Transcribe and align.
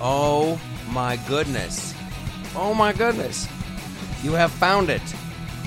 Oh 0.00 0.60
my 0.90 1.16
goodness. 1.28 1.94
Oh 2.54 2.74
my 2.74 2.92
goodness. 2.92 3.48
You 4.22 4.32
have 4.32 4.50
found 4.52 4.90
it. 4.90 5.02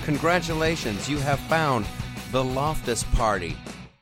Congratulations. 0.03 1.09
You 1.09 1.17
have 1.17 1.39
found 1.41 1.85
the 2.31 2.43
Loftus 2.43 3.03
Party 3.15 3.57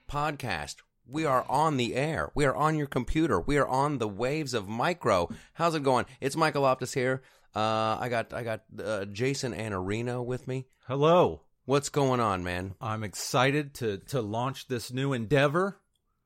podcast. 0.10 0.76
We 1.10 1.26
are 1.26 1.46
on 1.48 1.78
the 1.78 1.96
air. 1.96 2.32
We 2.36 2.46
are 2.46 2.56
on 2.56 2.78
your 2.78 2.88
computer. 2.88 3.40
We 3.40 3.58
are 3.58 3.68
on 3.68 3.98
the 3.98 4.08
waves 4.08 4.54
of 4.54 4.68
micro. 4.68 5.30
How's 5.54 5.76
it 5.76 5.84
going? 5.84 6.06
It's 6.20 6.36
Michael 6.36 6.64
Loftus 6.64 6.94
here. 6.94 7.22
Uh, 7.56 7.98
I 8.00 8.10
got 8.10 8.34
I 8.34 8.44
got 8.44 8.64
uh, 8.84 9.06
Jason 9.06 9.54
Anarino 9.54 10.26
with 10.26 10.48
me. 10.48 10.68
Hello. 10.88 11.42
What's 11.66 11.90
going 11.90 12.20
on, 12.20 12.44
man? 12.44 12.76
I'm 12.82 13.04
excited 13.04 13.74
to 13.76 13.98
to 14.10 14.22
launch 14.22 14.68
this 14.68 14.92
new 14.92 15.14
endeavor. 15.14 15.80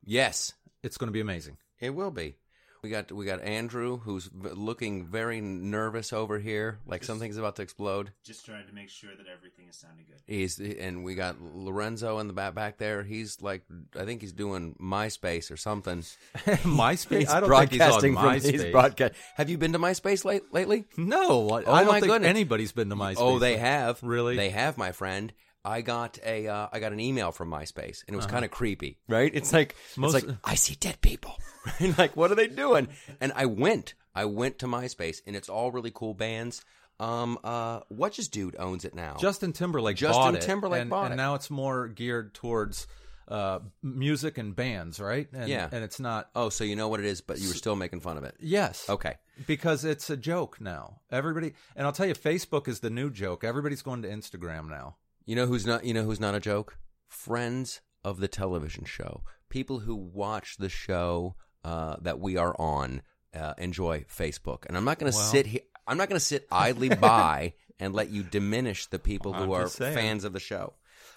Yes, 0.04 0.54
It's 0.82 0.98
going 0.98 1.10
to 1.10 1.14
be 1.14 1.22
amazing. 1.22 1.58
It 1.80 1.92
will 1.92 2.10
be. 2.12 2.38
We 2.84 2.90
got 2.90 3.12
we 3.12 3.26
got 3.28 3.44
Andrew 3.44 3.98
who's 4.00 4.28
looking 4.34 5.06
very 5.06 5.40
nervous 5.40 6.12
over 6.12 6.40
here, 6.40 6.80
like 6.88 7.04
something's 7.04 7.38
about 7.38 7.58
to 7.58 7.62
explode. 7.62 8.12
Just 8.24 8.44
trying 8.44 8.66
to 8.66 8.74
make 8.74 8.90
sure 8.90 9.12
that 9.16 9.28
everything 9.28 9.68
is 9.70 9.76
sounding 9.76 10.04
good. 10.08 10.18
He's 10.26 10.60
and 10.60 11.04
we 11.04 11.14
got 11.14 11.36
Lorenzo 11.40 12.18
in 12.18 12.26
the 12.28 12.34
back 12.34 12.56
back 12.56 12.80
there. 12.80 13.04
He's 13.04 13.40
like 13.40 13.62
I 13.96 14.04
think 14.06 14.22
he's 14.22 14.34
doing 14.34 14.76
MySpace 14.82 15.52
or 15.52 15.58
something. 15.58 16.00
MySpace. 16.36 17.20
He's 17.20 17.30
I 17.30 17.40
don't 17.42 17.50
think 17.52 17.72
he's 17.72 17.82
on 17.82 17.88
broadcasting 18.02 18.14
from 18.16 18.24
MySpace. 18.26 18.72
broadcast. 18.72 19.14
Have 19.36 19.52
you 19.52 19.60
been 19.60 19.74
to 19.74 19.80
MySpace 19.80 20.26
late, 20.26 20.52
lately? 20.52 20.86
no, 20.98 21.50
I, 21.50 21.64
Oh 21.64 21.74
I 21.74 21.84
don't 21.84 21.88
my 21.94 22.00
think 22.00 22.12
goodness. 22.12 22.30
anybody's 22.30 22.72
been 22.72 22.90
to 22.90 22.96
MySpace. 22.96 23.16
Oh, 23.20 23.38
they 23.38 23.58
have. 23.58 24.02
Really? 24.02 24.36
They 24.36 24.50
have, 24.50 24.80
my 24.80 24.92
friend. 24.92 25.32
I 25.64 25.82
got 25.82 26.18
a 26.26 26.48
uh, 26.48 26.68
I 26.72 26.80
got 26.80 26.92
an 26.94 27.00
email 27.00 27.32
from 27.32 27.50
MySpace, 27.50 28.04
and 28.08 28.14
it 28.14 28.16
was 28.16 28.26
Uh-huh. 28.26 28.34
kind 28.34 28.46
of 28.46 28.52
creepy, 28.52 28.98
right? 29.08 29.32
It's 29.34 29.54
like 29.54 29.76
Most- 29.98 30.16
it's 30.16 30.26
like 30.28 30.38
I 30.44 30.56
see 30.56 30.76
dead 30.76 31.02
people, 31.02 31.36
right? 31.80 31.98
Like 31.98 32.16
what 32.18 32.32
are 32.32 32.36
they 32.36 32.48
doing? 32.48 32.88
And 33.20 33.32
I 33.36 33.46
went, 33.46 33.94
I 34.16 34.26
went 34.26 34.60
to 34.60 34.66
MySpace, 34.68 35.22
and 35.28 35.36
it's 35.36 35.50
all 35.50 35.72
really 35.72 35.92
cool 35.94 36.14
bands. 36.14 36.64
Um, 37.00 37.40
uh, 37.44 37.80
what 37.90 38.14
just 38.14 38.32
dude 38.32 38.56
owns 38.60 38.86
it 38.86 38.94
now? 38.94 39.16
Justin 39.20 39.54
Timberlake 39.54 39.98
Justin 39.98 40.22
bought 40.22 40.36
it. 40.36 40.42
Timberlake 40.42 40.82
and, 40.82 40.90
bought 40.90 41.06
and 41.06 41.14
it. 41.16 41.18
now 41.18 41.34
it's 41.36 41.50
more 41.50 41.88
geared 41.88 42.34
towards 42.36 42.86
uh, 43.28 43.60
music 43.82 44.38
and 44.38 44.56
bands, 44.56 45.00
right? 45.00 45.28
And, 45.34 45.48
Yeah. 45.50 45.68
and 45.72 45.84
it's 45.84 46.00
not. 46.00 46.30
oh, 46.36 46.50
so 46.50 46.64
you 46.64 46.76
know 46.76 46.90
what 46.90 47.00
it 47.00 47.06
is, 47.08 47.22
but 47.22 47.40
you 47.40 47.48
were 47.48 47.54
still 47.56 47.76
making 47.76 48.02
fun 48.02 48.18
of 48.18 48.24
it. 48.24 48.36
Yes. 48.40 48.88
Okay, 48.90 49.16
Because 49.48 49.84
it's 49.86 50.10
a 50.12 50.18
joke 50.18 50.60
now. 50.62 51.00
Everybody, 51.12 51.54
and 51.76 51.88
I'll 51.88 51.94
tell 51.94 52.06
you, 52.08 52.14
Facebook 52.14 52.68
is 52.68 52.82
the 52.82 52.90
new 52.90 53.10
joke. 53.10 53.44
Everybody's 53.44 53.82
going 53.82 54.02
to 54.04 54.10
Instagram 54.10 54.70
now. 54.70 54.98
You 55.26 55.36
know 55.36 55.46
who's 55.46 55.66
not? 55.66 55.84
You 55.86 55.94
know 55.94 56.04
who's 56.04 56.20
not 56.20 56.36
a 56.36 56.40
joke? 56.40 56.78
Friends 57.08 57.82
of 58.04 58.20
the 58.20 58.28
television 58.28 58.86
show, 58.86 59.24
people 59.50 59.80
who 59.80 59.96
watch 59.96 60.58
the 60.58 60.70
show 60.70 61.36
uh, 61.64 61.98
that 62.02 62.20
we 62.20 62.38
are 62.38 62.56
on, 62.60 63.02
uh, 63.36 63.54
enjoy 63.58 64.06
Facebook, 64.10 64.66
and 64.66 64.76
I'm 64.78 64.86
not 64.86 65.00
going 65.00 65.12
to 65.12 65.18
Well- 65.18 65.28
sit 65.28 65.46
here. 65.48 65.62
I'm 65.88 65.98
not 65.98 66.08
going 66.10 66.20
to 66.20 66.26
sit 66.26 66.48
idly 66.52 66.90
by 66.96 67.54
and 67.80 67.94
let 67.94 68.12
you 68.12 68.24
diminish 68.24 68.86
the 68.86 69.00
people 69.00 69.34
who 69.34 69.44
I'm 69.56 69.64
are 69.64 69.68
fans 69.68 70.24
of 70.24 70.34
the 70.34 70.40
show. 70.40 70.74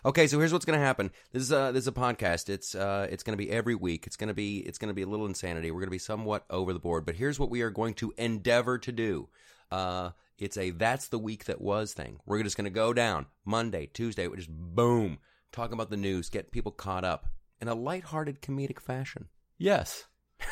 Okay, 0.06 0.26
so 0.26 0.38
here's 0.38 0.52
what's 0.52 0.64
going 0.64 0.78
to 0.78 0.84
happen. 0.84 1.10
This 1.32 1.42
is 1.42 1.52
a 1.52 1.70
this 1.72 1.82
is 1.84 1.88
a 1.88 1.92
podcast. 1.92 2.48
It's 2.48 2.74
uh 2.74 3.06
it's 3.10 3.22
going 3.22 3.32
to 3.38 3.42
be 3.42 3.50
every 3.50 3.74
week. 3.74 4.06
It's 4.06 4.16
going 4.16 4.28
to 4.28 4.34
be 4.34 4.58
it's 4.58 4.78
going 4.78 4.88
to 4.88 4.94
be 4.94 5.02
a 5.02 5.06
little 5.06 5.26
insanity. 5.26 5.70
We're 5.70 5.80
going 5.80 5.86
to 5.88 5.92
be 5.92 5.98
somewhat 5.98 6.44
over 6.50 6.72
the 6.72 6.78
board, 6.78 7.06
but 7.06 7.14
here's 7.14 7.38
what 7.38 7.50
we 7.50 7.62
are 7.62 7.70
going 7.70 7.94
to 7.94 8.12
endeavor 8.18 8.78
to 8.78 8.92
do. 8.92 9.28
Uh 9.70 10.10
it's 10.38 10.56
a 10.56 10.70
that's 10.70 11.08
the 11.08 11.18
week 11.18 11.44
that 11.44 11.60
was 11.60 11.92
thing. 11.92 12.18
We're 12.26 12.42
just 12.42 12.56
going 12.56 12.64
to 12.64 12.70
go 12.70 12.92
down 12.92 13.26
Monday, 13.44 13.86
Tuesday, 13.86 14.28
just 14.34 14.50
boom, 14.50 15.18
talk 15.52 15.72
about 15.72 15.90
the 15.90 15.96
news, 15.96 16.28
get 16.28 16.52
people 16.52 16.72
caught 16.72 17.04
up 17.04 17.28
in 17.60 17.68
a 17.68 17.74
lighthearted 17.74 18.42
comedic 18.42 18.80
fashion. 18.80 19.28
Yes. 19.58 20.04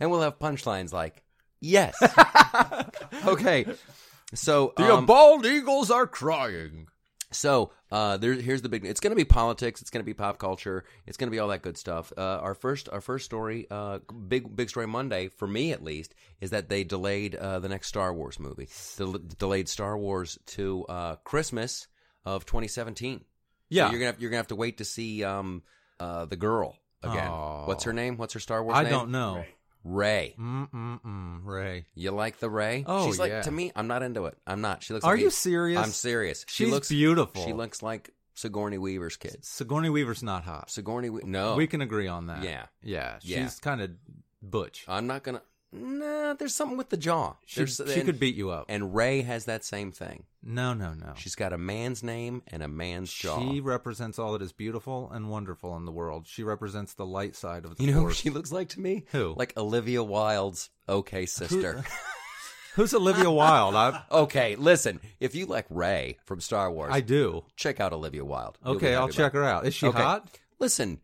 And 0.00 0.10
we'll 0.10 0.22
have 0.22 0.38
punchlines 0.38 0.92
like, 0.92 1.22
"Yes." 1.60 1.96
okay. 3.26 3.66
So 4.34 4.72
The 4.76 4.94
um, 4.94 5.06
bald 5.06 5.46
eagles 5.46 5.90
are 5.90 6.06
crying. 6.06 6.88
So 7.34 7.72
uh, 7.90 8.16
there, 8.16 8.32
here's 8.34 8.62
the 8.62 8.68
big. 8.68 8.84
It's 8.84 9.00
going 9.00 9.10
to 9.10 9.16
be 9.16 9.24
politics. 9.24 9.80
It's 9.80 9.90
going 9.90 10.00
to 10.02 10.06
be 10.06 10.14
pop 10.14 10.38
culture. 10.38 10.84
It's 11.06 11.16
going 11.16 11.28
to 11.28 11.30
be 11.30 11.38
all 11.38 11.48
that 11.48 11.62
good 11.62 11.76
stuff. 11.76 12.12
Uh, 12.16 12.20
our 12.20 12.54
first, 12.54 12.88
our 12.88 13.00
first 13.00 13.24
story, 13.24 13.66
uh, 13.70 13.98
big, 14.28 14.54
big 14.54 14.70
story 14.70 14.86
Monday 14.86 15.28
for 15.28 15.46
me 15.46 15.72
at 15.72 15.82
least, 15.82 16.14
is 16.40 16.50
that 16.50 16.68
they 16.68 16.84
delayed 16.84 17.34
uh, 17.34 17.58
the 17.58 17.68
next 17.68 17.88
Star 17.88 18.12
Wars 18.14 18.38
movie. 18.38 18.68
Del- 18.96 19.20
delayed 19.38 19.68
Star 19.68 19.96
Wars 19.98 20.38
to 20.46 20.84
uh, 20.88 21.16
Christmas 21.16 21.86
of 22.24 22.46
2017. 22.46 23.24
Yeah. 23.68 23.86
so 23.86 23.90
you're 23.92 24.00
gonna 24.00 24.12
have, 24.12 24.20
you're 24.20 24.30
gonna 24.30 24.38
have 24.38 24.48
to 24.48 24.56
wait 24.56 24.78
to 24.78 24.84
see 24.84 25.24
um, 25.24 25.62
uh, 25.98 26.26
the 26.26 26.36
girl 26.36 26.76
again. 27.02 27.28
Aw. 27.28 27.66
What's 27.66 27.84
her 27.84 27.92
name? 27.92 28.16
What's 28.16 28.34
her 28.34 28.40
Star 28.40 28.62
Wars 28.62 28.76
I 28.76 28.82
name? 28.84 28.92
don't 28.92 29.10
know. 29.10 29.36
Right. 29.36 29.53
Rey. 29.84 30.34
Mm-mm-mm, 30.40 31.44
Rey. 31.44 31.84
You 31.94 32.10
like 32.10 32.38
the 32.38 32.48
Rey? 32.48 32.84
Oh, 32.86 33.06
she's 33.06 33.18
like 33.18 33.30
yeah. 33.30 33.42
to 33.42 33.50
me. 33.50 33.70
I'm 33.76 33.86
not 33.86 34.02
into 34.02 34.24
it. 34.26 34.36
I'm 34.46 34.60
not. 34.62 34.82
She 34.82 34.94
looks. 34.94 35.04
Are 35.04 35.12
like 35.14 35.20
you 35.20 35.30
serious? 35.30 35.78
I'm 35.78 35.90
serious. 35.90 36.44
She 36.48 36.64
She's 36.64 36.72
looks 36.72 36.88
beautiful. 36.88 37.44
She 37.44 37.52
looks 37.52 37.82
like 37.82 38.10
Sigourney 38.34 38.78
Weaver's 38.78 39.16
kid. 39.16 39.44
Sigourney 39.44 39.90
Weaver's 39.90 40.22
not 40.22 40.44
hot. 40.44 40.70
Sigourney. 40.70 41.10
We- 41.10 41.22
no, 41.24 41.54
We 41.54 41.66
can 41.66 41.82
agree 41.82 42.08
on 42.08 42.26
that. 42.28 42.42
Yeah. 42.42 42.66
Yeah. 42.82 43.18
She's 43.20 43.30
Yeah. 43.30 43.50
kind 43.60 43.80
of 43.82 43.90
butch. 44.42 44.84
I'm 44.88 45.06
not 45.06 45.22
gonna. 45.22 45.42
Nah, 45.76 46.34
there's 46.34 46.54
something 46.54 46.78
with 46.78 46.90
the 46.90 46.96
jaw. 46.96 47.34
She, 47.46 47.60
There's, 47.60 47.80
she 47.86 47.94
and, 47.94 48.04
could 48.04 48.20
beat 48.20 48.36
you 48.36 48.50
up. 48.50 48.66
And 48.68 48.94
Rey 48.94 49.22
has 49.22 49.46
that 49.46 49.64
same 49.64 49.90
thing. 49.90 50.24
no, 50.42 50.72
no, 50.72 50.94
no. 50.94 51.14
She's 51.16 51.34
got 51.34 51.52
a 51.52 51.58
man's 51.58 52.02
name 52.02 52.42
and 52.46 52.62
a 52.62 52.68
man's 52.68 53.12
jaw. 53.12 53.40
She 53.40 53.60
represents 53.60 54.18
all 54.18 54.32
that 54.34 54.42
is 54.42 54.52
beautiful 54.52 55.10
and 55.12 55.28
wonderful 55.28 55.76
in 55.76 55.84
the 55.84 55.92
world. 55.92 56.26
She 56.28 56.44
represents 56.44 56.94
the 56.94 57.06
light 57.06 57.34
side 57.34 57.64
of 57.64 57.76
the 57.76 57.82
you 57.82 57.90
know 57.90 57.98
who 57.98 58.00
force. 58.02 58.16
she 58.16 58.30
looks 58.30 58.52
like 58.52 58.68
to 58.70 58.80
me? 58.80 59.04
Who? 59.10 59.34
Like 59.36 59.56
Olivia 59.56 60.02
Wilde's 60.02 60.70
okay 60.88 61.26
sister. 61.26 61.84
Who's 62.74 62.92
Olivia 62.92 63.30
Wilde? 63.30 63.76
I, 63.76 64.02
okay, 64.10 64.56
listen. 64.56 65.00
If 65.20 65.36
you 65.36 65.46
like 65.46 65.66
Rey 65.70 66.18
from 66.24 66.40
Star 66.40 66.70
Wars, 66.72 66.90
I 66.92 67.00
do. 67.00 67.44
check 67.56 67.78
out 67.80 67.92
Olivia 67.92 68.24
Wilde. 68.24 68.58
You'll 68.64 68.74
be 68.74 68.86
Okay, 68.86 68.94
I'll 68.96 69.08
check 69.08 69.32
her 69.32 69.44
out. 69.44 69.64
Is 69.64 69.74
she. 69.74 69.86
Okay. 69.86 70.02
hot? 70.02 70.28
Listen, 70.58 71.00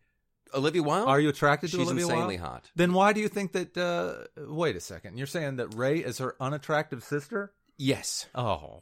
Olivia 0.53 0.83
Wilde. 0.83 1.07
Are 1.07 1.19
you 1.19 1.29
attracted 1.29 1.71
to 1.71 1.77
She's 1.77 1.87
Olivia 1.87 2.03
insanely 2.05 2.37
Wilde? 2.37 2.49
hot. 2.49 2.71
Then 2.75 2.93
why 2.93 3.13
do 3.13 3.19
you 3.21 3.27
think 3.27 3.51
that? 3.53 3.77
Uh, 3.77 4.27
wait 4.53 4.75
a 4.75 4.79
second. 4.79 5.17
You're 5.17 5.27
saying 5.27 5.57
that 5.57 5.73
Rey 5.75 5.99
is 5.99 6.17
her 6.19 6.35
unattractive 6.39 7.03
sister? 7.03 7.53
Yes. 7.77 8.27
Oh, 8.35 8.81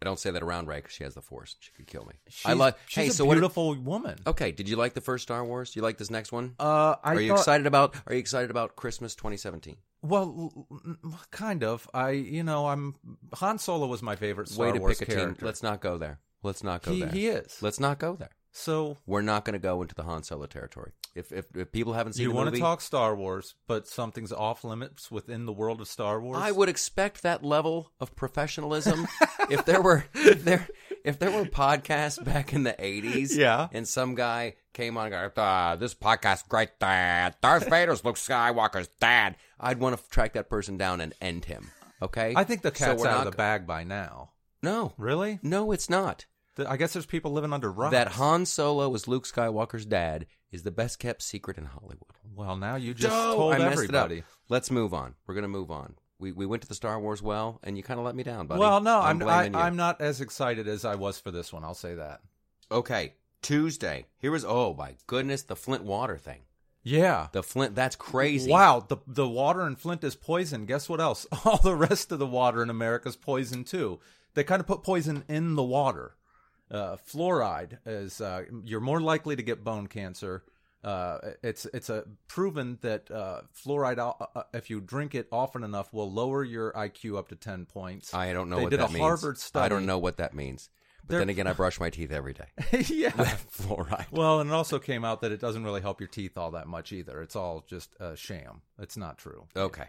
I 0.00 0.04
don't 0.04 0.18
say 0.20 0.30
that 0.30 0.42
around 0.42 0.68
Rey 0.68 0.76
because 0.76 0.92
she 0.92 1.02
has 1.04 1.14
the 1.14 1.20
Force. 1.22 1.56
She 1.58 1.72
could 1.72 1.86
kill 1.88 2.04
me. 2.04 2.14
she's, 2.28 2.46
I 2.46 2.52
like. 2.52 2.76
She's 2.86 3.02
Hey, 3.04 3.08
a 3.08 3.12
so 3.12 3.24
what? 3.24 3.34
beautiful 3.34 3.74
woman. 3.74 4.16
Okay, 4.26 4.52
did 4.52 4.68
you 4.68 4.76
like 4.76 4.94
the 4.94 5.00
first 5.00 5.22
Star 5.24 5.44
Wars? 5.44 5.72
Do 5.72 5.78
you 5.80 5.82
like 5.82 5.98
this 5.98 6.10
next 6.10 6.30
one? 6.30 6.54
Uh, 6.58 6.94
I 7.02 7.14
are 7.14 7.20
you 7.20 7.28
thought- 7.30 7.38
excited 7.40 7.66
about? 7.66 7.96
Are 8.06 8.12
you 8.14 8.20
excited 8.20 8.50
about 8.50 8.76
Christmas 8.76 9.14
2017? 9.16 9.76
Well, 10.02 10.52
l- 10.70 10.96
l- 11.04 11.20
kind 11.32 11.64
of. 11.64 11.90
I, 11.92 12.10
you 12.10 12.44
know, 12.44 12.68
I'm 12.68 12.94
Han 13.34 13.58
Solo 13.58 13.88
was 13.88 14.00
my 14.00 14.14
favorite 14.14 14.48
Star 14.48 14.66
Way 14.66 14.72
to 14.74 14.78
Wars 14.78 14.98
pick 15.00 15.08
a 15.08 15.12
character. 15.12 15.34
team. 15.40 15.46
Let's 15.46 15.64
not 15.64 15.80
go 15.80 15.98
there. 15.98 16.20
Let's 16.44 16.62
not 16.62 16.82
go 16.82 16.92
he, 16.92 17.00
there. 17.00 17.08
he 17.10 17.26
is. 17.26 17.60
Let's 17.60 17.80
not 17.80 17.98
go 17.98 18.14
there. 18.14 18.30
So 18.58 18.96
We're 19.06 19.22
not 19.22 19.44
going 19.44 19.54
to 19.54 19.58
go 19.58 19.80
into 19.82 19.94
the 19.94 20.02
Han 20.02 20.22
Solo 20.22 20.46
territory. 20.46 20.92
If 21.14 21.32
if, 21.32 21.46
if 21.56 21.72
people 21.72 21.92
haven't 21.94 22.14
seen 22.14 22.24
you 22.24 22.32
want 22.32 22.52
to 22.54 22.60
talk 22.60 22.80
Star 22.80 23.14
Wars, 23.16 23.54
but 23.66 23.86
something's 23.88 24.32
off 24.32 24.64
limits 24.64 25.10
within 25.10 25.46
the 25.46 25.52
world 25.52 25.80
of 25.80 25.88
Star 25.88 26.20
Wars. 26.20 26.38
I 26.40 26.50
would 26.52 26.68
expect 26.68 27.22
that 27.22 27.44
level 27.44 27.92
of 28.00 28.14
professionalism 28.16 29.06
if 29.50 29.64
there 29.64 29.80
were 29.82 30.04
if 30.14 30.44
there 30.44 30.68
if 31.04 31.18
there 31.18 31.30
were 31.30 31.44
podcasts 31.44 32.22
back 32.22 32.52
in 32.52 32.64
the 32.64 32.72
80s 32.74 33.36
Yeah. 33.36 33.68
and 33.72 33.86
some 33.88 34.14
guy 34.14 34.56
came 34.74 34.96
on 34.98 35.12
and 35.12 35.34
go, 35.34 35.40
uh, 35.42 35.76
this 35.76 35.94
podcast 35.94 36.48
great 36.48 36.70
uh, 36.80 37.30
Darth 37.40 37.68
Vader's 37.70 38.04
Luke 38.04 38.16
Skywalker's 38.16 38.88
dad 39.00 39.36
I'd 39.58 39.78
want 39.80 39.96
to 39.98 40.08
track 40.10 40.34
that 40.34 40.48
person 40.50 40.76
down 40.76 41.00
and 41.00 41.14
end 41.20 41.46
him 41.46 41.70
okay 42.02 42.32
I 42.36 42.44
think 42.44 42.62
the 42.62 42.70
cat's 42.70 43.00
we're 43.00 43.08
out 43.08 43.18
not- 43.18 43.26
of 43.26 43.32
the 43.32 43.36
bag 43.36 43.66
by 43.66 43.84
now. 43.84 44.30
no 44.62 44.92
Really? 44.98 45.38
no 45.42 45.72
it's 45.72 45.88
not 45.90 46.26
I 46.66 46.76
guess 46.76 46.92
there's 46.92 47.06
people 47.06 47.32
living 47.32 47.52
under 47.52 47.70
rocks. 47.70 47.92
that 47.92 48.08
Han 48.08 48.46
Solo 48.46 48.88
was 48.88 49.06
Luke 49.06 49.26
Skywalker's 49.26 49.84
dad 49.86 50.26
is 50.50 50.62
the 50.62 50.70
best 50.70 50.98
kept 50.98 51.22
secret 51.22 51.58
in 51.58 51.66
Hollywood 51.66 51.98
Well, 52.34 52.56
now 52.56 52.76
you 52.76 52.94
just 52.94 53.14
told 53.14 53.52
I 53.54 53.58
messed 53.58 53.72
everybody. 53.74 54.16
it 54.18 54.20
up. 54.20 54.24
Let's 54.48 54.70
move 54.70 54.94
on. 54.94 55.14
We're 55.26 55.34
gonna 55.34 55.48
move 55.48 55.70
on. 55.70 55.94
We 56.18 56.32
we 56.32 56.46
went 56.46 56.62
to 56.62 56.68
the 56.68 56.74
Star 56.74 56.98
Wars 56.98 57.22
well, 57.22 57.60
and 57.62 57.76
you 57.76 57.82
kind 57.82 58.00
of 58.00 58.06
let 58.06 58.14
me 58.16 58.22
down, 58.22 58.46
buddy. 58.46 58.58
Well, 58.60 58.80
no, 58.80 58.98
I'm 59.00 59.20
I, 59.22 59.24
blaming 59.24 59.52
you. 59.54 59.58
I'm 59.60 59.76
not 59.76 60.00
as 60.00 60.20
excited 60.20 60.66
as 60.66 60.84
I 60.84 60.94
was 60.96 61.20
for 61.20 61.30
this 61.30 61.52
one. 61.52 61.62
I'll 61.64 61.74
say 61.74 61.94
that. 61.94 62.20
Okay, 62.72 63.14
Tuesday. 63.42 64.06
Here 64.18 64.30
was 64.32 64.44
oh 64.44 64.74
my 64.76 64.94
goodness, 65.06 65.42
the 65.42 65.54
Flint 65.56 65.84
water 65.84 66.16
thing. 66.18 66.40
Yeah. 66.82 67.28
The 67.32 67.42
Flint. 67.42 67.74
That's 67.74 67.96
crazy. 67.96 68.50
Wow, 68.50 68.84
the 68.88 68.96
the 69.06 69.28
water 69.28 69.66
in 69.66 69.76
Flint 69.76 70.02
is 70.02 70.16
poison. 70.16 70.64
Guess 70.66 70.88
what 70.88 71.00
else? 71.00 71.26
All 71.44 71.58
the 71.58 71.76
rest 71.76 72.10
of 72.10 72.18
the 72.18 72.26
water 72.26 72.62
in 72.62 72.70
America 72.70 73.08
is 73.08 73.16
poison 73.16 73.62
too. 73.64 74.00
They 74.34 74.44
kind 74.44 74.60
of 74.60 74.66
put 74.66 74.82
poison 74.82 75.24
in 75.28 75.54
the 75.54 75.62
water. 75.62 76.14
Uh, 76.70 76.96
fluoride 76.96 77.78
is 77.86 78.20
uh, 78.20 78.44
you're 78.64 78.80
more 78.80 79.00
likely 79.00 79.36
to 79.36 79.42
get 79.42 79.64
bone 79.64 79.86
cancer. 79.86 80.42
Uh, 80.84 81.18
it's 81.42 81.66
it's 81.74 81.90
a 81.90 82.04
proven 82.28 82.78
that 82.82 83.10
uh, 83.10 83.40
fluoride, 83.54 83.98
uh, 83.98 84.12
uh, 84.36 84.42
if 84.54 84.70
you 84.70 84.80
drink 84.80 85.14
it 85.14 85.26
often 85.32 85.64
enough, 85.64 85.92
will 85.92 86.10
lower 86.10 86.44
your 86.44 86.72
IQ 86.72 87.18
up 87.18 87.28
to 87.28 87.36
ten 87.36 87.64
points. 87.66 88.14
I 88.14 88.32
don't 88.32 88.48
know 88.48 88.56
They 88.56 88.62
what 88.64 88.70
did 88.70 88.80
that 88.80 88.90
a 88.90 88.92
means. 88.92 89.02
Harvard 89.02 89.38
study. 89.38 89.64
I 89.64 89.68
don't 89.68 89.86
know 89.86 89.98
what 89.98 90.18
that 90.18 90.34
means. 90.34 90.70
But 91.06 91.18
then 91.18 91.30
again, 91.30 91.46
I 91.46 91.52
brush 91.54 91.80
my 91.80 91.90
teeth 91.90 92.12
every 92.12 92.34
day. 92.34 92.46
yeah. 92.88 93.10
Fluoride. 93.50 94.12
Well, 94.12 94.40
and 94.40 94.50
it 94.50 94.52
also 94.52 94.78
came 94.78 95.04
out 95.04 95.22
that 95.22 95.32
it 95.32 95.40
doesn't 95.40 95.64
really 95.64 95.80
help 95.80 96.00
your 96.00 96.08
teeth 96.08 96.36
all 96.38 96.52
that 96.52 96.68
much 96.68 96.92
either. 96.92 97.22
It's 97.22 97.34
all 97.34 97.64
just 97.66 97.96
a 97.98 98.14
sham. 98.14 98.60
It's 98.78 98.96
not 98.96 99.18
true. 99.18 99.46
Okay. 99.56 99.86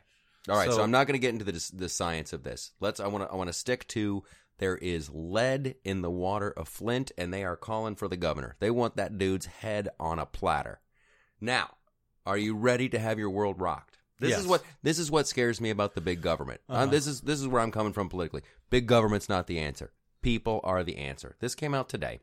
All 0.48 0.56
right. 0.56 0.70
So, 0.70 0.78
So- 0.78 0.84
I'm 0.84 0.92
not 0.92 1.06
going 1.06 1.14
to 1.14 1.20
get 1.20 1.34
into 1.34 1.46
the 1.46 1.72
the 1.76 1.90
science 1.90 2.34
of 2.34 2.44
this. 2.44 2.72
Let's. 2.80 3.00
I 3.00 3.08
want 3.08 3.26
to. 3.26 3.32
I 3.32 3.36
want 3.36 3.50
to 3.50 3.54
stick 3.54 3.88
to. 3.90 4.24
There 4.60 4.78
is 4.78 5.10
lead 5.12 5.76
in 5.84 6.02
the 6.02 6.12
water 6.12 6.52
of 6.52 6.68
Flint, 6.68 7.12
and 7.18 7.34
they 7.34 7.44
are 7.44 7.56
calling 7.58 7.96
for 7.96 8.08
the 8.08 8.18
governor. 8.18 8.56
They 8.60 8.70
want 8.72 8.96
that 8.98 9.18
dude's 9.18 9.46
head 9.48 9.90
on 10.00 10.20
a 10.20 10.26
platter. 10.26 10.80
Now, 11.42 11.76
are 12.26 12.38
you 12.38 12.56
ready 12.56 12.88
to 12.90 13.00
have 13.00 13.18
your 13.18 13.30
world 13.30 13.60
rocked? 13.60 13.98
This 14.20 14.32
Yes. 14.32 14.40
is 14.42 14.48
what 14.48 14.64
this 14.84 15.00
is 15.00 15.10
what 15.10 15.28
scares 15.28 15.62
me 15.62 15.70
about 15.70 15.96
the 15.96 16.02
big 16.02 16.22
government. 16.22 16.60
Uh, 16.70 16.74
Uh-huh. 16.74 16.86
this 16.88 17.08
is 17.08 17.22
this 17.22 17.40
is 17.40 17.48
where 17.48 17.62
I'm 17.62 17.72
coming 17.72 17.94
from 17.94 18.10
politically. 18.10 18.42
Big 18.70 18.86
government's 18.86 19.30
not 19.30 19.48
the 19.48 19.60
answer. 19.60 19.94
People 20.22 20.60
are 20.66 20.84
the 20.84 20.98
answer. 20.98 21.38
This 21.40 21.56
came 21.56 21.74
out 21.74 21.88
today 21.88 22.20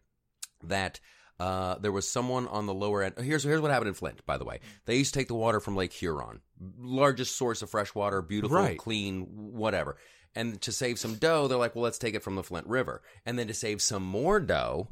that 0.62 1.00
uh, 1.40 1.76
there 1.78 1.92
was 1.92 2.08
someone 2.10 2.46
on 2.48 2.66
the 2.66 2.74
lower 2.74 3.02
end. 3.02 3.14
Here's 3.18 3.44
here's 3.44 3.60
what 3.62 3.70
happened 3.70 3.88
in 3.88 3.94
Flint. 3.94 4.24
By 4.26 4.36
the 4.36 4.44
way, 4.44 4.60
they 4.84 4.96
used 4.96 5.14
to 5.14 5.20
take 5.20 5.28
the 5.28 5.34
water 5.34 5.58
from 5.60 5.74
Lake 5.74 5.92
Huron, 5.94 6.40
largest 6.78 7.36
source 7.36 7.62
of 7.62 7.70
fresh 7.70 7.94
water, 7.94 8.20
beautiful, 8.20 8.56
Right. 8.58 8.78
clean, 8.78 9.22
whatever. 9.52 9.96
And 10.36 10.60
to 10.60 10.70
save 10.70 10.98
some 10.98 11.14
dough, 11.14 11.48
they're 11.48 11.56
like, 11.56 11.74
well, 11.74 11.82
let's 11.82 11.98
take 11.98 12.14
it 12.14 12.22
from 12.22 12.36
the 12.36 12.42
Flint 12.44 12.66
River. 12.66 13.02
And 13.24 13.38
then 13.38 13.48
to 13.48 13.54
save 13.54 13.80
some 13.80 14.02
more 14.02 14.38
dough, 14.38 14.88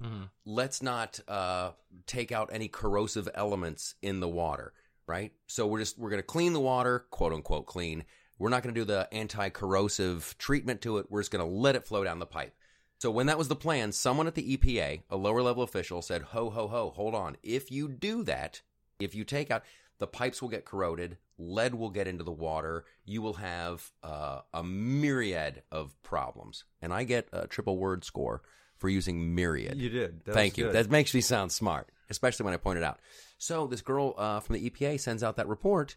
let's 0.46 0.82
not 0.82 1.20
uh, 1.28 1.72
take 2.06 2.32
out 2.32 2.48
any 2.50 2.66
corrosive 2.66 3.28
elements 3.34 3.94
in 4.00 4.20
the 4.20 4.28
water, 4.28 4.72
right? 5.06 5.32
So 5.46 5.66
we're 5.66 5.80
just 5.80 5.98
we're 5.98 6.08
going 6.08 6.22
to 6.22 6.26
clean 6.26 6.54
the 6.54 6.60
water, 6.60 7.06
quote 7.10 7.34
unquote 7.34 7.66
clean. 7.66 8.04
We're 8.38 8.48
not 8.48 8.62
going 8.62 8.74
to 8.74 8.80
do 8.80 8.86
the 8.86 9.06
anti-corrosive 9.12 10.34
treatment 10.38 10.80
to 10.80 10.98
it. 10.98 11.06
We're 11.10 11.20
just 11.20 11.30
going 11.30 11.46
to 11.46 11.54
let 11.54 11.76
it 11.76 11.86
flow 11.86 12.02
down 12.02 12.18
the 12.18 12.26
pipe. 12.26 12.54
So 12.98 13.10
when 13.10 13.26
that 13.26 13.38
was 13.38 13.48
the 13.48 13.54
plan, 13.54 13.92
someone 13.92 14.26
at 14.26 14.34
the 14.34 14.56
EPA, 14.56 15.02
a 15.10 15.16
lower 15.16 15.42
level 15.42 15.62
official, 15.62 16.00
said, 16.00 16.22
"Ho 16.22 16.48
ho 16.48 16.68
ho, 16.68 16.90
hold 16.96 17.14
on. 17.14 17.36
If 17.42 17.70
you 17.70 17.86
do 17.86 18.22
that, 18.22 18.62
if 18.98 19.14
you 19.14 19.24
take 19.24 19.50
out 19.50 19.62
the 19.98 20.06
pipes 20.06 20.42
will 20.42 20.48
get 20.48 20.64
corroded, 20.64 21.18
lead 21.38 21.74
will 21.74 21.90
get 21.90 22.08
into 22.08 22.24
the 22.24 22.32
water. 22.32 22.84
You 23.04 23.22
will 23.22 23.34
have 23.34 23.90
uh, 24.02 24.40
a 24.52 24.62
myriad 24.62 25.62
of 25.70 26.00
problems." 26.02 26.64
And 26.82 26.92
I 26.92 27.04
get 27.04 27.28
a 27.32 27.46
triple 27.46 27.78
word 27.78 28.04
score 28.04 28.42
for 28.76 28.88
using 28.88 29.34
myriad. 29.34 29.80
You 29.80 29.88
did. 29.88 30.24
That 30.24 30.34
Thank 30.34 30.58
you. 30.58 30.64
good. 30.64 30.74
That 30.74 30.90
makes 30.90 31.14
me 31.14 31.20
sound 31.20 31.52
smart, 31.52 31.90
especially 32.10 32.44
when 32.44 32.54
I 32.54 32.58
point 32.58 32.78
it 32.78 32.84
out. 32.84 33.00
So 33.38 33.66
this 33.66 33.82
girl 33.82 34.14
uh, 34.16 34.40
from 34.40 34.54
the 34.54 34.70
EPA 34.70 35.00
sends 35.00 35.22
out 35.22 35.36
that 35.36 35.48
report, 35.48 35.96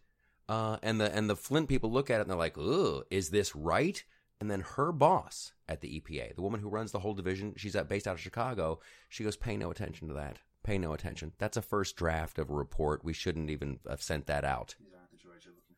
uh, 0.49 0.77
and 0.81 0.99
the 0.99 1.13
and 1.13 1.29
the 1.29 1.35
Flint 1.35 1.69
people 1.69 1.91
look 1.91 2.09
at 2.09 2.19
it 2.19 2.21
and 2.21 2.29
they're 2.29 2.37
like, 2.37 2.57
"Ugh, 2.57 3.03
is 3.09 3.29
this 3.29 3.55
right?" 3.55 4.03
And 4.39 4.51
then 4.51 4.61
her 4.75 4.91
boss 4.91 5.53
at 5.67 5.81
the 5.81 5.99
EPA, 5.99 6.35
the 6.35 6.43
woman 6.43 6.59
who 6.59 6.69
runs 6.69 6.91
the 6.91 6.99
whole 6.99 7.15
division, 7.15 7.55
she's 7.57 7.75
at, 7.75 7.89
based 7.89 8.07
out 8.07 8.13
of 8.13 8.19
Chicago. 8.19 8.79
She 9.09 9.23
goes, 9.23 9.35
"Pay 9.35 9.57
no 9.57 9.71
attention 9.71 10.07
to 10.09 10.13
that. 10.13 10.37
Pay 10.67 10.77
no 10.77 10.91
attention. 10.91 11.31
That's 11.37 11.55
a 11.55 11.61
first 11.61 11.95
draft 11.95 12.37
of 12.37 12.49
a 12.49 12.53
report. 12.53 13.01
We 13.01 13.13
shouldn't 13.13 13.49
even 13.49 13.79
have 13.89 14.01
sent 14.01 14.27
that 14.27 14.43
out. 14.43 14.75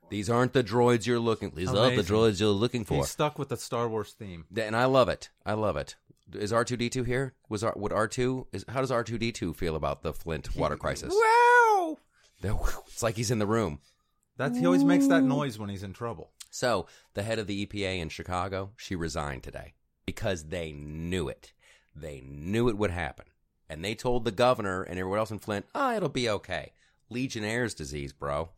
These 0.09 0.31
aren't 0.31 0.53
the 0.53 0.63
droids 0.63 1.05
you're 1.05 1.19
looking 1.19 1.51
for. 1.51 1.55
These 1.57 1.69
aren't 1.71 1.95
the 1.95 2.01
droids 2.01 2.07
you're 2.09 2.17
looking. 2.17 2.25
The 2.25 2.31
droids 2.33 2.39
you're 2.39 2.49
looking 2.49 2.85
for." 2.85 2.95
He's 2.95 3.09
stuck 3.09 3.37
with 3.37 3.49
the 3.49 3.57
Star 3.57 3.87
Wars 3.87 4.13
theme. 4.13 4.45
and 4.57 4.75
I 4.75 4.85
love 4.85 5.07
it. 5.07 5.29
I 5.45 5.53
love 5.53 5.77
it. 5.77 5.95
Is 6.33 6.51
R 6.51 6.65
two 6.65 6.75
D 6.75 6.89
two 6.89 7.03
here? 7.03 7.35
Was 7.49 7.63
R, 7.63 7.73
would 7.75 7.93
R 7.93 8.07
two? 8.07 8.47
Is 8.51 8.65
how 8.67 8.81
does 8.81 8.89
R 8.89 9.03
two 9.03 9.19
D 9.19 9.31
two 9.31 9.53
feel 9.53 9.75
about 9.75 10.01
the 10.01 10.11
Flint 10.11 10.55
water 10.55 10.75
crisis? 10.75 11.13
Wow. 11.15 11.99
It's 12.87 13.03
like 13.03 13.15
he's 13.15 13.29
in 13.29 13.37
the 13.37 13.45
room. 13.45 13.81
That's 14.37 14.57
he 14.57 14.65
always 14.65 14.83
makes 14.83 15.05
that 15.07 15.21
noise 15.21 15.59
when 15.59 15.69
he's 15.69 15.83
in 15.83 15.93
trouble. 15.93 16.31
So 16.49 16.87
the 17.13 17.21
head 17.21 17.37
of 17.37 17.45
the 17.45 17.63
EPA 17.65 17.99
in 17.99 18.09
Chicago, 18.09 18.71
she 18.75 18.95
resigned 18.95 19.43
today 19.43 19.73
because 20.07 20.45
they 20.45 20.71
knew 20.71 21.27
it. 21.27 21.53
They 21.95 22.21
knew 22.25 22.69
it 22.69 22.77
would 22.77 22.91
happen, 22.91 23.25
and 23.69 23.83
they 23.83 23.95
told 23.95 24.25
the 24.25 24.31
governor 24.31 24.81
and 24.83 24.97
everyone 24.99 25.19
else 25.19 25.31
in 25.31 25.39
Flint, 25.39 25.65
"Ah, 25.75 25.95
it'll 25.95 26.09
be 26.09 26.29
okay." 26.29 26.73
Legionnaire's 27.09 27.73
disease, 27.73 28.13
bro. 28.13 28.49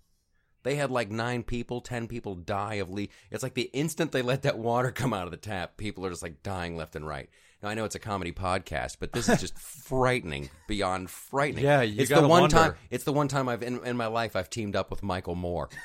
They 0.63 0.75
had 0.75 0.91
like 0.91 1.09
nine 1.09 1.43
people, 1.43 1.81
ten 1.81 2.07
people 2.07 2.35
die 2.35 2.75
of 2.75 2.89
le. 2.89 3.07
It's 3.31 3.43
like 3.43 3.55
the 3.55 3.69
instant 3.73 4.11
they 4.11 4.21
let 4.21 4.43
that 4.43 4.57
water 4.57 4.91
come 4.91 5.13
out 5.13 5.25
of 5.25 5.31
the 5.31 5.37
tap, 5.37 5.77
people 5.77 6.05
are 6.05 6.09
just 6.09 6.23
like 6.23 6.43
dying 6.43 6.77
left 6.77 6.95
and 6.95 7.07
right. 7.07 7.29
Now 7.61 7.69
I 7.69 7.73
know 7.75 7.85
it's 7.85 7.95
a 7.95 7.99
comedy 7.99 8.31
podcast, 8.31 8.97
but 8.99 9.11
this 9.13 9.29
is 9.29 9.39
just 9.39 9.57
frightening 9.59 10.49
beyond 10.67 11.09
frightening. 11.09 11.63
Yeah, 11.63 11.81
you 11.81 12.01
it's 12.01 12.09
the 12.09 12.21
one 12.21 12.41
wonder. 12.41 12.55
time. 12.55 12.73
It's 12.89 13.03
the 13.03 13.13
one 13.13 13.27
time 13.27 13.47
I've 13.47 13.61
in, 13.61 13.85
in 13.85 13.97
my 13.97 14.07
life 14.07 14.35
I've 14.35 14.49
teamed 14.49 14.75
up 14.75 14.89
with 14.89 15.03
Michael 15.03 15.35
Moore. 15.35 15.69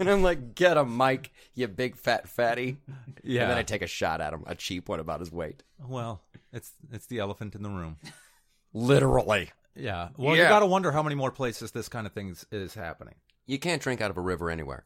And 0.00 0.08
I'm 0.08 0.22
like, 0.22 0.54
get 0.54 0.76
him, 0.76 0.96
Mike, 0.96 1.32
you 1.54 1.66
big 1.66 1.96
fat 1.96 2.28
fatty. 2.28 2.76
Yeah. 3.24 3.42
And 3.42 3.50
then 3.50 3.58
I 3.58 3.64
take 3.64 3.82
a 3.82 3.88
shot 3.88 4.20
at 4.20 4.32
him, 4.32 4.44
a 4.46 4.54
cheap 4.54 4.88
one 4.88 5.00
about 5.00 5.18
his 5.18 5.32
weight. 5.32 5.64
Well, 5.84 6.22
it's 6.52 6.72
it's 6.92 7.06
the 7.06 7.18
elephant 7.18 7.54
in 7.56 7.62
the 7.62 7.68
room. 7.68 7.96
Literally. 8.72 9.50
Yeah. 9.74 10.08
Well, 10.16 10.36
Yeah. 10.36 10.44
you 10.44 10.48
got 10.48 10.60
to 10.60 10.66
wonder 10.66 10.92
how 10.92 11.02
many 11.02 11.14
more 11.14 11.30
places 11.30 11.70
this 11.70 11.88
kind 11.88 12.06
of 12.06 12.12
thing 12.12 12.28
is, 12.30 12.46
is 12.50 12.74
happening. 12.74 13.14
You 13.46 13.58
can't 13.58 13.80
drink 13.80 14.00
out 14.00 14.10
of 14.10 14.16
a 14.16 14.20
river 14.20 14.50
anywhere. 14.50 14.84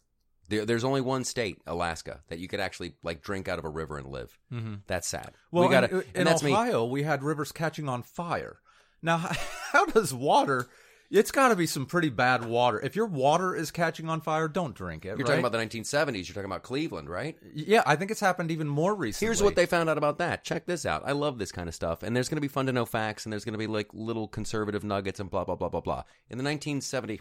There, 0.49 0.67
there's 0.67 0.85
only 0.85 1.01
one 1.01 1.25
state, 1.25 1.59
Alaska, 1.67 2.21
that 2.29 2.39
you 2.39 2.49
could 2.49 2.61
actually 2.61 2.95
like 3.03 3.23
drink 3.23 3.49
out 3.49 3.59
of 3.59 3.65
a 3.65 3.69
river 3.71 3.97
and 3.97 4.07
live. 4.09 4.39
Mm-hmm. 4.53 4.75
That's 4.87 5.09
sad. 5.09 5.33
Well, 5.51 5.65
we 5.67 5.71
gotta, 5.71 5.89
in, 5.89 5.97
and 5.99 6.05
in 6.17 6.25
that's 6.25 6.43
me. 6.43 6.53
Ohio, 6.53 6.85
we 6.85 7.03
had 7.05 7.23
rivers 7.23 7.53
catching 7.53 7.89
on 7.89 8.03
fire. 8.03 8.59
Now, 9.01 9.17
how 9.73 9.87
does 9.87 10.13
water? 10.13 10.69
It's 11.13 11.31
got 11.31 11.49
to 11.49 11.57
be 11.57 11.67
some 11.67 11.85
pretty 11.85 12.09
bad 12.09 12.43
water. 12.47 12.81
If 12.81 12.97
your 12.97 13.05
water 13.05 13.55
is 13.55 13.71
catching 13.71 14.09
on 14.09 14.23
fire, 14.23 14.49
don't 14.49 14.75
drink 14.75 15.05
it. 15.05 15.09
You're 15.09 15.19
right? 15.19 15.27
talking 15.27 15.45
about 15.45 15.53
the 15.53 15.59
1970s. 15.59 16.27
You're 16.27 16.35
talking 16.35 16.47
about 16.47 16.63
Cleveland, 16.63 17.11
right? 17.11 17.37
Yeah, 17.55 17.83
I 17.85 17.97
think 17.97 18.11
it's 18.11 18.21
happened 18.21 18.51
even 18.51 18.67
more 18.67 18.95
recently. 18.95 19.27
Here's 19.27 19.43
what 19.43 19.55
they 19.55 19.67
found 19.67 19.91
out 19.91 19.99
about 19.99 20.17
that. 20.19 20.43
Check 20.43 20.65
this 20.65 20.87
out. 20.87 21.03
I 21.05 21.13
love 21.13 21.39
this 21.39 21.53
kind 21.53 21.69
of 21.69 21.75
stuff. 21.75 22.03
And 22.03 22.17
there's 22.17 22.31
going 22.31 22.39
to 22.39 22.41
be 22.41 22.49
fun 22.49 22.65
to 22.65 22.73
know 22.73 22.87
facts, 22.87 23.27
and 23.27 23.33
there's 23.33 23.45
going 23.45 23.53
to 23.53 23.59
be 23.59 23.67
like 23.67 23.89
little 23.93 24.27
conservative 24.27 24.85
nuggets 24.85 25.21
and 25.21 25.29
blah, 25.29 25.45
blah, 25.45 25.55
blah, 25.55 25.69
blah, 25.69 25.83
blah. 25.83 26.05
In 26.31 26.39
the 26.39 26.45
1970s, 26.45 27.21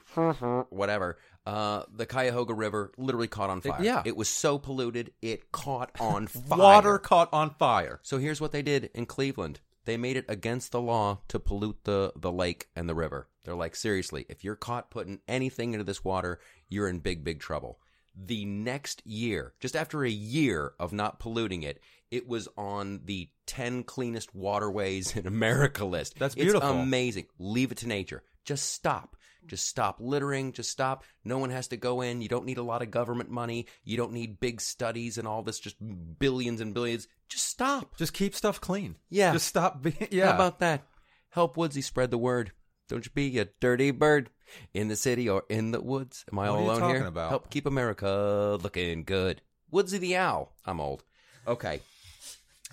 whatever, 0.69 1.17
uh, 1.45 1.83
the 1.93 2.05
Cuyahoga 2.05 2.53
River 2.53 2.93
literally 2.97 3.27
caught 3.27 3.49
on 3.49 3.59
fire. 3.59 3.83
yeah. 3.83 4.03
It 4.05 4.15
was 4.15 4.29
so 4.29 4.57
polluted, 4.57 5.11
it 5.21 5.51
caught 5.51 5.91
on 5.99 6.27
fire. 6.27 6.57
water 6.57 6.97
caught 6.97 7.27
on 7.33 7.49
fire. 7.55 7.99
So 8.03 8.19
here's 8.19 8.39
what 8.39 8.53
they 8.53 8.61
did 8.61 8.89
in 8.93 9.05
Cleveland. 9.05 9.59
They 9.83 9.97
made 9.97 10.15
it 10.15 10.25
against 10.29 10.71
the 10.71 10.79
law 10.79 11.19
to 11.27 11.39
pollute 11.39 11.83
the, 11.83 12.13
the 12.15 12.31
lake 12.31 12.69
and 12.73 12.87
the 12.87 12.95
river. 12.95 13.27
They're 13.43 13.55
like, 13.55 13.75
seriously, 13.75 14.25
if 14.29 14.43
you're 14.43 14.55
caught 14.55 14.91
putting 14.91 15.19
anything 15.27 15.73
into 15.73 15.83
this 15.83 16.03
water, 16.03 16.39
you're 16.69 16.87
in 16.87 16.99
big, 16.99 17.23
big 17.23 17.39
trouble. 17.39 17.79
The 18.15 18.45
next 18.45 19.01
year, 19.05 19.53
just 19.59 19.75
after 19.75 20.03
a 20.03 20.09
year 20.09 20.73
of 20.79 20.93
not 20.93 21.19
polluting 21.19 21.63
it, 21.63 21.79
it 22.11 22.27
was 22.27 22.47
on 22.57 23.01
the 23.05 23.29
10 23.47 23.83
cleanest 23.83 24.35
waterways 24.35 25.15
in 25.15 25.25
America 25.35 25.85
list. 25.85 26.19
That's 26.19 26.35
beautiful. 26.35 26.69
It's 26.69 26.83
amazing. 26.83 27.27
Leave 27.39 27.71
it 27.71 27.79
to 27.79 27.87
nature. 27.87 28.23
Just 28.43 28.73
stop. 28.73 29.15
Just 29.47 29.67
stop 29.67 29.97
littering. 29.99 30.51
Just 30.51 30.69
stop. 30.69 31.03
No 31.23 31.37
one 31.39 31.49
has 31.49 31.69
to 31.69 31.77
go 31.77 32.01
in. 32.01 32.21
You 32.21 32.27
don't 32.27 32.45
need 32.45 32.57
a 32.59 32.63
lot 32.63 32.81
of 32.83 32.91
government 32.91 33.31
money. 33.31 33.65
You 33.83 33.97
don't 33.97 34.11
need 34.13 34.39
big 34.39 34.61
studies 34.61 35.17
and 35.17 35.27
all 35.27 35.41
this, 35.41 35.59
just 35.59 35.77
billions 36.19 36.61
and 36.61 36.73
billions. 36.73 37.07
Just 37.27 37.47
stop. 37.47 37.97
Just 37.97 38.13
keep 38.13 38.35
stuff 38.35 38.61
clean. 38.61 38.97
Yeah. 39.09 39.33
Just 39.33 39.47
stop 39.47 39.81
being. 39.81 39.95
Yeah. 40.11 40.27
How 40.27 40.35
about 40.35 40.59
that? 40.59 40.83
Help 41.29 41.55
Woodsy 41.57 41.81
spread 41.81 42.11
the 42.11 42.17
word. 42.17 42.51
Don't 42.91 43.05
you 43.05 43.11
be 43.15 43.39
a 43.39 43.45
dirty 43.61 43.91
bird 43.91 44.29
in 44.73 44.89
the 44.89 44.97
city 44.97 45.29
or 45.29 45.43
in 45.49 45.71
the 45.71 45.79
woods. 45.81 46.25
Am 46.29 46.37
I 46.39 46.49
What 46.49 46.49
all 46.49 46.55
are 46.57 46.61
you 46.75 46.83
alone 46.83 46.95
here? 46.95 47.05
about? 47.05 47.29
Help 47.29 47.49
keep 47.49 47.65
America 47.65 48.57
looking 48.61 49.05
good. 49.05 49.41
Woodsy 49.71 49.97
the 49.97 50.17
owl. 50.17 50.51
I'm 50.65 50.81
old. 50.81 51.05
Okay. 51.47 51.79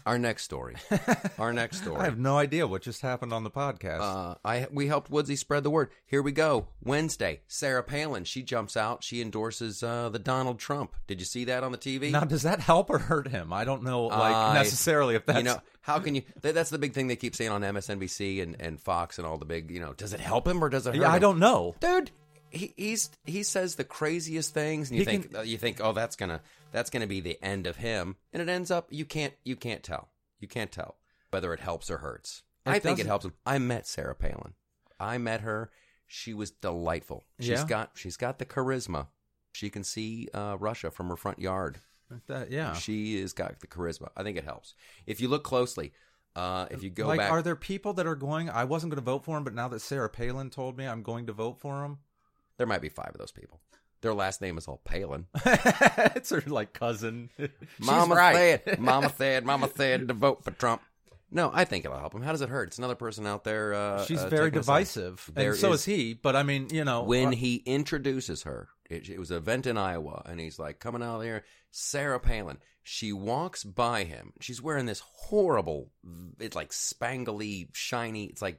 Our 0.09 0.19
next 0.19 0.45
story. 0.45 0.75
Our 1.38 1.53
next 1.53 1.83
story. 1.83 2.00
I 2.00 2.05
have 2.05 2.19
no 2.19 2.38
idea 2.38 2.67
what 2.67 2.81
just 2.81 3.03
happened 3.03 3.31
on 3.35 3.45
the 3.45 3.50
podcast. 3.50 4.00
Uh, 4.00 4.37
I 4.43 4.67
we 4.73 4.87
helped 4.87 5.11
Woodsy 5.11 5.37
spread 5.37 5.65
the 5.65 5.71
word. 5.71 5.91
Here 6.07 6.23
we 6.23 6.33
go. 6.33 6.69
Wednesday, 6.83 7.43
Sarah 7.47 7.83
Palin. 7.83 8.25
She 8.25 8.43
jumps 8.43 8.75
out. 8.75 9.05
She 9.05 9.21
endorses 9.21 9.83
uh, 9.83 10.09
the 10.09 10.19
Donald 10.19 10.59
Trump. 10.61 10.97
Did 11.07 11.21
you 11.21 11.27
see 11.27 11.45
that 11.45 11.62
on 11.62 11.73
the 11.73 11.79
TV? 11.79 12.11
now, 12.11 12.25
does 12.25 12.45
that 12.45 12.61
help 12.61 12.88
or 12.88 12.97
hurt 12.97 13.29
him? 13.29 13.53
I 13.53 13.65
don't 13.65 13.83
know, 13.83 14.05
like 14.07 14.35
I- 14.35 14.55
necessarily 14.55 15.15
if 15.15 15.27
that's. 15.27 15.41
you 15.41 15.45
know 15.45 15.61
how 15.83 15.99
can 15.99 16.15
you? 16.15 16.23
That, 16.41 16.55
that's 16.55 16.71
the 16.71 16.79
big 16.79 16.95
thing 16.95 17.09
they 17.09 17.17
keep 17.17 17.37
saying 17.37 17.50
on 17.50 17.61
MSNBC 17.61 18.43
and, 18.43 18.57
and 18.59 18.81
Fox 18.81 19.19
and 19.19 19.27
all 19.27 19.37
the 19.37 19.45
big. 19.45 19.71
You 19.71 19.81
know, 19.81 19.93
does 19.93 20.15
it 20.15 20.21
help 20.21 20.49
him 20.49 20.65
or 20.65 20.71
does 20.71 20.87
it 20.87 20.95
hurt 20.95 21.03
yeah, 21.03 21.12
I 21.12 21.19
don't 21.19 21.38
know. 21.38 21.75
dude. 21.81 22.12
He, 22.50 22.73
he's 22.76 23.11
he 23.25 23.43
says 23.43 23.75
the 23.75 23.85
craziest 23.85 24.55
things, 24.55 24.90
and 24.90 24.99
you 24.99 25.05
He 25.05 25.11
think 25.11 25.37
uh, 25.37 25.43
you 25.43 25.59
think, 25.59 25.81
oh, 25.83 25.93
that's 25.93 26.17
gonna 26.17 26.40
that's 26.73 26.90
gonna 26.90 27.07
be 27.07 27.21
the 27.21 27.38
end 27.43 27.67
of 27.67 27.76
him, 27.76 28.17
and 28.33 28.43
it 28.43 28.49
ends 28.49 28.71
up 28.71 28.88
you 28.90 29.05
can't 29.05 29.35
you 29.45 29.57
can't 29.57 29.83
tell 29.83 30.09
you 30.40 30.49
can't 30.49 30.73
tell 30.73 30.97
whether 31.31 31.52
it 31.52 31.61
helps 31.61 31.90
or 31.90 31.99
hurts. 31.99 32.43
I 32.64 32.78
think 32.78 32.99
it 32.99 33.07
helps 33.07 33.25
him. 33.25 33.33
I 33.47 33.59
met 33.59 33.87
Sarah 33.87 34.14
Palin. 34.14 34.55
I 35.00 35.19
met 35.19 35.40
her. 35.43 35.71
She 36.07 36.35
was 36.35 36.50
delightful. 36.50 37.25
She's 37.38 37.49
Yeah? 37.49 37.67
got 37.67 37.90
she's 37.95 38.17
got 38.17 38.38
the 38.38 38.47
charisma. 38.47 39.09
She 39.52 39.71
can 39.71 39.85
see 39.85 40.28
uh, 40.35 40.57
Russia 40.59 40.90
from 40.90 41.09
her 41.09 41.17
front 41.17 41.38
yard. 41.38 41.81
That, 42.26 42.50
yeah. 42.50 42.73
She 42.75 43.21
has 43.21 43.33
got 43.33 43.61
the 43.61 43.67
charisma. 43.67 44.09
I 44.17 44.23
think 44.23 44.38
it 44.38 44.45
helps. 44.45 44.75
If 45.07 45.21
you 45.21 45.28
look 45.28 45.45
closely, 45.45 45.93
uh, 46.37 46.67
if 46.71 46.83
you 46.83 46.90
go 46.90 47.07
like, 47.09 47.19
back, 47.19 47.31
are 47.31 47.43
there 47.43 47.57
people 47.57 47.93
that 47.95 48.07
are 48.07 48.14
going? 48.14 48.49
I 48.49 48.64
wasn't 48.64 48.93
going 48.93 49.02
to 49.02 49.05
vote 49.05 49.25
for 49.25 49.37
him, 49.37 49.45
but 49.45 49.55
now 49.55 49.69
that 49.69 49.81
Sarah 49.81 50.09
Palin 50.09 50.50
told 50.50 50.76
me 50.78 50.87
I'm 50.87 51.02
going 51.02 51.26
to 51.26 51.33
vote 51.33 51.61
for 51.61 51.85
him, 51.85 51.99
there 52.59 52.67
might 52.67 52.83
be 52.83 52.88
five 52.88 53.09
of 53.09 53.19
those 53.19 53.33
people. 53.33 53.61
Their 54.00 54.15
last 54.15 54.41
name 54.41 54.59
is 54.59 54.69
all 54.69 54.81
Palin. 54.85 55.27
it's 55.45 56.31
her 56.31 56.43
like 56.47 56.73
cousin. 56.73 57.31
She's 57.38 57.49
Mama 57.81 58.15
right. 58.15 58.61
said, 58.65 58.79
Mama 58.79 59.09
Thad, 59.09 59.45
Mama 59.45 59.67
Thad 59.67 60.07
to 60.09 60.15
vote 60.15 60.45
for 60.45 60.50
Trump. 60.53 60.83
No, 61.31 61.50
I 61.53 61.65
think 61.65 61.85
it'll 61.85 61.99
help 61.99 62.15
him. 62.15 62.23
How 62.23 62.33
does 62.33 62.41
it 62.41 62.49
hurt? 62.49 62.69
It's 62.69 62.79
another 62.79 62.95
person 62.95 63.27
out 63.27 63.45
there. 63.45 63.75
Uh, 63.75 64.05
She's 64.05 64.23
uh, 64.23 64.29
very 64.29 64.50
divisive, 64.50 65.31
and 65.37 65.55
so 65.57 65.73
is- 65.73 65.81
is 65.81 65.85
he. 65.85 66.15
But 66.15 66.37
I 66.37 66.43
mean, 66.43 66.69
you 66.71 66.85
know, 66.85 67.03
when 67.03 67.29
uh, 67.29 67.33
he 67.33 67.57
introduces 67.67 68.45
her, 68.45 68.69
it, 68.88 69.09
it 69.11 69.19
was 69.19 69.31
an 69.31 69.37
event 69.37 69.67
in 69.67 69.77
Iowa, 69.77 70.23
and 70.27 70.41
he's 70.41 70.59
like 70.59 70.79
coming 70.79 71.03
out 71.03 71.19
there, 71.21 71.45
Sarah 71.71 72.21
Palin. 72.21 72.59
She 72.83 73.12
walks 73.12 73.62
by 73.65 74.05
him. 74.05 74.33
She's 74.41 74.62
wearing 74.62 74.87
this 74.87 75.00
horrible, 75.05 75.91
it's 76.41 76.57
like 76.57 76.71
spangly, 76.71 77.69
shiny. 77.75 78.25
It's 78.25 78.41
like 78.41 78.59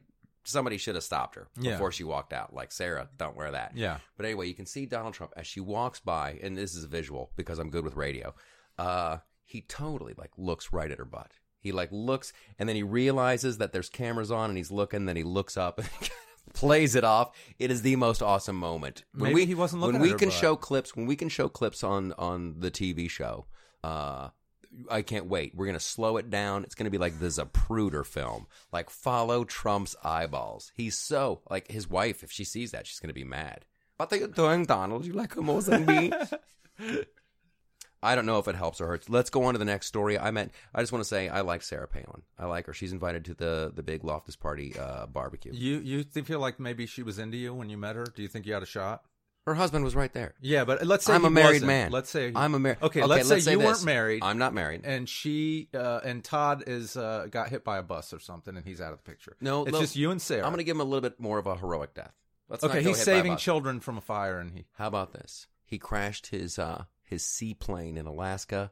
somebody 0.49 0.77
should 0.77 0.95
have 0.95 1.03
stopped 1.03 1.35
her 1.35 1.47
Yeah. 1.59 1.73
before 1.73 1.91
she 1.91 2.03
walked 2.03 2.33
out. 2.33 2.53
Like 2.53 2.71
Sarah, 2.71 3.09
don't 3.17 3.35
wear 3.35 3.51
that. 3.51 3.73
yeah, 3.75 3.99
But 4.17 4.25
anyway, 4.25 4.47
you 4.47 4.53
can 4.55 4.65
see 4.65 4.85
Donald 4.85 5.13
Trump 5.13 5.33
as 5.37 5.47
she 5.47 5.59
walks 5.59 5.99
by, 5.99 6.39
and 6.41 6.57
this 6.57 6.75
is 6.75 6.83
a 6.83 6.87
visual 6.87 7.31
because 7.35 7.59
I'm 7.59 7.69
good 7.69 7.83
with 7.83 7.95
radio. 7.95 8.33
Uh, 8.77 9.17
he 9.45 9.61
totally 9.61 10.13
like 10.17 10.31
looks 10.37 10.71
right 10.73 10.91
at 10.91 10.97
her 10.97 11.05
butt. 11.05 11.31
He 11.61 11.71
like 11.71 11.89
looks, 11.91 12.31
and 12.57 12.69
then 12.69 12.75
he 12.75 12.83
realizes 12.83 13.57
that 13.57 13.73
there's 13.73 13.89
cameras 13.89 14.31
on, 14.31 14.49
and 14.49 14.57
he's 14.57 14.71
looking. 14.71 15.05
Then 15.05 15.15
he 15.17 15.23
looks 15.23 15.57
up 15.57 15.77
and 15.79 15.89
plays 16.53 16.95
it 16.95 17.03
off. 17.03 17.35
It 17.59 17.69
is 17.71 17.81
the 17.81 17.95
most 17.97 18.21
awesome 18.21 18.55
moment. 18.55 19.03
When 19.13 19.31
Maybe 19.31 19.35
we, 19.41 19.45
he 19.45 19.55
wasn't 19.55 19.81
looking 19.81 19.95
When 19.95 20.01
we 20.01 20.11
her 20.11 20.17
can 20.17 20.29
show 20.29 20.55
clips, 20.55 20.95
when 20.95 21.05
we 21.05 21.15
can 21.17 21.27
show 21.29 21.49
clips 21.49 21.83
on 21.83 22.13
on 22.17 22.55
the 22.59 22.71
TV 22.71 23.09
show, 23.09 23.45
uh, 23.83 24.29
I 24.89 25.01
can't 25.01 25.27
wait. 25.27 25.55
We're 25.55 25.65
gonna 25.65 25.79
slow 25.79 26.17
it 26.17 26.29
down. 26.29 26.63
It's 26.63 26.75
gonna 26.75 26.89
be 26.89 26.97
like 26.97 27.19
the 27.19 27.27
Zapruder 27.27 28.05
film. 28.05 28.47
Like 28.71 28.89
follow 28.89 29.43
Trump's 29.43 29.95
eyeballs. 30.03 30.71
He's 30.75 30.97
so 30.97 31.41
like 31.49 31.69
his 31.71 31.89
wife. 31.89 32.23
If 32.23 32.31
she 32.31 32.43
sees 32.43 32.71
that, 32.71 32.87
she's 32.87 32.99
gonna 32.99 33.13
be 33.13 33.23
mad. 33.23 33.65
What 33.97 34.13
are 34.13 34.17
you 34.17 34.27
doing, 34.27 34.65
Donald? 34.65 35.05
You 35.05 35.13
like 35.13 35.35
more 35.35 35.61
than 35.61 35.85
me? 35.85 36.11
I 38.01 38.15
don't 38.15 38.25
know 38.25 38.39
if 38.39 38.47
it 38.47 38.55
helps 38.55 38.79
or 38.79 38.87
hurts. 38.87 39.09
Let's 39.09 39.29
go 39.29 39.43
on 39.43 39.55
to 39.55 39.57
the 39.57 39.65
next 39.65 39.87
story. 39.87 40.17
I 40.17 40.31
meant 40.31 40.53
I 40.73 40.81
just 40.81 40.93
want 40.93 41.03
to 41.03 41.07
say 41.09 41.27
I 41.27 41.41
like 41.41 41.61
Sarah 41.61 41.87
Palin. 41.87 42.21
I 42.37 42.45
like 42.45 42.65
her. 42.67 42.73
She's 42.73 42.93
invited 42.93 43.25
to 43.25 43.33
the 43.33 43.71
the 43.75 43.83
big 43.83 44.03
Loftus 44.03 44.37
Party 44.37 44.77
uh, 44.79 45.05
barbecue. 45.07 45.51
you 45.53 45.79
you 45.79 46.03
feel 46.03 46.39
like 46.39 46.59
maybe 46.59 46.85
she 46.85 47.03
was 47.03 47.19
into 47.19 47.37
you 47.37 47.53
when 47.53 47.69
you 47.69 47.77
met 47.77 47.95
her? 47.97 48.05
Do 48.05 48.21
you 48.21 48.29
think 48.29 48.45
you 48.45 48.53
had 48.53 48.63
a 48.63 48.67
shot? 48.67 49.03
Her 49.49 49.55
husband 49.55 49.83
was 49.83 49.95
right 49.95 50.13
there. 50.13 50.35
Yeah, 50.41 50.63
but 50.63 50.85
let's 50.85 51.05
say 51.05 51.15
I'm 51.15 51.25
a 51.25 51.29
married 51.31 51.63
wasn't. 51.63 51.67
man. 51.67 51.91
Let's 51.91 52.11
say 52.11 52.31
I'm 52.35 52.53
a 52.53 52.59
married. 52.59 52.77
Okay, 52.83 53.03
let's 53.03 53.27
say 53.27 53.37
you 53.37 53.57
this. 53.57 53.65
weren't 53.65 53.83
married. 53.83 54.23
I'm 54.23 54.37
not 54.37 54.53
married. 54.53 54.81
and 54.83 55.09
she 55.09 55.69
uh, 55.73 56.01
and 56.03 56.23
Todd 56.23 56.65
is 56.67 56.95
uh, 56.95 57.25
got 57.31 57.49
hit 57.49 57.63
by 57.63 57.79
a 57.79 57.81
bus 57.83 58.13
or 58.13 58.19
something, 58.19 58.55
and 58.55 58.63
he's 58.63 58.79
out 58.79 58.93
of 58.93 58.99
the 59.03 59.09
picture. 59.09 59.35
No, 59.41 59.63
it's 59.63 59.71
no, 59.71 59.79
just 59.79 59.95
you 59.95 60.11
and 60.11 60.21
Sarah. 60.21 60.43
I'm 60.43 60.51
going 60.51 60.59
to 60.59 60.63
give 60.63 60.75
him 60.75 60.81
a 60.81 60.83
little 60.83 61.01
bit 61.01 61.19
more 61.19 61.39
of 61.39 61.47
a 61.47 61.55
heroic 61.55 61.95
death. 61.95 62.13
Let's 62.47 62.63
okay, 62.63 62.83
he's 62.83 62.99
hit 62.99 63.05
by 63.07 63.11
a 63.11 63.15
saving 63.15 63.37
children 63.37 63.79
from 63.79 63.97
a 63.97 64.01
fire, 64.01 64.37
and 64.37 64.51
he. 64.51 64.65
How 64.73 64.85
about 64.85 65.13
this? 65.13 65.47
He 65.65 65.79
crashed 65.79 66.27
his 66.27 66.59
uh, 66.59 66.83
his 67.03 67.25
seaplane 67.25 67.97
in 67.97 68.05
Alaska, 68.05 68.71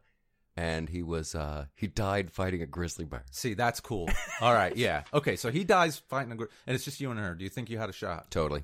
and 0.55 0.89
he 0.89 1.01
was 1.01 1.33
uh, 1.33 1.65
he 1.73 1.87
died 1.87 2.31
fighting 2.31 2.61
a 2.61 2.67
grizzly 2.67 3.05
bear. 3.05 3.25
See, 3.31 3.55
that's 3.55 3.79
cool. 3.79 4.09
All 4.41 4.53
right, 4.53 4.77
yeah. 4.77 5.05
Okay, 5.11 5.37
so 5.37 5.49
he 5.49 5.63
dies 5.63 5.97
fighting 6.07 6.31
a 6.31 6.35
grizzly, 6.35 6.55
and 6.67 6.75
it's 6.75 6.85
just 6.85 7.01
you 7.01 7.09
and 7.09 7.19
her. 7.19 7.33
Do 7.33 7.43
you 7.43 7.49
think 7.49 7.71
you 7.71 7.79
had 7.79 7.89
a 7.89 7.93
shot? 7.93 8.29
Totally. 8.29 8.63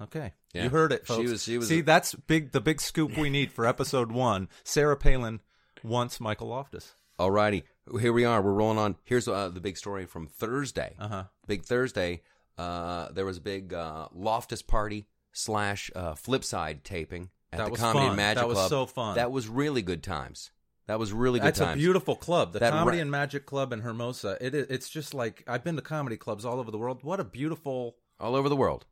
Okay, 0.00 0.32
Yeah. 0.54 0.64
you 0.64 0.70
heard 0.70 0.92
it, 0.92 1.06
She 1.06 1.26
was- 1.26 1.42
she 1.42 1.58
was 1.58 1.68
See, 1.68 1.80
a- 1.80 1.82
that's 1.82 2.14
big. 2.14 2.52
The 2.52 2.60
big 2.60 2.80
scoop 2.80 3.16
we 3.16 3.30
need 3.30 3.50
for 3.52 3.66
episode 3.66 4.12
one. 4.12 4.48
Sarah 4.64 4.96
Palin 4.96 5.40
wants 5.82 6.20
Michael 6.20 6.48
Loftus. 6.48 6.94
Alrighty, 7.18 7.64
here 8.00 8.12
we 8.12 8.24
are. 8.24 8.40
We're 8.40 8.52
rolling 8.52 8.78
on. 8.78 8.96
Here's 9.04 9.26
uh, 9.26 9.48
the 9.48 9.60
big 9.60 9.76
story 9.76 10.06
from 10.06 10.28
Thursday. 10.28 10.94
Uh 11.00 11.08
huh. 11.08 11.24
Big 11.48 11.64
Thursday. 11.64 12.22
Uh, 12.56 13.10
there 13.12 13.24
was 13.24 13.38
a 13.38 13.40
big 13.40 13.72
uh, 13.74 14.08
Loftus 14.12 14.62
party 14.62 15.06
slash 15.32 15.90
uh, 15.96 16.14
Flipside 16.14 16.82
taping 16.84 17.30
at 17.52 17.58
That 17.58 17.64
the 17.66 17.70
was 17.72 17.80
Comedy 17.80 17.98
fun. 18.00 18.08
and 18.08 18.16
Magic 18.16 18.38
Club. 18.42 18.44
That 18.44 18.48
was 18.48 18.58
Club. 18.58 18.70
so 18.70 18.86
fun. 18.86 19.14
That 19.16 19.32
was 19.32 19.48
really 19.48 19.82
good 19.82 20.02
times. 20.04 20.52
That 20.86 20.98
was 21.00 21.12
really 21.12 21.38
good 21.40 21.46
That's 21.48 21.58
times. 21.58 21.74
a 21.74 21.76
beautiful 21.76 22.16
club. 22.16 22.52
The 22.52 22.60
That 22.60 22.72
Comedy 22.72 22.98
ra- 22.98 23.02
and 23.02 23.10
Magic 23.10 23.46
Club 23.46 23.72
in 23.72 23.80
Hermosa. 23.80 24.38
It 24.40 24.54
is, 24.54 24.66
it's 24.70 24.88
just 24.88 25.12
like 25.12 25.42
I've 25.46 25.62
been 25.64 25.76
to 25.76 25.82
comedy 25.82 26.16
clubs 26.16 26.44
all 26.44 26.58
over 26.60 26.70
the 26.70 26.78
world. 26.78 27.02
What 27.02 27.20
a 27.20 27.24
beautiful 27.24 27.96
all 28.20 28.34
over 28.36 28.48
the 28.48 28.56
world. 28.56 28.86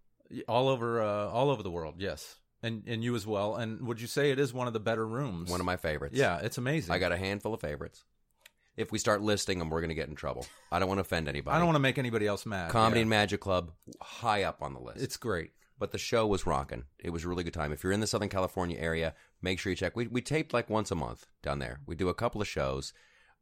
All 0.48 0.68
over 0.68 1.02
uh, 1.02 1.28
all 1.28 1.50
over 1.50 1.62
the 1.62 1.70
world. 1.70 1.94
Yes, 1.98 2.36
and 2.62 2.82
and 2.86 3.02
you 3.04 3.14
as 3.14 3.26
well. 3.26 3.56
And 3.56 3.86
would 3.86 4.00
you 4.00 4.06
say 4.06 4.30
it 4.30 4.38
is 4.38 4.52
one 4.52 4.66
of 4.66 4.72
the 4.72 4.80
better 4.80 5.06
rooms? 5.06 5.50
One 5.50 5.60
of 5.60 5.66
my 5.66 5.76
favorites. 5.76 6.16
yeah, 6.16 6.38
it's 6.42 6.58
amazing. 6.58 6.92
I 6.92 6.98
got 6.98 7.12
a 7.12 7.16
handful 7.16 7.54
of 7.54 7.60
favorites. 7.60 8.04
If 8.76 8.92
we 8.92 8.98
start 8.98 9.22
listing 9.22 9.58
them, 9.58 9.70
we're 9.70 9.80
going 9.80 9.88
to 9.88 9.94
get 9.94 10.08
in 10.10 10.14
trouble. 10.16 10.46
I 10.70 10.78
don't 10.78 10.88
want 10.88 10.98
to 10.98 11.02
offend 11.02 11.28
anybody. 11.28 11.54
I 11.54 11.58
don't 11.58 11.66
want 11.66 11.76
to 11.76 11.80
make 11.80 11.96
anybody 11.96 12.26
else 12.26 12.44
mad. 12.44 12.70
Comedy 12.70 12.98
Yeah. 12.98 13.02
and 13.02 13.10
Magic 13.10 13.40
Club 13.40 13.72
high 14.02 14.42
up 14.42 14.62
on 14.62 14.74
the 14.74 14.80
list. 14.80 15.00
It's 15.02 15.16
great. 15.16 15.52
but 15.78 15.92
the 15.92 15.98
show 15.98 16.26
was 16.26 16.46
rocking. 16.46 16.84
It 16.98 17.10
was 17.10 17.24
a 17.24 17.28
really 17.28 17.44
good 17.44 17.54
time. 17.54 17.72
If 17.72 17.82
you're 17.82 17.92
in 17.92 18.00
the 18.00 18.06
Southern 18.06 18.28
California 18.30 18.78
area, 18.78 19.14
make 19.42 19.58
sure 19.58 19.70
you 19.70 19.76
check. 19.76 19.96
We 19.96 20.06
we 20.08 20.20
taped 20.22 20.52
like 20.52 20.68
once 20.70 20.90
a 20.90 20.94
month 20.94 21.26
down 21.42 21.58
there. 21.58 21.80
We 21.86 21.94
do 21.94 22.08
a 22.10 22.14
couple 22.14 22.40
of 22.42 22.48
shows. 22.48 22.92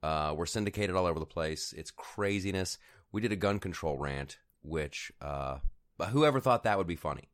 Uh, 0.03 0.35
we're 0.37 0.47
syndicated 0.47 0.95
all 0.97 1.07
over 1.07 1.19
the 1.19 1.27
place. 1.27 1.73
It's 1.77 1.91
craziness. 1.91 2.79
We 3.11 3.21
did 3.21 3.33
a 3.33 3.37
gun 3.37 3.59
control 3.59 3.97
rant, 3.99 4.39
which 4.63 5.11
uh, 5.21 5.59
whoever 6.01 6.41
thought 6.41 6.65
that 6.65 6.79
would 6.79 6.87
be 6.87 6.97
funny? 6.97 7.31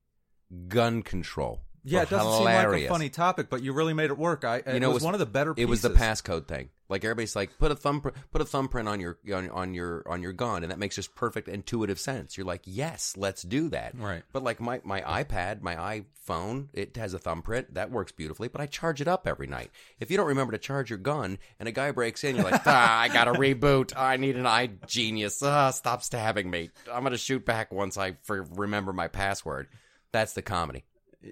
Gun 0.69 1.03
control. 1.03 1.63
Yeah, 1.85 2.03
it 2.03 2.11
doesn't 2.11 2.27
Hilarious. 2.27 2.63
seem 2.63 2.73
like 2.73 2.85
a 2.85 2.89
funny 2.89 3.09
topic, 3.09 3.49
but 3.51 3.63
you 3.63 3.73
really 3.73 3.95
made 3.95 4.11
it 4.11 4.19
work. 4.19 4.45
I 4.45 4.57
it 4.57 4.75
You 4.75 4.81
know, 4.81 4.89
was, 4.89 4.95
it 4.95 4.95
was- 4.97 5.03
one 5.05 5.15
of 5.15 5.21
the 5.21 5.27
better. 5.27 5.55
It 5.57 5.67
was 5.67 5.83
the 5.83 5.91
passcode 5.91 6.47
thing. 6.47 6.69
Like 6.89 7.05
everybody's 7.05 7.37
like, 7.37 7.57
put 7.57 7.71
a 7.71 7.77
thumb 7.77 8.01
put 8.01 8.41
a 8.43 8.45
thumbprint 8.45 8.89
on 8.89 8.99
your 8.99 9.17
on, 9.33 9.49
on 9.51 9.75
your 9.75 10.03
on 10.09 10.23
your 10.23 10.33
gun, 10.33 10.65
and 10.65 10.73
that 10.73 10.79
makes 10.81 10.97
just 10.97 11.15
perfect 11.15 11.47
intuitive 11.49 12.01
sense. 12.01 12.37
You're 12.37 12.47
like, 12.47 12.63
yes, 12.65 13.15
let's 13.17 13.43
do 13.43 13.69
that. 13.69 13.95
Right. 13.97 14.25
But 14.33 14.43
like 14.43 14.61
my 14.61 14.81
my 14.83 15.01
iPad, 15.01 15.63
my 15.63 16.03
iPhone, 16.29 16.67
it 16.73 16.97
has 16.97 17.15
a 17.15 17.19
thumbprint 17.21 17.75
that 17.75 17.93
works 17.93 18.11
beautifully. 18.11 18.49
But 18.49 18.61
I 18.61 18.67
charge 18.67 19.01
it 19.01 19.07
up 19.07 19.29
every 19.29 19.47
night. 19.47 19.71
If 20.01 20.11
you 20.11 20.17
don't 20.17 20.27
remember 20.27 20.51
to 20.51 20.59
charge 20.59 20.91
your 20.91 20.99
gun, 20.99 21.39
and 21.61 21.69
a 21.69 21.73
guy 21.73 21.93
breaks 21.93 22.25
in, 22.25 22.35
you're 22.35 22.45
like, 22.51 22.67
ah, 22.67 22.99
I 23.03 23.07
got 23.07 23.25
to 23.27 23.33
reboot. 23.35 23.93
I 23.97 24.17
need 24.17 24.35
an 24.37 24.47
eye 24.47 24.71
genius. 24.89 25.41
Ah, 25.45 25.71
stop 25.71 26.03
stabbing 26.03 26.51
me. 26.51 26.71
I'm 26.93 27.05
gonna 27.05 27.19
shoot 27.19 27.47
back 27.47 27.73
once 27.73 27.97
I 27.99 28.17
remember 28.29 28.93
my 28.93 29.07
password. 29.07 29.69
That's 30.13 30.33
the 30.33 30.43
comedy. 30.43 30.83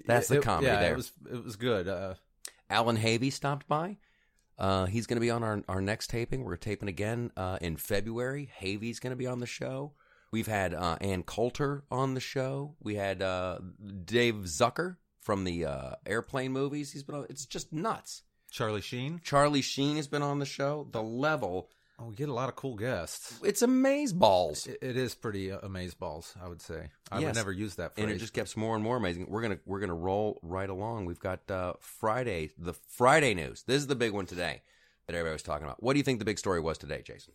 That's 0.07 0.29
the 0.29 0.39
It- 0.39 0.43
comedy 0.43 0.67
yeah, 0.69 0.81
there. 0.81 0.93
It 0.93 0.97
was 0.97 1.13
it 1.31 1.45
was 1.45 1.57
good. 1.57 1.89
Uh, 1.89 2.15
Allan 2.71 2.97
Havey 2.99 3.33
stopped 3.33 3.67
by. 3.69 3.97
Uh, 4.59 4.87
he's 4.87 5.07
going 5.07 5.17
to 5.17 5.21
be 5.21 5.31
on 5.31 5.45
our, 5.45 5.63
our 5.69 5.81
next 5.81 6.11
taping. 6.11 6.43
We're 6.45 6.57
taping 6.57 6.89
again 6.89 7.31
uh, 7.37 7.59
in 7.61 7.77
February. 7.77 8.51
Havey's 8.61 8.99
going 8.99 9.13
to 9.13 9.17
be 9.17 9.27
on 9.27 9.39
the 9.39 9.47
show. 9.47 9.93
We've 10.33 10.49
had 10.49 10.75
uh, 10.75 10.97
Ann 11.01 11.23
Coulter 11.23 11.85
on 11.91 12.15
the 12.15 12.21
show. 12.21 12.75
We 12.83 12.97
had 12.97 13.23
uh, 13.23 13.61
Dave 14.05 14.35
Zucker 14.47 14.97
from 15.21 15.45
the 15.45 15.65
uh, 15.65 15.91
airplane 16.05 16.53
movies. 16.53 16.93
He's 16.93 17.05
been 17.05 17.15
on. 17.15 17.27
It's 17.31 17.47
just 17.47 17.73
nuts. 17.73 18.23
Charlie 18.51 18.81
Sheen. 18.81 19.21
Charlie 19.23 19.63
Sheen 19.63 19.97
has 19.97 20.09
been 20.09 20.23
on 20.23 20.39
the 20.39 20.45
show. 20.47 20.89
The 20.91 21.03
level, 21.03 21.71
Oh, 22.01 22.07
we 22.07 22.15
get 22.15 22.29
a 22.29 22.33
lot 22.33 22.49
of 22.49 22.55
cool 22.55 22.77
guests. 22.77 23.41
it's 23.43 23.61
amaze 23.63 24.13
balls. 24.13 24.67
It, 24.69 24.79
it 24.83 24.97
is 24.97 25.15
pretty 25.17 25.51
uh, 25.51 25.59
amazeballs, 25.61 26.33
I 26.41 26.47
would 26.49 26.63
say. 26.63 26.91
I 27.11 27.19
Yes. 27.19 27.27
would 27.27 27.35
never 27.35 27.51
use 27.53 27.75
that 27.75 27.95
phrase. 27.95 28.05
and 28.05 28.13
it 28.13 28.19
just 28.19 28.33
gets 28.35 28.57
more 28.57 28.75
and 28.77 28.85
more 28.85 28.97
amazing. 28.97 29.27
We're 29.29 29.43
gonna 29.43 29.59
we're 29.67 29.81
gonna 29.81 29.95
roll 29.95 30.39
right 30.43 30.71
along. 30.71 31.07
We've 31.07 31.19
got 31.19 31.51
uh, 31.51 31.73
Friday, 31.81 32.51
the 32.57 32.75
Friday 32.75 33.35
news. 33.35 33.65
This 33.65 33.79
is 33.79 33.89
the 33.89 33.97
big 33.97 34.13
one 34.13 34.27
today 34.27 34.63
that 35.07 35.15
everybody 35.17 35.33
was 35.33 35.43
talking 35.43 35.65
about. 35.67 35.83
What 35.83 35.95
do 35.95 35.99
you 35.99 36.05
think 36.05 36.21
the 36.21 36.25
big 36.25 36.39
story 36.39 36.61
was 36.61 36.79
today, 36.79 37.03
Jason? 37.05 37.33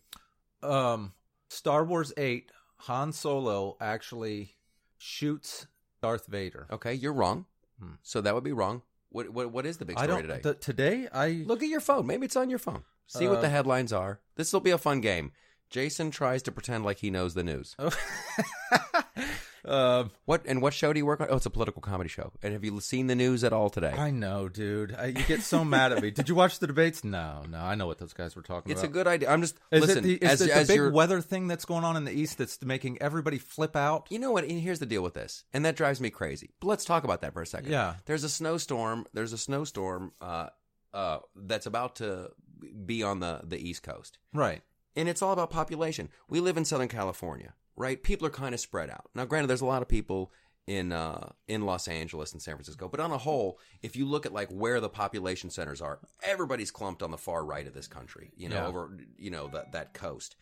um, 0.62 1.12
Star 1.48 1.84
Wars 1.84 2.12
Eight. 2.16 2.50
Han 2.88 3.12
Solo 3.12 3.76
actually 3.80 4.56
shoots 4.98 5.66
Darth 6.02 6.26
Vader. 6.26 6.66
Okay, 6.70 6.92
you're 6.94 7.12
wrong. 7.12 7.46
Hmm. 7.78 7.92
So 8.02 8.20
that 8.20 8.34
would 8.34 8.44
be 8.44 8.52
wrong. 8.52 8.82
What 9.10 9.28
what 9.30 9.52
what 9.52 9.66
is 9.66 9.76
the 9.76 9.84
big 9.84 9.98
story 9.98 10.22
today? 10.22 10.40
The, 10.42 10.54
today, 10.54 11.06
I 11.12 11.44
Look 11.46 11.62
at 11.62 11.68
your 11.68 11.80
phone. 11.80 12.06
Maybe 12.06 12.24
it's 12.26 12.36
on 12.36 12.48
your 12.50 12.58
phone. 12.58 12.82
See 13.06 13.28
what 13.28 13.40
the 13.40 13.48
headlines 13.48 13.92
are. 13.92 14.20
This 14.36 14.52
will 14.52 14.60
be 14.60 14.70
a 14.70 14.78
fun 14.78 15.00
game. 15.00 15.32
Jason 15.70 16.10
tries 16.10 16.42
to 16.42 16.52
pretend 16.52 16.84
like 16.84 16.98
he 16.98 17.10
knows 17.10 17.34
the 17.34 17.42
news. 17.42 17.74
um, 19.64 20.10
What 20.24 20.44
and 20.46 20.60
what 20.62 20.74
show 20.74 20.92
do 20.92 20.98
you 20.98 21.06
work 21.06 21.20
on? 21.20 21.28
Oh, 21.30 21.36
it's 21.36 21.46
a 21.46 21.50
political 21.50 21.82
comedy 21.82 22.08
show. 22.08 22.32
And 22.42 22.52
have 22.52 22.64
you 22.64 22.78
seen 22.80 23.06
the 23.06 23.14
news 23.14 23.42
at 23.44 23.52
all 23.52 23.70
today? 23.70 23.92
I 23.92 24.10
know, 24.10 24.48
dude. 24.48 24.94
I, 24.94 25.06
you 25.06 25.22
get 25.24 25.42
so 25.42 25.64
mad 25.64 25.92
at 25.92 26.02
me. 26.02 26.10
Did 26.10 26.28
you 26.28 26.34
watch 26.34 26.58
the 26.58 26.66
debates? 26.66 27.02
No, 27.02 27.42
no. 27.48 27.58
I 27.58 27.74
know 27.74 27.86
what 27.86 27.98
those 27.98 28.12
guys 28.12 28.36
were 28.36 28.42
talking 28.42 28.70
about. 28.70 28.82
it's 28.84 28.84
about. 28.84 28.90
a 28.90 28.92
good 28.92 29.06
idea. 29.08 29.30
I'm 29.30 29.40
just 29.40 29.56
Is 29.72 29.80
listen 29.80 29.98
it 29.98 30.02
the, 30.02 30.14
is 30.26 30.30
as 30.32 30.40
it 30.42 30.46
the 30.48 30.56
as 30.56 30.68
big 30.68 30.76
you're 30.76 30.92
weather 30.92 31.20
thing 31.20 31.48
that's 31.48 31.64
going 31.64 31.82
on 31.84 31.96
in 31.96 32.04
the 32.04 32.12
east 32.12 32.38
that's 32.38 32.62
making 32.62 33.00
everybody 33.00 33.38
flip 33.38 33.74
out? 33.74 34.06
You 34.10 34.18
know 34.18 34.32
what? 34.32 34.44
And 34.44 34.60
here's 34.60 34.78
the 34.80 34.86
deal 34.86 35.02
with 35.02 35.14
this, 35.14 35.44
and 35.52 35.64
that 35.64 35.76
drives 35.76 36.00
me 36.00 36.10
crazy. 36.10 36.50
But 36.60 36.68
let's 36.68 36.84
talk 36.84 37.04
about 37.04 37.22
that 37.22 37.32
for 37.32 37.42
a 37.42 37.46
second. 37.46 37.72
Yeah. 37.72 37.94
There's 38.04 38.22
a 38.22 38.28
snowstorm. 38.28 39.06
There's 39.12 39.32
a 39.32 39.38
snowstorm 39.38 40.12
uh, 40.20 40.50
uh, 40.92 41.18
that's 41.34 41.66
about 41.66 41.96
to 41.96 42.30
be 42.86 43.02
on 43.02 43.20
the 43.20 43.40
the 43.44 43.58
East 43.58 43.82
Coast, 43.82 44.18
Right. 44.32 44.62
and 44.96 45.08
it's 45.08 45.22
all 45.22 45.32
about 45.32 45.50
population. 45.50 46.08
We 46.28 46.40
live 46.40 46.56
in 46.56 46.64
Southern 46.64 46.88
California, 46.88 47.54
right? 47.76 48.02
People 48.02 48.26
are 48.26 48.30
kind 48.30 48.54
of 48.54 48.60
spread 48.60 48.90
out. 48.90 49.10
Now, 49.14 49.24
granted, 49.24 49.48
there's 49.48 49.60
a 49.60 49.66
lot 49.66 49.82
of 49.82 49.88
people 49.88 50.32
in 50.66 50.92
uh, 50.92 51.30
in 51.46 51.66
Los 51.66 51.88
Angeles 51.88 52.32
and 52.32 52.40
San 52.40 52.54
Francisco, 52.54 52.88
but 52.88 52.98
on 53.00 53.10
a 53.12 53.18
whole, 53.18 53.58
if 53.82 53.96
you 53.96 54.06
look 54.06 54.24
at 54.24 54.32
like 54.32 54.48
where 54.48 54.80
the 54.80 54.88
population 54.88 55.50
centers 55.50 55.82
are, 55.82 56.00
everybody's 56.22 56.70
clumped 56.70 57.02
on 57.02 57.10
the 57.10 57.18
far 57.18 57.44
right 57.44 57.66
of 57.66 57.74
this 57.74 57.86
country. 57.86 58.32
You 58.36 58.48
know, 58.48 58.56
Yeah. 58.56 58.66
over 58.66 58.98
you 59.18 59.30
know 59.30 59.48
that 59.48 59.72
that 59.72 59.92
coast. 59.94 60.36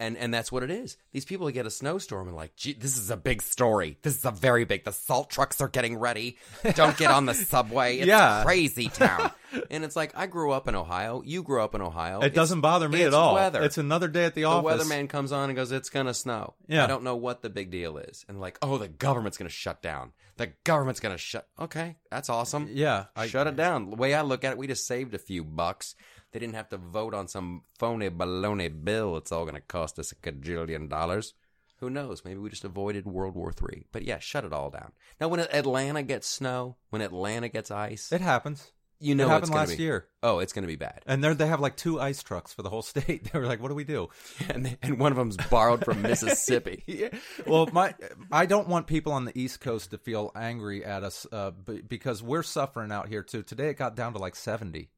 And 0.00 0.16
and 0.16 0.32
that's 0.32 0.52
what 0.52 0.62
it 0.62 0.70
is. 0.70 0.96
These 1.10 1.24
people 1.24 1.50
get 1.50 1.66
a 1.66 1.70
snowstorm 1.70 2.28
and 2.28 2.36
like, 2.36 2.54
gee, 2.54 2.72
this 2.72 2.96
is 2.96 3.10
a 3.10 3.16
big 3.16 3.42
story. 3.42 3.98
This 4.02 4.16
is 4.16 4.24
a 4.24 4.30
very 4.30 4.64
big. 4.64 4.84
The 4.84 4.92
salt 4.92 5.28
trucks 5.28 5.60
are 5.60 5.66
getting 5.66 5.96
ready. 5.96 6.38
Don't 6.74 6.96
get 6.96 7.10
on 7.10 7.26
the 7.26 7.34
subway. 7.34 7.96
It's 7.98 8.06
Yeah. 8.06 8.42
crazy 8.44 8.88
town. 8.90 9.32
and 9.72 9.82
it's 9.82 9.96
like 9.96 10.16
I 10.16 10.26
grew 10.26 10.52
up 10.52 10.68
in 10.68 10.76
Ohio. 10.76 11.22
You 11.26 11.42
grew 11.42 11.60
up 11.62 11.74
in 11.74 11.80
Ohio. 11.82 12.20
It 12.20 12.26
It's- 12.26 12.34
doesn't 12.36 12.60
bother 12.60 12.88
me 12.88 13.02
at 13.02 13.12
all. 13.12 13.34
Weather. 13.34 13.60
It's 13.64 13.76
another 13.78 14.06
day 14.06 14.24
at 14.24 14.36
the, 14.36 14.42
the 14.42 14.44
office. 14.44 14.86
The 14.86 14.94
weatherman 14.94 15.08
comes 15.08 15.32
on 15.32 15.50
and 15.50 15.56
goes, 15.56 15.72
"It's 15.72 15.90
gonna 15.90 16.14
snow." 16.14 16.54
Yeah. 16.68 16.84
I 16.84 16.86
don't 16.86 17.02
know 17.02 17.16
what 17.16 17.42
the 17.42 17.50
big 17.50 17.72
deal 17.72 17.98
is, 17.98 18.24
and 18.28 18.40
like, 18.40 18.56
oh, 18.62 18.78
the 18.78 18.86
government's 18.88 19.36
gonna 19.36 19.50
shut 19.50 19.82
down. 19.82 20.12
The 20.36 20.52
government's 20.62 21.00
gonna 21.00 21.18
shut. 21.18 21.48
Okay, 21.58 21.96
that's 22.08 22.28
awesome. 22.28 22.68
Yeah, 22.70 23.06
I- 23.16 23.26
shut 23.26 23.48
it 23.48 23.56
down. 23.56 23.90
The 23.90 23.96
way 23.96 24.14
I 24.14 24.22
look 24.22 24.44
at 24.44 24.52
it, 24.52 24.58
we 24.58 24.68
just 24.68 24.86
saved 24.86 25.12
a 25.14 25.18
few 25.18 25.42
bucks. 25.42 25.96
They 26.32 26.38
didn't 26.38 26.54
have 26.56 26.68
to 26.70 26.76
vote 26.76 27.14
on 27.14 27.26
some 27.28 27.62
phony 27.78 28.10
baloney 28.10 28.68
bill. 28.84 29.16
It's 29.16 29.32
all 29.32 29.44
gonna 29.46 29.60
cost 29.60 29.98
us 29.98 30.12
a 30.12 30.14
cajillion 30.16 30.88
dollars. 30.88 31.34
Who 31.80 31.88
knows? 31.90 32.24
Maybe 32.24 32.38
we 32.40 32.50
just 32.50 32.64
avoided 32.64 33.06
World 33.06 33.34
War 33.36 33.52
III. 33.52 33.86
But 33.92 34.02
yeah, 34.02 34.18
shut 34.18 34.44
it 34.44 34.52
all 34.52 34.68
down. 34.68 34.92
Now, 35.20 35.28
when 35.28 35.38
Atlanta 35.40 36.02
gets 36.02 36.26
snow, 36.26 36.76
when 36.90 37.02
Atlanta 37.02 37.48
gets 37.48 37.70
ice, 37.70 38.10
It 38.10 38.20
happens. 38.20 38.72
you 38.98 39.14
know 39.14 39.26
it 39.26 39.30
happened 39.30 39.54
last 39.54 39.76
be, 39.76 39.84
year. 39.84 40.06
Oh, 40.24 40.40
it's 40.40 40.52
gonna 40.52 40.66
be 40.66 40.74
bad. 40.74 41.02
And 41.06 41.22
they 41.22 41.32
they 41.34 41.46
have 41.46 41.60
like 41.60 41.76
two 41.76 42.00
ice 42.00 42.20
trucks 42.22 42.52
for 42.52 42.62
the 42.62 42.68
whole 42.68 42.82
state. 42.94 43.30
They 43.32 43.38
were 43.38 43.46
like, 43.46 43.62
"What 43.62 43.68
do 43.68 43.74
we 43.76 43.84
do?" 43.84 44.08
And, 44.50 44.66
they- 44.66 44.76
and 44.82 44.98
one 44.98 45.12
of 45.12 45.18
them's 45.18 45.36
borrowed 45.36 45.84
from 45.84 46.02
Mississippi. 46.02 46.82
yeah. 46.88 47.10
Well, 47.46 47.68
my 47.72 47.94
I 48.32 48.44
don't 48.46 48.66
want 48.68 48.88
people 48.88 49.12
on 49.12 49.24
the 49.24 49.38
East 49.38 49.60
Coast 49.60 49.92
to 49.92 49.98
feel 49.98 50.32
angry 50.34 50.84
at 50.84 51.04
us 51.04 51.26
uh, 51.30 51.52
b- 51.52 51.80
because 51.86 52.22
we're 52.24 52.42
suffering 52.42 52.90
out 52.90 53.06
here 53.08 53.22
too. 53.22 53.44
Today 53.44 53.68
it 53.70 53.78
got 53.78 53.94
down 53.94 54.14
to 54.14 54.18
like 54.18 54.34
seventy, 54.34 54.90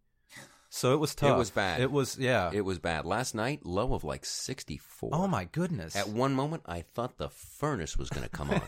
so 0.70 0.94
it 0.94 0.98
was 0.98 1.14
tough. 1.14 1.34
It 1.34 1.38
was 1.38 1.50
bad. 1.50 1.80
It 1.80 1.90
was 1.90 2.16
yeah. 2.18 2.50
It 2.52 2.62
was 2.62 2.78
bad. 2.78 3.04
Last 3.04 3.34
night, 3.34 3.66
low 3.66 3.92
of 3.92 4.04
like 4.04 4.24
64. 4.24 5.10
oh 5.12 5.26
my 5.26 5.44
goodness! 5.44 5.96
At 5.96 6.08
one 6.08 6.32
moment, 6.32 6.62
I 6.64 6.82
thought 6.82 7.18
the 7.18 7.28
furnace 7.28 7.98
was 7.98 8.08
going 8.08 8.22
to 8.22 8.30
come 8.30 8.50
on. 8.50 8.62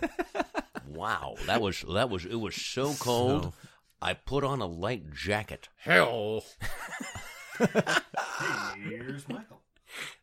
wow, 0.88 1.36
that 1.46 1.62
was 1.62 1.84
that 1.94 2.10
was 2.10 2.24
it 2.26 2.34
was 2.34 2.54
so 2.54 2.92
cold. 2.94 3.44
So- 3.44 3.52
I 4.02 4.14
put 4.14 4.42
on 4.42 4.60
a 4.60 4.66
light 4.66 5.12
jacket. 5.12 5.68
Hell. 5.76 6.42
Here's 8.76 9.28
Michael. 9.28 9.62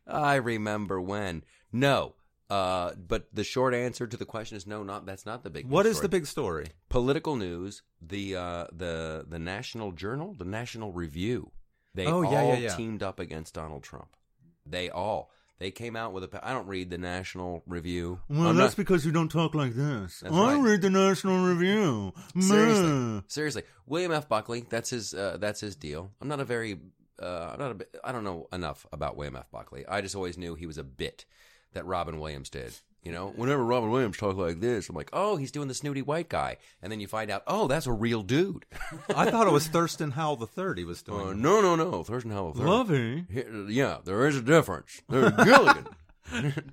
I 0.06 0.34
remember 0.34 1.00
when. 1.00 1.44
No. 1.72 2.14
Uh, 2.50 2.92
but 2.94 3.28
the 3.32 3.44
short 3.44 3.72
answer 3.72 4.06
to 4.06 4.16
the 4.18 4.26
question 4.26 4.56
is 4.56 4.66
no. 4.66 4.82
Not 4.82 5.06
that's 5.06 5.24
not 5.24 5.44
the 5.44 5.50
big. 5.50 5.66
What 5.66 5.84
news 5.84 5.92
is 5.92 5.96
story. 5.96 6.04
the 6.04 6.08
big 6.10 6.26
story? 6.26 6.66
political 6.90 7.36
news? 7.36 7.82
The 8.02 8.36
uh, 8.36 8.66
the 8.72 9.24
the 9.26 9.38
National 9.38 9.92
Journal, 9.92 10.34
the 10.34 10.44
National 10.44 10.92
Review. 10.92 11.52
They 11.94 12.06
Oh, 12.06 12.24
all 12.24 12.32
yeah, 12.32 12.42
yeah, 12.52 12.54
yeah. 12.58 12.76
teamed 12.76 13.02
up 13.02 13.18
against 13.18 13.54
Donald 13.54 13.82
Trump. 13.82 14.16
They 14.66 14.90
all. 14.90 15.30
They 15.58 15.70
came 15.70 15.94
out 15.94 16.12
with 16.14 16.24
a. 16.24 16.40
I 16.42 16.52
don't 16.52 16.66
read 16.68 16.88
the 16.88 16.96
National 16.96 17.62
Review. 17.66 18.20
I'm 18.30 18.56
not- 18.56 18.76
because 18.76 19.04
you 19.04 19.12
don't 19.12 19.28
talk 19.30 19.54
like 19.54 19.74
this. 19.74 20.22
I 20.24 20.28
right. 20.30 20.56
read 20.56 20.80
the 20.80 20.88
National 20.88 21.44
Review. 21.44 22.14
Seriously, 22.38 23.22
seriously, 23.28 23.62
William 23.86 24.10
F. 24.12 24.26
Buckley. 24.28 24.64
That's 24.70 24.88
his. 24.90 25.12
Uh, 25.12 25.36
that's 25.38 25.60
his 25.60 25.76
deal. 25.76 26.12
I'm 26.20 26.28
not 26.28 26.40
a 26.40 26.44
very. 26.44 26.78
Uh, 27.20 27.50
I'm 27.52 27.58
not 27.58 27.72
a. 27.82 27.86
I 28.02 28.12
don't 28.12 28.24
know 28.24 28.48
enough 28.52 28.86
about 28.90 29.16
William 29.16 29.36
F. 29.36 29.50
Buckley. 29.50 29.84
I 29.86 30.00
just 30.00 30.14
always 30.14 30.38
knew 30.38 30.54
he 30.54 30.64
was 30.66 30.78
a 30.78 30.84
bit 30.84 31.26
that 31.74 31.84
Robin 31.84 32.18
Williams 32.18 32.48
did. 32.48 32.72
You 33.02 33.12
know, 33.12 33.32
whenever 33.34 33.64
Robin 33.64 33.90
Williams 33.90 34.18
talked 34.18 34.36
like 34.36 34.60
this, 34.60 34.88
I'm 34.90 34.94
like, 34.94 35.08
oh, 35.14 35.36
he's 35.36 35.50
doing 35.50 35.68
the 35.68 35.74
snooty 35.74 36.02
white 36.02 36.28
guy, 36.28 36.58
and 36.82 36.92
then 36.92 37.00
you 37.00 37.06
find 37.06 37.30
out, 37.30 37.42
oh, 37.46 37.66
that's 37.66 37.86
a 37.86 37.92
real 37.92 38.22
dude. 38.22 38.66
I 39.16 39.30
thought 39.30 39.46
it 39.46 39.52
was 39.52 39.66
Thurston 39.68 40.10
Howell 40.10 40.36
the 40.36 40.46
Third. 40.46 40.76
He 40.76 40.84
was 40.84 41.02
doing. 41.02 41.28
Uh, 41.28 41.32
no, 41.32 41.62
no, 41.62 41.76
no, 41.76 42.02
Thurston 42.02 42.30
Howell. 42.30 42.54
III. 42.58 42.64
Lovey. 42.64 43.26
Here- 43.30 43.64
Yeah, 43.68 43.98
there 44.04 44.26
is 44.26 44.36
a 44.36 44.42
difference. 44.42 45.00
There's 45.08 45.32
Gilligan. 45.32 45.86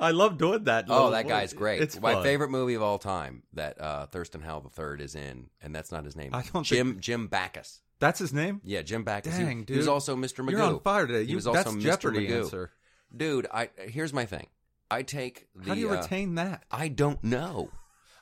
I 0.00 0.10
love 0.12 0.38
doing 0.38 0.64
that. 0.64 0.86
Oh, 0.88 1.10
that 1.10 1.26
guy's 1.26 1.52
great. 1.52 1.82
It's 1.82 2.00
my 2.00 2.14
fun. 2.14 2.22
favorite 2.22 2.50
movie 2.50 2.74
of 2.74 2.82
all 2.82 2.98
time 2.98 3.42
that 3.54 3.80
uh, 3.80 4.06
Thurston 4.06 4.40
Howell 4.40 4.70
III 4.78 5.02
is 5.04 5.14
in, 5.14 5.46
and 5.60 5.74
that's 5.74 5.90
not 5.90 6.04
his 6.04 6.16
name. 6.16 6.30
I 6.34 6.42
don't 6.52 6.64
Jim 6.64 6.98
Jim 7.00 7.26
Backus. 7.28 7.80
That's 7.98 8.18
his 8.18 8.32
name. 8.32 8.60
Yeah, 8.64 8.82
Jim 8.82 9.04
Backus. 9.04 9.36
Dang, 9.36 9.60
he, 9.60 9.64
dude. 9.64 9.70
he 9.74 9.78
was 9.78 9.88
also 9.88 10.16
Mr. 10.16 10.44
Magoo. 10.44 10.50
You're 10.52 10.62
on 10.62 10.80
fire 10.80 11.06
today. 11.06 11.24
He 11.24 11.34
was 11.34 11.46
also 11.46 11.62
that's 11.62 11.74
Mr. 11.74 11.80
Jeopardy 11.80 12.28
Magoo. 12.28 12.42
answer. 12.44 12.70
Dude, 13.16 13.46
I 13.52 13.70
here's 13.78 14.12
my 14.12 14.24
thing. 14.26 14.46
I 14.92 15.02
take 15.02 15.46
the. 15.54 15.68
How 15.68 15.74
do 15.74 15.80
you 15.80 15.88
uh, 15.88 15.96
retain 15.96 16.34
that? 16.34 16.64
I 16.70 16.88
don't 16.88 17.22
know. 17.24 17.70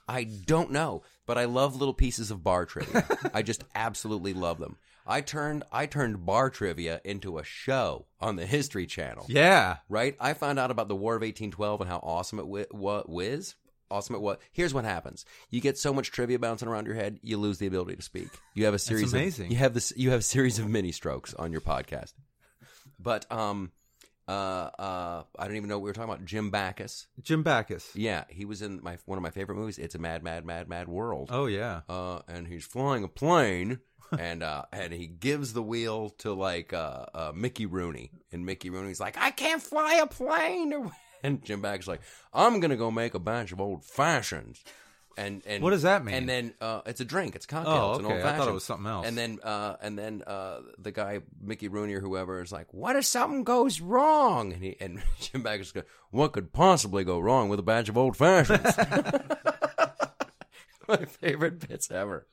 I 0.06 0.24
don't 0.24 0.70
know, 0.70 1.02
but 1.26 1.36
I 1.36 1.44
love 1.44 1.76
little 1.76 1.94
pieces 1.94 2.30
of 2.30 2.44
bar 2.44 2.64
trivia. 2.64 3.06
I 3.34 3.42
just 3.42 3.64
absolutely 3.74 4.34
love 4.34 4.58
them. 4.58 4.76
I 5.04 5.20
turned 5.20 5.64
I 5.72 5.86
turned 5.86 6.24
bar 6.24 6.48
trivia 6.48 7.00
into 7.04 7.38
a 7.38 7.44
show 7.44 8.06
on 8.20 8.36
the 8.36 8.46
History 8.46 8.86
Channel. 8.86 9.26
Yeah. 9.28 9.78
Right? 9.88 10.16
I 10.20 10.34
found 10.34 10.60
out 10.60 10.70
about 10.70 10.86
the 10.86 10.94
War 10.94 11.14
of 11.14 11.22
1812 11.22 11.80
and 11.80 11.90
how 11.90 11.98
awesome 11.98 12.38
it 12.38 12.42
wi- 12.42 12.66
wa- 12.70 13.02
was. 13.06 13.56
Awesome 13.90 14.14
it 14.14 14.20
was. 14.20 14.38
Here's 14.52 14.72
what 14.72 14.84
happens: 14.84 15.24
you 15.48 15.60
get 15.60 15.76
so 15.76 15.92
much 15.92 16.12
trivia 16.12 16.38
bouncing 16.38 16.68
around 16.68 16.86
your 16.86 16.94
head, 16.94 17.18
you 17.22 17.36
lose 17.36 17.58
the 17.58 17.66
ability 17.66 17.96
to 17.96 18.02
speak. 18.02 18.28
You 18.54 18.66
have 18.66 18.74
a 18.74 18.78
series. 18.78 19.12
amazing. 19.12 19.46
Of, 19.46 19.52
you 19.52 19.58
have 19.58 19.74
this. 19.74 19.92
You 19.96 20.10
have 20.10 20.20
a 20.20 20.22
series 20.22 20.60
of 20.60 20.68
mini 20.68 20.92
strokes 20.92 21.34
on 21.34 21.50
your 21.50 21.60
podcast. 21.60 22.12
But 23.00 23.30
um, 23.32 23.72
uh, 24.30 24.70
uh, 24.78 25.22
I 25.38 25.46
don't 25.48 25.56
even 25.56 25.68
know 25.68 25.78
what 25.78 25.82
we 25.82 25.90
were 25.90 25.94
talking 25.94 26.12
about. 26.12 26.24
Jim 26.24 26.50
Backus. 26.50 27.08
Jim 27.20 27.42
Backus. 27.42 27.90
Yeah, 27.96 28.24
he 28.28 28.44
was 28.44 28.62
in 28.62 28.80
my 28.82 28.96
one 29.04 29.18
of 29.18 29.22
my 29.22 29.30
favorite 29.30 29.56
movies. 29.56 29.76
It's 29.76 29.96
a 29.96 29.98
mad, 29.98 30.22
mad, 30.22 30.44
mad, 30.46 30.68
mad 30.68 30.88
world. 30.88 31.30
Oh 31.32 31.46
yeah. 31.46 31.80
Uh, 31.88 32.20
and 32.28 32.46
he's 32.46 32.64
flying 32.64 33.02
a 33.02 33.08
plane, 33.08 33.80
and 34.18 34.44
uh, 34.44 34.62
and 34.72 34.92
he 34.92 35.08
gives 35.08 35.52
the 35.52 35.62
wheel 35.62 36.10
to 36.18 36.32
like 36.32 36.72
uh, 36.72 37.06
uh, 37.12 37.32
Mickey 37.34 37.66
Rooney, 37.66 38.12
and 38.30 38.46
Mickey 38.46 38.70
Rooney's 38.70 39.00
like, 39.00 39.16
I 39.18 39.32
can't 39.32 39.62
fly 39.62 39.94
a 39.94 40.06
plane, 40.06 40.92
and 41.24 41.44
Jim 41.44 41.60
Backus's 41.60 41.88
like, 41.88 42.02
I'm 42.32 42.60
gonna 42.60 42.76
go 42.76 42.92
make 42.92 43.14
a 43.14 43.18
bunch 43.18 43.50
of 43.50 43.60
old 43.60 43.84
fashions. 43.84 44.62
And, 45.16 45.42
and 45.44 45.62
What 45.62 45.70
does 45.70 45.82
that 45.82 46.04
mean? 46.04 46.14
And 46.14 46.28
then 46.28 46.54
uh, 46.60 46.80
it's 46.86 47.00
a 47.00 47.04
drink. 47.04 47.34
It's 47.34 47.44
cocktail. 47.44 47.72
Oh, 47.74 47.90
it's 47.90 47.98
an 48.00 48.06
okay. 48.06 48.14
old 48.16 48.24
I 48.24 48.38
thought 48.38 48.48
it 48.48 48.52
was 48.54 48.64
something 48.64 48.86
else. 48.86 49.06
And 49.06 49.18
then 49.18 49.38
uh, 49.42 49.76
and 49.82 49.98
then 49.98 50.22
uh, 50.26 50.60
the 50.78 50.92
guy 50.92 51.20
Mickey 51.40 51.68
Rooney 51.68 51.94
or 51.94 52.00
whoever 52.00 52.40
is 52.40 52.52
like, 52.52 52.72
"What 52.72 52.96
if 52.96 53.04
something 53.04 53.44
goes 53.44 53.80
wrong?" 53.80 54.52
And 54.52 54.62
he 54.62 54.76
and 54.80 55.02
Jim 55.20 55.42
Backus 55.42 55.72
goes, 55.72 55.84
"What 56.10 56.32
could 56.32 56.52
possibly 56.52 57.04
go 57.04 57.18
wrong 57.18 57.48
with 57.48 57.58
a 57.58 57.62
batch 57.62 57.88
of 57.88 57.98
old 57.98 58.16
fashions?" 58.16 58.60
My 60.88 61.04
favorite 61.04 61.68
bits 61.68 61.90
ever. 61.90 62.26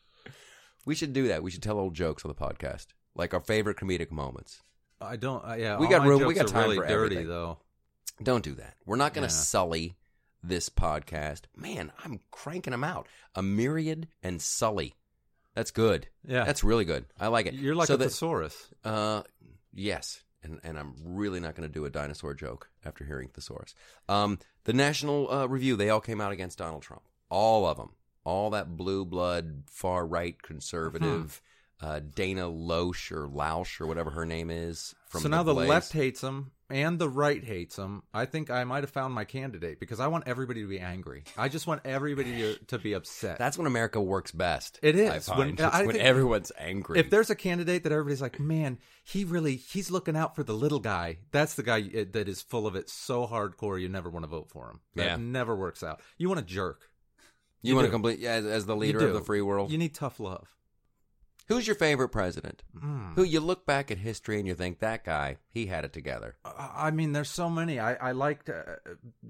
We 0.85 0.95
should 0.95 1.13
do 1.13 1.27
that. 1.27 1.43
We 1.43 1.51
should 1.51 1.61
tell 1.63 1.77
old 1.77 1.93
jokes 1.93 2.23
on 2.25 2.29
the 2.29 2.35
podcast, 2.35 2.87
like 3.15 3.33
our 3.33 3.41
favorite 3.41 3.77
comedic 3.77 4.11
moments. 4.11 4.61
I 5.01 5.15
don't. 5.15 5.43
Uh, 5.47 5.55
yeah. 5.55 5.77
We 5.77 5.87
got 5.87 6.07
room- 6.07 6.25
we 6.25 6.33
got 6.33 6.47
time 6.47 6.63
really 6.63 6.77
for 6.77 6.87
dirty 6.87 7.15
everything. 7.15 7.27
though. 7.27 7.57
Don't 8.23 8.43
do 8.43 8.55
that. 8.55 8.75
We're 8.85 8.95
not 8.95 9.13
going 9.13 9.27
to 9.27 9.33
Yeah. 9.33 9.39
sully 9.39 9.95
this 10.43 10.69
podcast. 10.69 11.41
Man, 11.55 11.91
I'm 12.03 12.19
cranking 12.31 12.71
them 12.71 12.83
out. 12.83 13.07
A 13.35 13.41
myriad 13.41 14.07
and 14.23 14.41
sully. 14.41 14.93
That's 15.55 15.71
good. 15.71 16.07
Yeah. 16.25 16.43
That's 16.43 16.63
really 16.63 16.85
good. 16.85 17.05
I 17.19 17.27
like 17.27 17.47
it. 17.47 17.55
You're 17.55 17.75
like 17.75 17.87
so 17.87 17.95
a 17.95 17.97
that- 17.97 18.05
thesaurus. 18.05 18.69
Uh, 18.83 19.23
yes, 19.73 20.21
and 20.43 20.59
and 20.63 20.77
I'm 20.77 20.93
really 21.03 21.39
not 21.39 21.55
going 21.55 21.67
to 21.67 21.73
do 21.73 21.85
a 21.85 21.89
dinosaur 21.89 22.33
joke 22.33 22.69
after 22.85 23.03
hearing 23.03 23.29
thesaurus. 23.29 23.73
Um, 24.07 24.39
the 24.65 24.73
National 24.73 25.31
uh, 25.31 25.45
Review 25.47 25.75
they 25.75 25.89
all 25.89 26.01
came 26.01 26.21
out 26.21 26.31
against 26.31 26.59
Donald 26.59 26.83
Trump, 26.83 27.03
all 27.29 27.65
of 27.65 27.77
them, 27.77 27.91
all 28.23 28.51
that 28.51 28.77
blue 28.77 29.03
blood 29.05 29.63
far 29.69 30.05
right 30.05 30.39
conservative. 30.41 31.41
Uh, 31.79 31.99
Dana 32.15 32.49
Loesch 32.49 33.11
or 33.11 33.27
Lausch 33.27 33.79
or 33.79 33.85
whatever 33.85 34.09
her 34.09 34.25
name 34.25 34.49
is. 34.49 34.95
From 35.09 35.21
so 35.21 35.29
now 35.29 35.43
the 35.43 35.53
Blaze. 35.53 35.69
left 35.69 35.93
hates 35.93 36.21
him 36.21 36.51
and 36.69 36.99
the 36.99 37.07
right 37.09 37.43
hates 37.43 37.77
him. 37.77 38.03
I 38.13 38.25
think 38.25 38.49
I 38.51 38.63
might 38.63 38.83
have 38.83 38.89
found 38.89 39.13
my 39.13 39.23
candidate 39.25 39.79
because 39.79 39.99
I 39.99 40.07
want 40.07 40.25
everybody 40.27 40.61
to 40.61 40.67
be 40.67 40.79
angry. 40.79 41.23
I 41.37 41.47
just 41.49 41.67
want 41.67 41.81
everybody 41.85 42.31
to, 42.33 42.57
to 42.65 42.77
be 42.79 42.93
upset. 42.93 43.37
That's 43.37 43.57
when 43.57 43.67
America 43.67 44.01
works 44.01 44.31
best. 44.31 44.79
It 44.81 44.95
is. 44.95 45.29
I. 45.29 45.37
When- 45.37 45.49
It's 45.49 45.61
I 45.61 45.85
when 45.85 45.97
everyone's 45.97 46.51
angry. 46.57 46.99
if 46.99 47.09
there's 47.09 47.29
a 47.29 47.35
candidate 47.35 47.83
that 47.83 47.91
everybody's 47.91 48.21
like, 48.21 48.39
man, 48.39 48.77
he 49.03 49.23
really 49.23 49.55
he's 49.55 49.89
looking 49.91 50.17
out 50.17 50.35
for 50.35 50.43
the 50.43 50.53
little 50.53 50.79
guy. 50.79 51.19
That's 51.31 51.55
the 51.55 51.63
guy 51.63 51.81
that 52.11 52.27
is 52.27 52.41
full 52.41 52.67
of 52.67 52.75
it 52.75 52.89
so 52.89 53.25
hardcore 53.27 53.79
you 53.81 53.89
never 53.89 54.09
want 54.09 54.23
to 54.23 54.27
vote 54.29 54.49
for 54.49 54.69
him. 54.69 54.79
That 54.95 55.05
Yeah. 55.05 55.15
never 55.17 55.55
works 55.55 55.83
out. 55.83 56.01
You 56.17 56.27
want 56.27 56.39
a 56.41 56.43
jerk. 56.43 56.89
you, 57.61 57.69
you 57.69 57.75
want 57.75 57.85
to 57.85 57.91
complete 57.91 58.19
yeah, 58.19 58.31
as, 58.33 58.45
as 58.45 58.65
the 58.65 58.75
leader 58.75 59.07
of 59.07 59.13
the 59.13 59.21
free 59.21 59.41
world. 59.41 59.71
You 59.71 59.77
need 59.77 59.93
tough 59.95 60.19
love. 60.19 60.47
Who's 61.47 61.65
your 61.65 61.75
favorite 61.77 62.09
president? 62.09 62.63
Hmm. 62.77 63.13
Who 63.15 63.23
you 63.23 63.39
look 63.39 63.65
back 63.65 63.89
at 63.89 63.97
history 63.99 64.37
and 64.37 64.47
you 64.47 64.53
think 64.53 64.79
that 64.79 65.03
guy 65.05 65.37
he 65.49 65.67
had 65.67 65.85
it 65.85 65.93
together. 65.93 66.35
I 66.45 66.91
mean, 66.91 67.13
there's 67.13 67.29
so 67.29 67.49
many. 67.49 67.79
I, 67.79 67.93
I 67.95 68.11
liked 68.11 68.49
uh, 68.49 68.63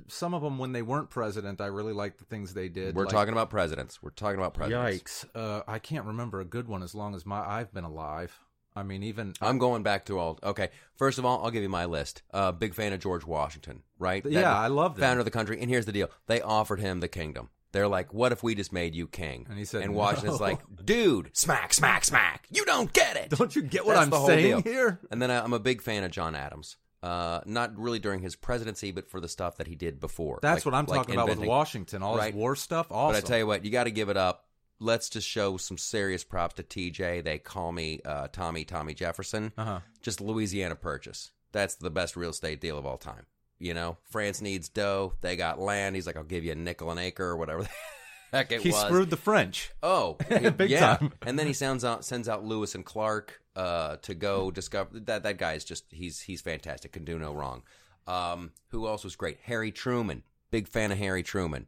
some 0.08 0.34
of 0.34 0.42
them 0.42 0.58
when 0.58 0.72
they 0.72 0.82
weren't 0.82 1.10
president. 1.12 1.62
I 1.62 1.68
really 1.68 1.94
liked 1.94 2.18
the 2.20 2.26
things 2.26 2.54
they 2.54 2.70
did. 2.70 2.96
We're 2.96 3.04
like- 3.06 3.14
talking 3.14 3.34
about 3.34 3.50
presidents. 3.50 4.02
We're 4.02 4.10
talking 4.10 4.40
about 4.40 4.54
presidents. 4.56 5.26
Yikes! 5.34 5.36
Uh, 5.36 5.62
I 5.68 5.80
can't 5.80 6.06
remember 6.06 6.40
a 6.42 6.46
good 6.46 6.68
one 6.68 6.82
as 6.84 6.96
long 6.96 7.14
as 7.16 7.26
my 7.26 7.40
I've 7.40 7.72
been 7.74 7.84
alive. 7.84 8.38
I 8.76 8.84
mean, 8.84 9.02
even 9.04 9.34
I'm 9.42 9.58
going 9.58 9.82
back 9.84 10.06
to 10.06 10.20
all. 10.20 10.38
Okay, 10.44 10.70
first 10.98 11.18
of 11.18 11.26
all, 11.26 11.44
I'll 11.44 11.50
give 11.52 11.64
you 11.64 11.70
my 11.70 11.86
list. 11.86 12.22
Uh, 12.32 12.52
big 12.52 12.74
fan 12.76 12.94
of 12.94 13.00
George 13.00 13.26
Washington, 13.26 13.82
right? 13.98 14.24
Yeah, 14.26 14.42
That- 14.42 14.56
I 14.56 14.68
love 14.68 14.96
him. 14.98 15.02
founder 15.02 15.20
of 15.20 15.26
the 15.26 15.32
country. 15.32 15.60
And 15.60 15.70
here's 15.70 15.86
the 15.86 15.92
deal: 15.92 16.10
they 16.28 16.42
offered 16.42 16.80
him 16.80 17.00
the 17.00 17.08
kingdom. 17.08 17.50
They're 17.78 17.88
like, 17.88 18.12
"What 18.12 18.32
if 18.32 18.42
we 18.42 18.56
just 18.56 18.74
made 18.74 18.96
you 18.96 19.06
king?" 19.08 19.46
And 19.48 19.56
he 19.56 19.64
said, 19.64 19.84
and 19.84 19.94
Washington's 19.94 20.40
"No." 20.40 20.46
like, 20.48 20.60
"Dude, 20.84 21.30
smack, 21.38 21.76
smack, 21.76 22.06
smack! 22.06 22.48
You 22.50 22.66
don't 22.66 22.92
get 22.92 23.16
it. 23.18 23.30
Don't 23.30 23.56
you 23.56 23.62
get 23.62 23.86
what 23.86 23.94
That's 23.94 24.12
I'm 24.12 24.26
saying 24.26 24.64
here? 24.64 25.00
And 25.12 25.22
then 25.22 25.30
I- 25.30 25.44
I'm 25.44 25.54
a 25.54 25.60
big 25.60 25.84
fan 25.84 26.04
of 26.04 26.10
John 26.10 26.34
Adams. 26.34 26.78
Uh, 27.04 27.42
not 27.46 27.78
really 27.78 28.00
during 28.00 28.22
his 28.22 28.36
presidency, 28.36 28.92
but 28.92 29.08
for 29.12 29.20
the 29.20 29.28
stuff 29.30 29.58
that 29.58 29.68
he 29.68 29.76
did 29.76 30.00
before. 30.00 30.40
That's 30.42 30.66
Like- 30.66 30.66
what 30.66 30.74
I'm 30.80 30.86
like 30.88 30.98
talking 31.02 31.14
about 31.14 31.30
with. 31.30 31.38
Washington. 31.40 32.02
All 32.02 32.18
Right. 32.18 32.34
his 32.34 32.36
war 32.36 32.56
stuff. 32.56 32.88
Awesome. 32.90 33.14
But 33.22 33.24
I 33.24 33.28
tell 33.28 33.38
you 33.38 33.46
what, 33.46 33.64
you 33.64 33.70
got 33.70 33.84
to 33.84 33.92
give 33.92 34.10
it 34.10 34.18
up. 34.18 34.46
Let's 34.80 35.08
just 35.08 35.28
show 35.28 35.58
some 35.58 35.78
serious 35.78 36.24
props 36.24 36.56
to 36.56 36.64
TJ. 36.64 37.22
They 37.24 37.38
call 37.38 37.72
me 37.72 38.02
uh, 38.04 38.30
Tommy 38.30 38.66
Tommy 38.66 38.96
Jefferson. 38.96 39.52
Uh-huh. 39.56 39.82
Just 40.02 40.20
Louisiana 40.22 40.76
Purchase. 40.76 41.30
That's 41.52 41.76
the 41.76 41.92
best 41.92 42.16
real 42.16 42.32
estate 42.32 42.60
deal 42.60 42.78
of 42.80 42.86
all 42.88 42.98
time. 42.98 43.28
You 43.60 43.74
know, 43.74 43.98
France 44.04 44.42
needs 44.42 44.70
dough. 44.70 45.14
They 45.22 45.36
got 45.36 45.60
land. 45.60 45.96
He's 45.96 46.06
like, 46.06 46.18
I'll 46.18 46.24
give 46.24 46.44
you 46.44 46.52
a 46.52 46.56
nickel 46.56 46.92
an 46.92 46.98
acre 46.98 47.26
or 47.26 47.38
whatever 47.38 47.64
the 48.32 48.38
heck 48.38 48.52
it 48.52 48.62
he 48.62 48.70
was. 48.72 48.82
screwed 48.84 49.10
the 49.10 49.18
French. 49.18 49.72
Oh, 49.82 50.14
Big 50.30 50.70
yeah. 50.70 50.98
time. 50.98 51.14
And 51.26 51.40
then 51.40 51.48
he 51.48 51.54
sends 51.54 51.84
out 51.84 52.06
sends 52.06 52.30
out 52.30 52.44
Lewis 52.46 52.76
and 52.76 52.86
Clark 52.86 53.42
uh, 53.56 53.98
to 54.04 54.14
go 54.14 54.52
discover 54.52 55.00
that 55.02 55.24
that 55.24 55.38
guy 55.38 55.54
is 55.54 55.66
just 55.66 55.86
he's 55.90 56.20
he's 56.22 56.42
fantastic. 56.42 56.92
Can 56.92 57.04
do 57.06 57.18
no 57.18 57.34
wrong. 57.34 57.64
Um, 58.06 58.52
who 58.70 58.88
else 58.88 59.04
was 59.04 59.16
great? 59.16 59.40
Harry 59.44 59.72
Truman. 59.72 60.24
Big 60.52 60.68
fan 60.68 60.92
of 60.92 60.98
Harry 60.98 61.24
Truman. 61.24 61.68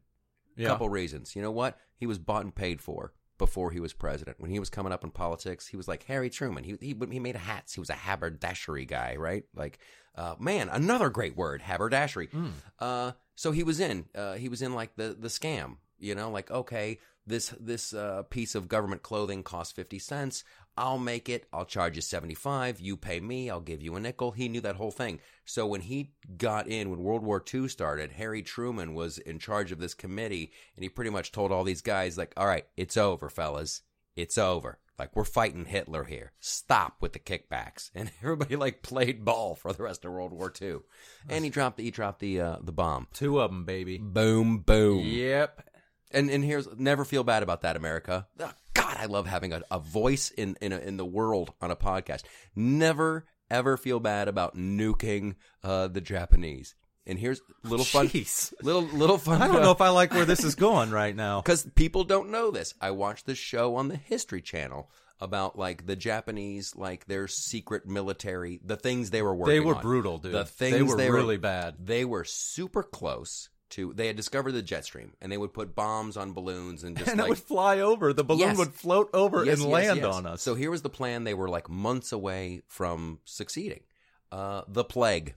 Yeah. 0.56 0.70
Couple 0.70 0.90
reasons. 0.90 1.36
You 1.36 1.42
know 1.42 1.52
what? 1.52 1.78
He 1.98 2.06
was 2.06 2.18
bought 2.18 2.44
and 2.44 2.54
paid 2.56 2.82
for 2.82 3.14
before 3.40 3.72
he 3.72 3.80
was 3.80 3.94
president. 3.94 4.40
When 4.40 4.52
he 4.52 4.60
was 4.60 4.70
coming 4.70 4.94
up 4.94 5.04
in 5.04 5.10
politics, 5.10 5.66
he 5.66 5.76
was 5.78 5.88
like 5.88 6.04
Harry 6.04 6.30
Truman. 6.30 6.64
He 6.64 6.78
he, 6.80 6.96
he 7.10 7.20
made 7.20 7.36
hats. 7.36 7.74
He 7.74 7.80
was 7.80 7.90
a 7.90 7.94
haberdashery 7.94 8.86
guy, 8.86 9.16
right? 9.16 9.46
Like, 9.56 9.80
uh, 10.16 10.36
man, 10.40 10.70
another 10.70 11.10
great 11.10 11.36
word, 11.36 11.64
haberdashery. 11.64 12.30
Uh, 12.78 13.14
so 13.34 13.52
he 13.52 13.64
was 13.64 13.80
in. 13.80 14.06
Uh, 14.14 14.34
he 14.34 14.50
was 14.50 14.62
in 14.62 14.76
like 14.76 14.96
the 14.96 15.16
the 15.20 15.30
scam. 15.30 15.78
You 15.98 16.14
know, 16.14 16.30
like 16.30 16.52
okay, 16.52 17.00
this 17.26 17.54
this 17.60 17.94
uh, 17.94 18.24
piece 18.30 18.54
of 18.54 18.68
government 18.68 19.02
clothing 19.02 19.42
costs 19.42 19.74
fifty 19.74 19.98
cents. 20.00 20.44
I'll 20.80 20.98
make 20.98 21.28
it. 21.28 21.46
I'll 21.52 21.66
charge 21.66 21.98
you 21.98 22.02
seventy 22.02 22.34
five. 22.34 22.80
You 22.80 22.96
pay 22.96 23.20
me. 23.20 23.50
I'll 23.50 23.60
give 23.60 23.82
you 23.82 23.98
a 23.98 24.00
nickel. 24.00 24.32
He 24.32 24.48
knew 24.48 24.62
that 24.62 24.78
whole 24.78 24.92
thing. 24.92 25.20
So 25.44 25.68
when 25.68 25.82
he 25.82 26.14
got 26.38 26.68
in, 26.68 26.90
when 26.90 27.04
World 27.04 27.22
War 27.22 27.44
II 27.54 27.68
started, 27.68 28.14
Harry 28.14 28.42
Truman 28.42 28.94
was 28.94 29.18
in 29.18 29.40
charge 29.40 29.74
of 29.74 29.80
this 29.80 29.94
committee, 29.94 30.54
and 30.78 30.84
he 30.84 30.88
pretty 30.88 31.12
much 31.12 31.34
told 31.34 31.52
all 31.52 31.66
these 31.66 31.82
guys, 31.82 32.18
like, 32.18 32.32
"All 32.38 32.48
right, 32.48 32.66
it's 32.78 32.96
over, 32.96 33.30
fellas. 33.30 33.82
It's 34.16 34.38
over. 34.38 34.80
Like 34.98 35.14
we're 35.18 35.26
fighting 35.26 35.66
Hitler 35.66 36.06
here. 36.06 36.32
Stop 36.40 37.02
with 37.02 37.12
the 37.12 37.20
kickbacks." 37.20 37.92
And 37.96 38.10
everybody 38.24 38.56
like 38.56 38.82
played 38.82 39.26
ball 39.26 39.56
for 39.56 39.74
the 39.74 39.84
rest 39.84 40.06
of 40.06 40.14
World 40.14 40.32
War 40.32 40.52
II. 40.62 40.78
And 41.28 41.44
he 41.44 41.50
dropped 41.50 41.76
the 41.76 41.84
he 41.84 41.92
dropped 41.92 42.22
the 42.22 42.40
uh, 42.40 42.58
the 42.62 42.72
bomb. 42.72 43.08
Two 43.14 43.42
of 43.42 43.52
them, 43.52 43.66
baby. 43.66 43.98
Boom, 43.98 44.60
boom. 44.60 45.00
Yep. 45.06 45.70
And 46.12 46.30
and 46.30 46.44
here's 46.44 46.68
never 46.78 47.04
feel 47.04 47.26
bad 47.26 47.44
about 47.44 47.64
that, 47.64 47.76
America. 47.76 48.28
God, 48.38 48.54
I 49.00 49.06
love 49.06 49.28
having 49.28 49.54
a, 49.54 49.62
a 49.72 49.80
voice 49.80 50.30
in 50.30 50.58
in, 50.62 50.74
a, 50.74 50.78
in 50.78 50.98
the 50.98 51.06
world 51.06 51.54
on 51.62 51.72
a 51.72 51.76
podcast. 51.76 52.24
Never 52.56 53.26
ever 53.50 53.78
feel 53.78 54.00
bad 54.00 54.28
about 54.28 54.58
nuking 54.58 55.36
uh, 55.64 55.88
the 55.88 56.02
Japanese. 56.02 56.76
And 57.08 57.18
here's 57.18 57.42
little 57.64 57.86
fun, 57.86 58.10
Jeez. 58.10 58.54
little 58.62 58.84
little 58.84 59.18
fun. 59.18 59.42
I 59.42 59.48
don't 59.48 59.62
know 59.62 59.72
if 59.72 59.82
I 59.82 59.90
like 59.90 60.14
where 60.14 60.26
this 60.26 60.44
is 60.44 60.56
going 60.56 60.92
right 60.92 61.16
now. 61.16 61.42
because 61.44 61.66
people 61.76 62.04
don't 62.04 62.30
know 62.30 62.52
this. 62.52 62.74
I 62.82 62.92
watched 62.92 63.26
this 63.26 63.38
show 63.38 63.78
on 63.78 63.88
the 63.88 63.96
History 63.96 64.42
Channel 64.42 64.92
about 65.22 65.58
like 65.58 65.86
the 65.86 65.96
Japanese, 65.96 66.76
like 66.76 67.06
their 67.06 67.28
secret 67.28 67.88
military, 67.88 68.60
the 68.64 68.76
things 68.76 69.10
they 69.10 69.22
were 69.22 69.34
working. 69.34 69.56
They 69.56 69.60
were 69.60 69.76
on. 69.76 69.82
brutal, 69.82 70.18
dude. 70.18 70.34
The 70.34 70.46
things 70.46 70.76
they 70.76 70.84
were 70.84 70.98
they 70.98 71.10
really 71.10 71.38
bad. 71.38 71.76
They 71.80 72.06
were 72.06 72.26
super 72.26 72.84
close 72.84 73.50
to. 73.72 73.94
They 73.94 74.08
had 74.08 74.16
discovered 74.16 74.52
the 74.54 74.62
jet 74.62 74.86
stream, 74.86 75.14
and 75.22 75.32
they 75.32 75.38
would 75.38 75.54
put 75.54 75.76
bombs 75.76 76.18
on 76.18 76.34
balloons 76.34 76.84
and 76.84 76.98
just 76.98 77.10
And 77.10 77.20
like 77.20 77.28
it 77.28 77.30
would 77.30 77.40
fly 77.40 77.80
over. 77.80 78.14
The 78.14 78.24
balloon 78.24 78.50
Yes. 78.50 78.58
would 78.58 78.74
float 78.74 79.10
over 79.14 79.46
Yes, 79.46 79.60
and 79.62 79.70
yes, 79.70 79.72
land 79.72 80.06
on 80.06 80.26
us. 80.26 80.42
So 80.42 80.56
here 80.56 80.72
was 80.72 80.82
the 80.82 80.90
plan. 80.90 81.24
They 81.24 81.34
were 81.34 81.50
like 81.50 81.70
months 81.70 82.12
away 82.12 82.62
from 82.68 83.20
succeeding. 83.26 83.82
Uh, 84.32 84.62
the 84.68 84.84
plague. 84.84 85.36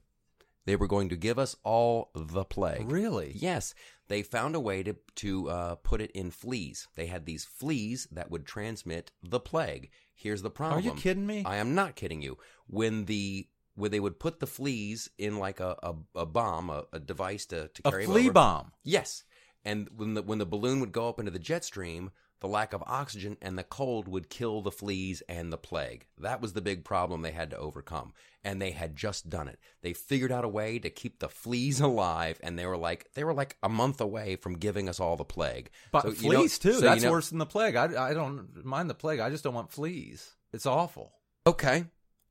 They 0.65 0.77
were 0.77 0.87
going 0.87 1.09
to 1.09 1.17
give 1.17 1.39
us 1.39 1.57
all 1.65 2.11
the 2.15 2.45
plague. 2.45 2.89
really? 2.91 3.33
Yes, 3.35 3.75
they 4.09 4.23
found 4.23 4.55
a 4.55 4.61
way 4.61 4.83
to 4.85 4.95
to 5.17 5.49
uh, 5.51 5.75
put 5.77 6.01
it 6.01 6.11
in 6.13 6.31
fleas. 6.31 6.87
They 6.95 7.07
had 7.07 7.27
these 7.27 7.45
fleas 7.45 8.07
that 8.13 8.31
would 8.31 8.47
transmit 8.47 9.11
the 9.23 9.41
plague. 9.41 9.91
Here's 10.15 10.43
the 10.43 10.51
problem. 10.51 10.79
Are 10.79 10.83
you 10.83 10.93
kidding 10.95 11.27
me? 11.27 11.43
I 11.45 11.57
am 11.57 11.75
not 11.75 11.97
kidding 11.97 12.23
you. 12.23 12.39
When 12.69 13.07
the 13.07 13.49
when 13.75 13.91
they 13.91 14.01
would 14.01 14.19
put 14.21 14.41
the 14.41 14.47
fleas 14.47 15.09
in 15.19 15.39
like 15.39 15.61
a 15.61 15.77
a, 15.83 15.95
a 16.15 16.27
bomb, 16.27 16.71
a, 16.71 16.85
a 16.93 16.99
device 17.01 17.47
to, 17.47 17.69
to 17.69 17.83
A 17.89 17.91
flea 18.05 18.25
over. 18.25 18.33
bomb. 18.33 18.73
Yes, 18.85 19.25
and 19.65 19.89
when 19.97 20.15
the 20.15 20.23
when 20.23 20.39
the 20.39 20.47
balloon 20.47 20.81
would 20.81 20.93
go 20.93 21.09
up 21.09 21.19
into 21.19 21.31
the 21.31 21.39
jet 21.39 21.65
stream, 21.65 22.11
the 22.41 22.49
lack 22.49 22.73
of 22.73 22.83
oxygen 22.87 23.37
and 23.41 23.57
the 23.57 23.63
cold 23.63 24.09
would 24.09 24.29
kill 24.29 24.61
the 24.63 24.73
fleas 24.73 25.23
and 25.29 25.53
the 25.53 25.57
plague. 25.59 26.07
That 26.19 26.41
was 26.43 26.53
the 26.55 26.61
big 26.61 26.85
problem 26.85 27.23
they 27.23 27.31
had 27.31 27.51
to 27.51 27.57
overcome, 27.57 28.13
and 28.45 28.61
they 28.61 28.73
had 28.73 28.97
just 28.97 29.31
done 29.31 29.47
it. 29.49 29.61
They 29.81 29.93
figured 29.93 30.33
out 30.33 30.45
a 30.45 30.49
way 30.49 30.79
to 30.81 30.91
keep 30.91 31.21
the 31.21 31.29
fleas 31.29 31.81
alive, 31.91 32.41
and 32.43 32.59
they 32.59 32.67
were 32.67 32.77
like 32.77 33.07
they 33.15 33.23
were 33.25 33.33
like 33.35 33.57
a 33.63 33.69
month 33.69 34.01
away 34.01 34.37
from 34.37 34.59
giving 34.59 34.89
us 34.89 34.99
all 35.01 35.17
the 35.17 35.25
plague. 35.25 35.71
But 35.93 36.03
So, 36.03 36.09
you 36.11 36.33
know- 36.33 36.39
fleas 36.41 36.59
too. 36.59 36.73
so, 36.73 36.79
you 36.79 36.83
That's 36.83 37.03
know- 37.05 37.11
worse 37.13 37.31
than 37.31 37.39
the 37.39 37.47
plague. 37.47 37.77
I, 37.77 38.11
I 38.11 38.13
don't 38.13 38.65
mind 38.65 38.91
the 38.91 38.95
plague. 38.95 39.21
I 39.21 39.31
just 39.31 39.45
don't 39.45 39.55
want 39.55 39.71
fleas. 39.73 40.35
It's 40.53 40.67
awful. 40.67 41.13
Okay, 41.47 41.85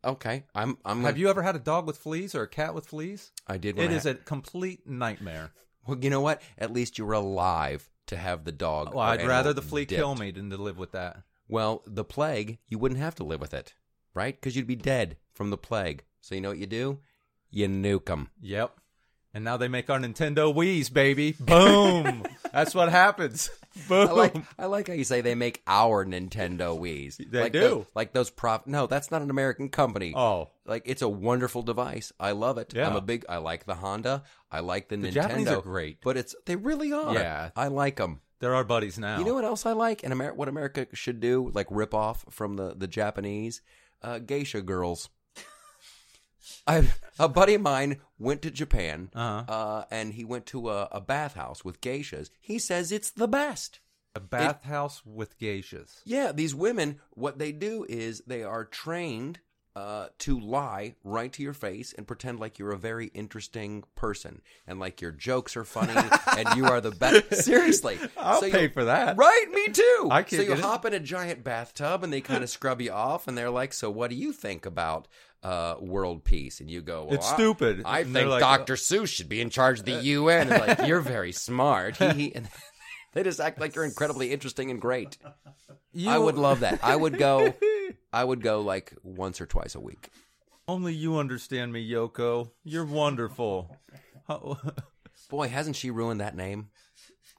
okay. 0.05 0.43
I'm 0.55 0.77
I'm. 0.85 1.03
Have 1.03 1.17
you 1.17 1.29
ever 1.29 1.41
had 1.41 1.55
a 1.55 1.59
dog 1.59 1.87
with 1.87 1.97
fleas 1.97 2.35
or 2.35 2.43
a 2.43 2.47
cat 2.47 2.73
with 2.73 2.87
fleas? 2.87 3.31
I 3.47 3.57
did. 3.57 3.77
It 3.77 3.89
I 3.89 3.93
is 3.93 4.03
had- 4.03 4.15
a 4.15 4.19
complete 4.19 4.87
nightmare. 4.87 5.51
Well, 5.87 5.97
you 5.99 6.09
know 6.09 6.21
what? 6.21 6.41
At 6.57 6.71
least 6.71 6.97
you 6.99 7.05
were 7.05 7.13
alive 7.13 7.89
to 8.07 8.15
have 8.17 8.43
the 8.45 8.51
dog. 8.51 8.93
Well, 8.93 9.03
I'd 9.03 9.25
rather 9.25 9.51
the 9.53 9.61
flea 9.63 9.85
dipped. 9.85 9.99
kill 9.99 10.13
me 10.15 10.29
than 10.31 10.49
to 10.51 10.57
live 10.57 10.77
with 10.77 10.91
that. 10.91 11.23
Well, 11.47 11.81
the 11.87 12.03
plague, 12.03 12.59
you 12.67 12.77
wouldn't 12.77 12.99
have 13.01 13.15
to 13.15 13.23
live 13.23 13.41
with 13.41 13.53
it, 13.53 13.73
right? 14.13 14.39
Because 14.39 14.55
you'd 14.55 14.67
be 14.67 14.75
dead 14.75 15.17
from 15.33 15.49
the 15.49 15.57
plague. 15.57 16.03
So 16.21 16.35
you 16.35 16.41
know 16.41 16.49
what 16.49 16.59
you 16.59 16.67
do? 16.67 16.99
You 17.49 17.67
nuke 17.67 18.05
them. 18.05 18.29
Yep. 18.41 18.77
And 19.33 19.43
now 19.43 19.57
they 19.57 19.67
make 19.67 19.89
our 19.89 19.97
Nintendo 19.99 20.53
Wii's, 20.53 20.89
baby. 20.89 21.31
Boom. 21.39 22.23
That's 22.53 22.75
what 22.75 22.89
happens. 22.89 23.49
Boom. 23.87 24.07
I 24.07 24.11
like 24.11 24.35
I 24.59 24.65
like 24.65 24.87
how 24.87 24.93
you 24.93 25.03
say 25.03 25.21
they 25.21 25.35
make 25.35 25.61
our 25.67 26.05
Nintendo 26.05 26.77
Wii's. 26.79 27.17
They 27.17 27.41
like 27.43 27.53
do. 27.53 27.59
the- 27.59 27.85
like 27.95 28.13
those 28.13 28.29
prof. 28.29 28.67
No, 28.67 28.85
that's 28.87 29.11
not 29.11 29.21
an 29.21 29.29
American 29.29 29.69
company. 29.69 30.13
oh, 30.15 30.49
Like 30.65 30.83
it's 30.85 31.01
a 31.01 31.09
wonderful 31.09 31.61
device. 31.61 32.11
I 32.19 32.31
love 32.31 32.57
it. 32.57 32.73
Yeah. 32.75 32.87
I'm 32.89 32.95
a 32.95 33.01
big. 33.01 33.25
I 33.29 33.37
like 33.37 33.65
the 33.65 33.75
Honda. 33.75 34.23
I 34.51 34.59
like 34.59 34.89
the, 34.89 34.97
The 34.97 35.07
Nintendo. 35.09 35.13
Japanese 35.13 35.47
are 35.47 35.61
great. 35.61 35.99
but 36.03 36.17
it's 36.17 36.35
they 36.45 36.55
really 36.57 36.91
are. 36.91 37.13
Yeah. 37.13 37.51
I 37.55 37.67
like 37.69 37.95
them. 37.95 38.19
they're 38.39 38.55
our 38.55 38.63
buddies 38.65 38.97
now. 38.99 39.19
You 39.19 39.25
know 39.25 39.35
what 39.35 39.45
else 39.45 39.65
I 39.65 39.71
like? 39.73 40.03
And 40.03 40.11
Amer- 40.11 40.33
what 40.33 40.49
America 40.49 40.87
should 40.93 41.19
do, 41.21 41.51
like 41.53 41.67
rip 41.69 41.93
off 41.93 42.25
from 42.29 42.55
the 42.57 42.73
the 42.75 42.87
Japanese, 42.87 43.61
uh, 44.03 44.19
geisha 44.19 44.61
girls. 44.61 45.09
I 46.67 46.87
a 47.19 47.27
buddy 47.29 47.53
of 47.55 47.61
mine 47.61 47.99
went 48.19 48.41
to 48.43 48.51
Japan, 48.51 49.09
Uh-huh. 49.13 49.51
uh, 49.51 49.85
and 49.91 50.13
he 50.13 50.23
went 50.25 50.45
to 50.47 50.69
a, 50.69 50.87
a 50.91 51.01
bathhouse 51.01 51.63
with 51.65 51.81
geishas. 51.81 52.29
He 52.39 52.59
says 52.59 52.91
it's 52.91 53.11
the 53.11 53.27
best. 53.27 53.79
A 54.15 54.19
bathhouse 54.19 55.01
with 55.05 55.39
geishas. 55.39 56.01
Yeah, 56.05 56.31
these 56.33 56.53
women, 56.53 56.99
what 57.11 57.39
they 57.39 57.51
do 57.51 57.85
is 57.87 58.21
they 58.27 58.43
are 58.43 58.65
trained 58.65 59.39
uh, 59.73 60.07
to 60.17 60.37
lie 60.37 60.95
right 61.01 61.31
to 61.31 61.41
your 61.41 61.53
face 61.53 61.93
and 61.97 62.05
pretend 62.05 62.37
like 62.37 62.59
you're 62.59 62.73
a 62.73 62.77
very 62.77 63.07
interesting 63.13 63.85
person 63.95 64.41
and 64.67 64.81
like 64.81 64.99
your 64.99 65.13
jokes 65.13 65.55
are 65.55 65.63
funny 65.63 65.93
and 66.37 66.57
you 66.57 66.65
are 66.65 66.81
the 66.81 66.91
best. 66.91 67.33
Seriously, 67.45 67.97
I'll 68.17 68.41
So 68.41 68.51
pay 68.51 68.67
for 68.67 68.83
that. 68.83 69.15
Right, 69.15 69.45
me 69.53 69.69
too. 69.71 70.09
I 70.11 70.23
can't 70.23 70.41
so 70.41 70.41
you 70.41 70.47
get 70.49 70.59
it. 70.59 70.65
hop 70.65 70.83
in 70.85 70.93
a 70.93 70.99
giant 70.99 71.45
bathtub 71.45 72.03
and 72.03 72.11
they 72.11 72.19
kind 72.19 72.43
of 72.43 72.49
scrub 72.49 72.81
you 72.81 72.91
off 72.91 73.29
and 73.29 73.37
they're 73.37 73.49
like, 73.49 73.71
"So 73.71 73.89
what 73.89 74.09
do 74.09 74.17
you 74.17 74.33
think 74.33 74.65
about 74.65 75.07
uh, 75.43 75.75
world 75.79 76.23
peace?" 76.23 76.59
And 76.59 76.69
you 76.69 76.81
go, 76.81 77.05
well, 77.05 77.13
It's 77.15 77.27
I- 77.31 77.33
stupid. 77.35 77.81
I, 77.85 77.99
And 78.01 78.13
think 78.13 78.29
like, 78.29 78.43
uh, 78.43 78.57
Dr. 78.57 78.75
Seuss 78.75 79.07
should 79.07 79.29
be 79.29 79.41
in 79.41 79.49
charge 79.49 79.79
of 79.79 79.85
the 79.85 80.01
UN." 80.01 80.51
And 80.51 80.67
like, 80.67 80.79
you're 80.87 81.01
very 81.01 81.31
smart. 81.31 81.97
He, 81.97 82.09
he, 82.09 82.35
and 82.35 82.47
they 83.13 83.23
just 83.23 83.39
act 83.39 83.59
like 83.59 83.75
you're 83.75 83.85
incredibly 83.85 84.31
interesting 84.31 84.71
and 84.71 84.79
great. 84.81 85.17
I 86.07 86.17
would 86.17 86.35
love 86.35 86.61
that. 86.61 86.79
I 86.83 86.95
would 86.95 87.17
go. 87.17 87.53
I 88.13 88.23
would 88.23 88.41
go 88.41 88.61
like 88.61 88.93
once 89.03 89.39
or 89.41 89.45
twice 89.45 89.75
a 89.75 89.79
week. 89.79 90.09
Only 90.67 90.93
you 90.93 91.17
understand 91.17 91.73
me, 91.73 91.89
Yoko. 91.89 92.51
You're 92.63 92.85
wonderful. 92.85 93.77
Boy, 95.29 95.47
hasn't 95.49 95.75
she 95.75 95.91
ruined 95.91 96.21
that 96.21 96.35
name? 96.35 96.69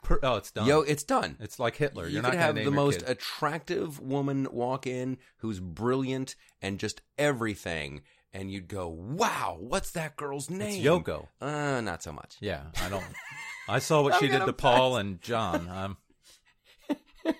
Per- 0.03 0.19
oh, 0.23 0.35
it's 0.37 0.51
done. 0.51 0.67
Yo, 0.67 0.81
it's 0.81 1.05
done. 1.05 1.37
it's 1.41 1.59
like 1.61 1.77
Hitler. 1.77 2.07
you 2.07 2.15
You're 2.15 2.23
could 2.23 2.35
not 2.35 2.38
have 2.43 2.55
the 2.57 2.71
most 2.71 3.01
kid. 3.01 3.09
attractive 3.09 4.01
woman 4.01 4.49
walk 4.51 4.87
in 4.87 5.19
who's 5.38 5.61
brilliant 5.61 6.35
and 6.61 6.79
just 6.81 7.03
everything, 7.19 8.03
and 8.33 8.51
you'd 8.51 8.67
go, 8.69 8.88
"Wow, 8.88 9.57
what's 9.61 9.93
that 9.93 10.17
girl's 10.17 10.51
name?" 10.51 10.85
It's 10.85 10.87
Yoko. 10.87 11.29
Uh, 11.41 11.81
not 11.83 12.03
so 12.03 12.12
much. 12.12 12.37
Yeah, 12.41 12.62
I 12.83 12.88
don't. 12.88 13.05
I 13.69 13.79
saw 13.79 14.03
what 14.03 14.15
she 14.21 14.27
did 14.29 14.45
to 14.45 14.53
Paul 14.53 14.97
and 14.97 15.21
John. 15.23 15.69
I'm. 15.71 15.97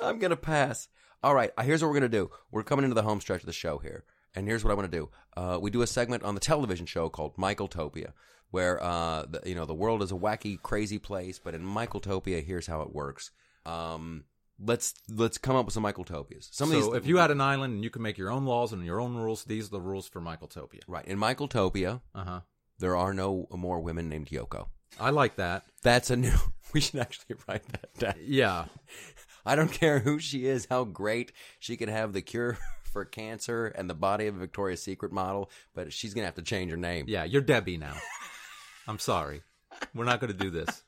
I'm 0.00 0.18
gonna 0.18 0.36
pass. 0.36 0.88
All 1.22 1.34
right, 1.34 1.52
uh, 1.56 1.62
here's 1.62 1.80
what 1.82 1.88
we're 1.88 1.94
gonna 1.94 2.08
do. 2.08 2.30
We're 2.50 2.64
coming 2.64 2.84
into 2.84 2.94
the 2.94 3.02
home 3.02 3.20
stretch 3.20 3.40
of 3.42 3.46
the 3.46 3.52
show 3.52 3.78
here, 3.78 4.04
and 4.34 4.48
here's 4.48 4.64
what 4.64 4.70
I 4.72 4.74
want 4.74 4.90
to 4.90 4.98
do. 4.98 5.10
Uh, 5.36 5.58
we 5.62 5.70
do 5.70 5.82
a 5.82 5.86
segment 5.86 6.24
on 6.24 6.34
the 6.34 6.40
television 6.40 6.86
show 6.86 7.08
called 7.08 7.36
Michaeltopia, 7.36 8.12
where 8.52 8.80
uh, 8.82 9.26
the, 9.28 9.42
you 9.44 9.56
know 9.56 9.64
the 9.66 9.74
world 9.74 10.02
is 10.02 10.12
a 10.12 10.14
wacky, 10.14 10.62
crazy 10.62 10.98
place, 11.00 11.40
but 11.42 11.54
in 11.54 11.62
Michaeltopia, 11.64 12.44
here's 12.44 12.68
how 12.68 12.82
it 12.82 12.94
works. 12.94 13.32
Um, 13.66 14.24
let's 14.64 14.94
let's 15.08 15.38
come 15.38 15.56
up 15.56 15.64
with 15.64 15.74
some 15.74 15.82
Michaeltopias. 15.82 16.48
Some 16.54 16.70
of 16.70 16.80
so 16.82 16.90
these, 16.90 16.96
if 16.98 17.06
you 17.06 17.16
had 17.16 17.30
an 17.32 17.40
island 17.40 17.74
and 17.74 17.82
you 17.84 17.90
could 17.90 18.02
make 18.02 18.16
your 18.18 18.30
own 18.30 18.44
laws 18.46 18.72
and 18.72 18.84
your 18.84 19.00
own 19.00 19.16
rules, 19.16 19.44
these 19.44 19.66
are 19.66 19.70
the 19.70 19.80
rules 19.80 20.06
for 20.08 20.20
Michaeltopia. 20.20 20.80
right 20.86 21.04
in 21.04 21.18
Michaeltopia, 21.18 22.00
Uh 22.14 22.24
huh. 22.24 22.40
there 22.78 22.96
are 22.96 23.12
no 23.12 23.46
more 23.50 23.80
women 23.80 24.08
named 24.08 24.28
Yoko. 24.28 24.68
I 25.00 25.10
like 25.10 25.36
that. 25.36 25.64
That's 25.82 26.10
a 26.10 26.16
new. 26.16 26.32
We 26.74 26.80
should 26.80 27.00
actually 27.00 27.36
write 27.46 27.64
that 27.68 27.94
down. 27.98 28.14
Yeah. 28.24 28.64
I 29.44 29.56
don't 29.56 29.70
care 29.72 29.98
who 29.98 30.18
she 30.18 30.46
is, 30.46 30.66
how 30.70 30.84
great 30.84 31.30
she 31.58 31.76
could 31.76 31.90
have 31.90 32.14
the 32.14 32.22
cure 32.22 32.56
for 32.92 33.04
cancer 33.04 33.66
and 33.66 33.90
the 33.90 33.94
body 33.94 34.26
of 34.26 34.36
a 34.36 34.38
Victoria's 34.38 34.82
Secret 34.82 35.12
model, 35.12 35.50
but 35.74 35.92
she's 35.92 36.14
gonna 36.14 36.24
have 36.26 36.36
to 36.36 36.42
change 36.42 36.70
her 36.70 36.78
name. 36.78 37.04
Yeah. 37.08 37.24
You're 37.24 37.42
Debbie 37.42 37.76
now. 37.76 37.94
I'm 38.88 38.98
sorry. 38.98 39.42
We're 39.94 40.04
not 40.04 40.20
going 40.20 40.32
to 40.32 40.38
do 40.38 40.50
this. 40.50 40.82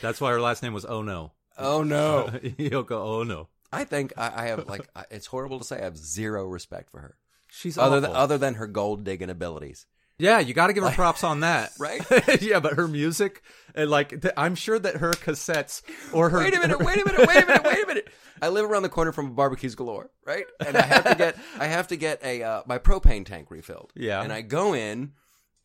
That's 0.00 0.20
why 0.20 0.30
her 0.30 0.40
last 0.40 0.62
name 0.62 0.72
was 0.72 0.84
Oh 0.86 1.02
No. 1.02 1.32
Oh 1.58 1.82
no! 1.82 2.28
Yoko 2.42 2.92
Oh 2.92 3.22
No. 3.22 3.48
I 3.72 3.84
think 3.84 4.12
I, 4.16 4.44
I 4.44 4.46
have 4.46 4.66
like 4.66 4.88
I- 4.96 5.04
it's 5.10 5.26
horrible 5.26 5.58
to 5.58 5.64
say 5.64 5.78
I 5.78 5.84
have 5.84 5.96
zero 5.96 6.46
respect 6.46 6.90
for 6.90 7.00
her, 7.00 7.16
She's 7.50 7.76
other 7.76 7.96
awful. 7.98 8.08
than 8.08 8.10
other 8.16 8.38
than 8.38 8.54
her 8.54 8.66
gold 8.66 9.04
digging 9.04 9.28
abilities. 9.30 9.86
Yeah, 10.18 10.38
you 10.38 10.52
got 10.54 10.66
to 10.66 10.72
give 10.74 10.84
her 10.84 10.90
props 10.90 11.24
on 11.24 11.40
that, 11.40 11.72
Right? 11.78 12.02
yeah, 12.42 12.60
but 12.60 12.74
her 12.74 12.86
music, 12.86 13.42
and 13.74 13.88
like, 13.90 14.20
th- 14.20 14.34
I'm 14.36 14.54
sure 14.54 14.78
that 14.78 14.96
her 14.96 15.12
cassettes 15.12 15.80
or 16.12 16.28
her. 16.30 16.38
Wait 16.38 16.54
a 16.54 16.60
minute! 16.60 16.78
Wait 16.78 17.00
a 17.00 17.04
minute! 17.06 17.26
Wait 17.26 17.42
a 17.42 17.46
minute! 17.46 17.64
Wait 17.64 17.84
a 17.84 17.86
minute! 17.86 18.08
I 18.42 18.48
live 18.50 18.70
around 18.70 18.82
the 18.82 18.88
corner 18.90 19.12
from 19.12 19.34
barbecues 19.34 19.74
galore, 19.74 20.10
right? 20.26 20.44
And 20.64 20.76
I 20.76 20.82
have 20.82 21.04
to 21.04 21.14
get 21.14 21.36
I 21.58 21.66
have 21.66 21.88
to 21.88 21.96
get 21.96 22.22
a 22.24 22.42
uh, 22.42 22.62
my 22.66 22.78
propane 22.78 23.24
tank 23.26 23.50
refilled. 23.50 23.92
Yeah. 23.94 24.22
and 24.22 24.30
I 24.32 24.40
go 24.42 24.74
in, 24.74 25.12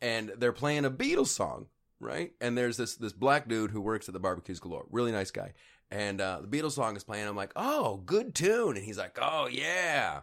and 0.06 0.32
they're 0.38 0.54
playing 0.54 0.86
a 0.86 0.92
Beatles 0.92 1.30
song, 1.30 1.66
right? 2.00 2.32
And 2.40 2.56
there's 2.56 2.78
this 2.78 2.96
this 2.96 3.12
black 3.12 3.48
dude 3.48 3.72
who 3.72 3.82
works 3.82 4.08
at 4.08 4.14
the 4.14 4.20
barbecues 4.20 4.60
galore, 4.60 4.86
really 4.92 5.12
nice 5.12 5.32
guy. 5.32 5.54
And 5.90 6.22
uh, 6.22 6.42
the 6.42 6.48
Beatles 6.48 6.74
song 6.74 6.96
is 6.96 7.04
playing. 7.04 7.28
I'm 7.28 7.36
like, 7.36 7.54
oh, 7.56 7.98
good 8.06 8.36
tune. 8.36 8.78
And 8.78 8.86
he's 8.86 9.00
like, 9.00 9.18
oh 9.20 9.48
yeah. 9.52 10.22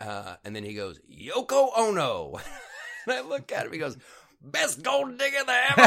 Uh, 0.00 0.36
and 0.44 0.56
then 0.56 0.64
he 0.64 0.72
goes, 0.72 0.98
Yoko 1.10 1.70
Ono. 1.76 2.40
and 3.06 3.14
I 3.14 3.20
look 3.20 3.52
at 3.52 3.66
him. 3.66 3.72
He 3.72 3.78
goes, 3.78 3.98
best 4.40 4.82
gold 4.82 5.18
digger 5.18 5.44
there 5.46 5.64
ever 5.76 5.82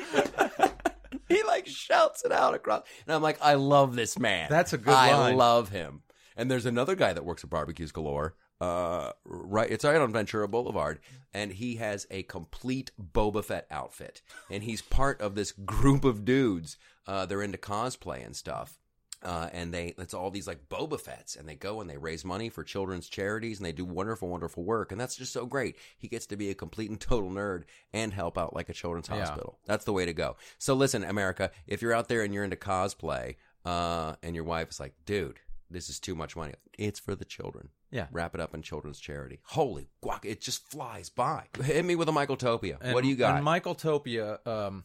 was. 0.00 0.70
he 1.28 1.42
like 1.42 1.66
shouts 1.66 2.24
it 2.24 2.32
out 2.32 2.54
across. 2.54 2.84
And 3.06 3.14
I'm 3.14 3.22
like, 3.22 3.38
I 3.42 3.54
love 3.54 3.96
this 3.96 4.18
man. 4.18 4.48
That's 4.48 4.72
a 4.72 4.78
good 4.78 4.94
one. 4.94 4.96
I 4.96 5.12
line. 5.12 5.36
love 5.36 5.68
him. 5.68 6.00
And 6.36 6.50
there's 6.50 6.66
another 6.66 6.94
guy 6.94 7.12
that 7.12 7.24
works 7.24 7.44
at 7.44 7.50
barbecues 7.50 7.92
galore. 7.92 8.34
Uh, 8.64 9.12
right, 9.24 9.70
it's 9.70 9.84
right 9.84 9.96
on 10.00 10.12
Ventura 10.12 10.48
Boulevard, 10.48 10.98
and 11.34 11.52
he 11.52 11.76
has 11.76 12.06
a 12.10 12.22
complete 12.22 12.90
Boba 13.12 13.44
Fett 13.44 13.66
outfit, 13.70 14.22
and 14.50 14.62
he's 14.62 14.80
part 14.80 15.20
of 15.20 15.34
this 15.34 15.52
group 15.52 16.04
of 16.04 16.24
dudes. 16.24 16.76
Uh, 17.06 17.26
they're 17.26 17.42
into 17.42 17.58
cosplay 17.58 18.24
and 18.24 18.34
stuff, 18.34 18.78
uh, 19.22 19.50
and 19.52 19.74
they 19.74 19.94
it's 19.98 20.14
all 20.14 20.30
these 20.30 20.46
like 20.46 20.68
Boba 20.70 20.98
Fett's, 20.98 21.36
and 21.36 21.46
they 21.46 21.54
go 21.56 21.80
and 21.82 21.90
they 21.90 21.98
raise 21.98 22.24
money 22.24 22.48
for 22.48 22.64
children's 22.64 23.08
charities, 23.08 23.58
and 23.58 23.66
they 23.66 23.72
do 23.72 23.84
wonderful, 23.84 24.28
wonderful 24.28 24.64
work, 24.64 24.90
and 24.92 24.98
that's 25.00 25.16
just 25.16 25.32
so 25.34 25.44
great. 25.44 25.76
He 25.98 26.08
gets 26.08 26.24
to 26.26 26.36
be 26.36 26.48
a 26.50 26.54
complete 26.54 26.88
and 26.90 27.00
total 27.00 27.30
nerd 27.30 27.64
and 27.92 28.14
help 28.14 28.38
out 28.38 28.54
like 28.54 28.70
a 28.70 28.74
children's 28.74 29.08
Yeah. 29.10 29.20
hospital. 29.26 29.58
That's 29.66 29.84
the 29.84 29.92
way 29.92 30.06
to 30.06 30.14
go. 30.14 30.36
So 30.58 30.72
listen, 30.74 31.04
America, 31.04 31.50
if 31.66 31.82
you're 31.82 31.92
out 31.94 32.08
there 32.08 32.22
and 32.22 32.32
you're 32.32 32.44
into 32.44 32.56
cosplay, 32.56 33.36
uh, 33.66 34.14
and 34.22 34.34
your 34.34 34.44
wife 34.44 34.70
is 34.70 34.80
like, 34.80 34.94
dude. 35.04 35.40
This 35.70 35.88
is 35.88 35.98
too 35.98 36.14
much 36.14 36.36
money. 36.36 36.52
It's 36.78 37.00
for 37.00 37.16
the 37.16 37.24
children. 37.24 37.70
Yeah. 37.94 38.08
Wrap 38.10 38.34
it 38.34 38.40
up 38.40 38.54
in 38.54 38.62
children's 38.62 38.98
charity. 38.98 39.38
Holy 39.44 39.88
guac, 40.02 40.24
it 40.24 40.40
just 40.40 40.68
flies 40.68 41.08
by. 41.08 41.46
Hit 41.62 41.84
me 41.84 41.94
with 41.94 42.08
a 42.08 42.12
Michaeltopia. 42.12 42.76
And- 42.80 42.92
what 42.92 43.04
do 43.04 43.08
you 43.08 43.14
got? 43.14 43.36
And 43.36 43.46
Michaeltopia, 43.46 44.44
um, 44.44 44.82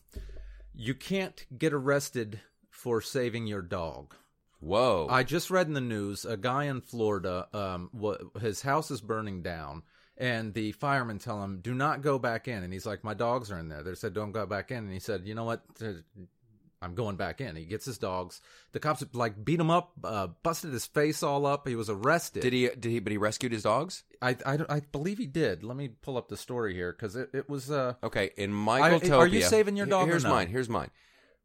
you 0.76 0.94
can't 0.94 1.44
get 1.58 1.74
arrested 1.74 2.40
for 2.70 3.02
saving 3.02 3.48
your 3.48 3.64
dog. 3.64 4.14
Whoa. 4.60 5.08
I 5.10 5.24
just 5.24 5.50
read 5.50 5.66
in 5.66 5.74
the 5.74 5.82
news 5.82 6.24
a 6.24 6.38
guy 6.38 6.66
in 6.66 6.82
Florida, 6.82 7.48
um, 7.52 7.90
wha 7.94 8.18
his 8.40 8.62
house 8.62 8.92
is 8.92 9.02
burning 9.02 9.42
down, 9.42 9.82
and 10.16 10.54
the 10.54 10.74
firemen 10.74 11.18
tell 11.18 11.42
him, 11.44 11.62
"Do 11.62 11.74
not 11.74 12.02
go 12.02 12.20
back 12.20 12.48
in." 12.48 12.62
And 12.64 12.72
he's 12.72 12.86
like, 12.86 13.04
"My 13.04 13.14
dogs 13.16 13.52
are 13.52 13.58
in 13.58 13.70
there." 13.70 13.82
They 13.84 13.96
said, 13.96 14.14
"Don't 14.14 14.34
go 14.34 14.46
back 14.46 14.70
in." 14.70 14.80
And 14.80 14.94
he 14.94 15.00
said, 15.00 15.26
"You 15.26 15.34
know 15.34 15.46
what? 15.46 15.64
I'm 16.82 16.96
going 16.96 17.16
back 17.16 17.42
in." 17.42 17.56
He 17.56 17.66
gets 17.66 17.86
his 17.86 17.98
dogs. 17.98 18.42
The 18.72 18.80
cops 18.80 19.04
like 19.14 19.44
beat 19.44 19.60
him 19.60 19.70
up, 19.70 19.92
uh, 20.04 20.28
busted 20.44 20.72
his 20.74 20.86
face 20.86 21.24
all 21.24 21.46
up. 21.46 21.68
He 21.68 21.76
was 21.76 21.90
arrested. 21.90 22.42
did 22.42 22.54
he? 22.54 22.68
Did 22.70 22.86
he? 22.86 23.00
But 23.00 23.12
he 23.12 23.18
rescued 23.18 23.52
his 23.52 23.64
dogs. 23.64 24.04
I, 24.22 24.36
I, 24.46 24.60
I 24.70 24.80
believe 24.92 25.18
he 25.18 25.26
did. 25.28 25.64
Let 25.64 25.78
me 25.78 25.90
pull 25.90 26.18
up 26.18 26.28
the 26.28 26.38
story 26.38 26.74
here 26.74 26.92
because 26.92 27.16
it, 27.16 27.30
it 27.34 27.50
was. 27.50 27.70
Uh, 27.72 27.94
Okay. 28.04 28.32
In 28.38 28.52
Michaeltopia, 28.52 29.18
are 29.18 29.28
you 29.28 29.42
saving 29.42 29.76
your 29.78 29.86
dog 29.86 30.08
Here's 30.08 30.24
mine. 30.26 30.48
Here's 30.48 30.70
mine. 30.70 30.90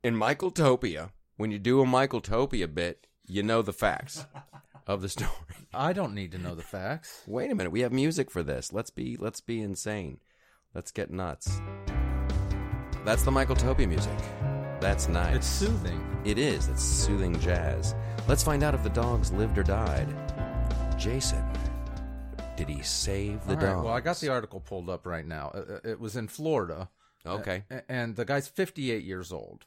In 0.03 0.15
Michaeltopia, 0.17 1.11
when 1.37 1.51
you 1.51 1.59
do 1.59 1.81
a 1.81 1.87
Michaeltopia 1.87 2.73
bit, 2.73 3.07
you 3.27 3.43
know 3.43 3.63
the 3.63 3.73
facts 3.73 4.27
of 4.87 5.01
the 5.03 5.09
story. 5.09 5.31
I 5.73 5.93
don't 5.93 6.15
need 6.15 6.33
to 6.33 6.39
know 6.39 6.55
the 6.55 6.63
facts. 6.63 7.23
Wait 7.27 7.51
a 7.51 7.55
minute. 7.55 7.71
We 7.71 7.81
have 7.81 7.93
music 7.93 8.31
for 8.31 8.43
this. 8.43 8.73
Let's 8.73 8.91
be. 8.91 9.17
Let's 9.17 9.41
be 9.41 9.61
insane. 9.61 10.19
Let's 10.75 10.91
get 10.91 11.11
nuts. 11.11 11.61
That's 13.05 13.23
the 13.23 13.31
Michaeltopia 13.31 13.89
music. 13.89 14.54
That's 14.85 15.09
nice. 15.09 15.37
It's 15.37 15.47
soothing. 15.47 15.99
It 16.27 16.37
is. 16.39 16.69
It's 16.69 16.83
soothing 16.83 17.41
jazz. 17.41 17.95
Let's 18.29 18.43
find 18.43 18.63
out 18.63 18.75
if 18.75 18.83
the 18.83 18.91
dogs 18.91 19.33
lived 19.33 19.57
or 19.57 19.63
died. 19.63 20.07
Jason, 20.99 21.43
did 22.55 22.69
he 22.69 22.83
save 22.83 23.43
the 23.47 23.55
All 23.55 23.57
right, 23.57 23.65
dogs? 23.65 23.85
well, 23.87 23.95
I 23.95 24.01
got 24.01 24.19
the 24.19 24.29
article 24.29 24.61
pulled 24.61 24.91
up 24.91 25.07
right 25.07 25.27
now. 25.27 25.53
Uh, 25.55 25.59
uh, 25.77 25.89
It 25.89 25.99
was 26.01 26.17
in 26.17 26.29
Florida. 26.29 26.91
Okay. 27.25 27.65
A- 27.71 27.91
and 27.91 28.15
the 28.15 28.27
guy's 28.27 28.47
58 28.47 29.03
years 29.05 29.33
old. 29.33 29.65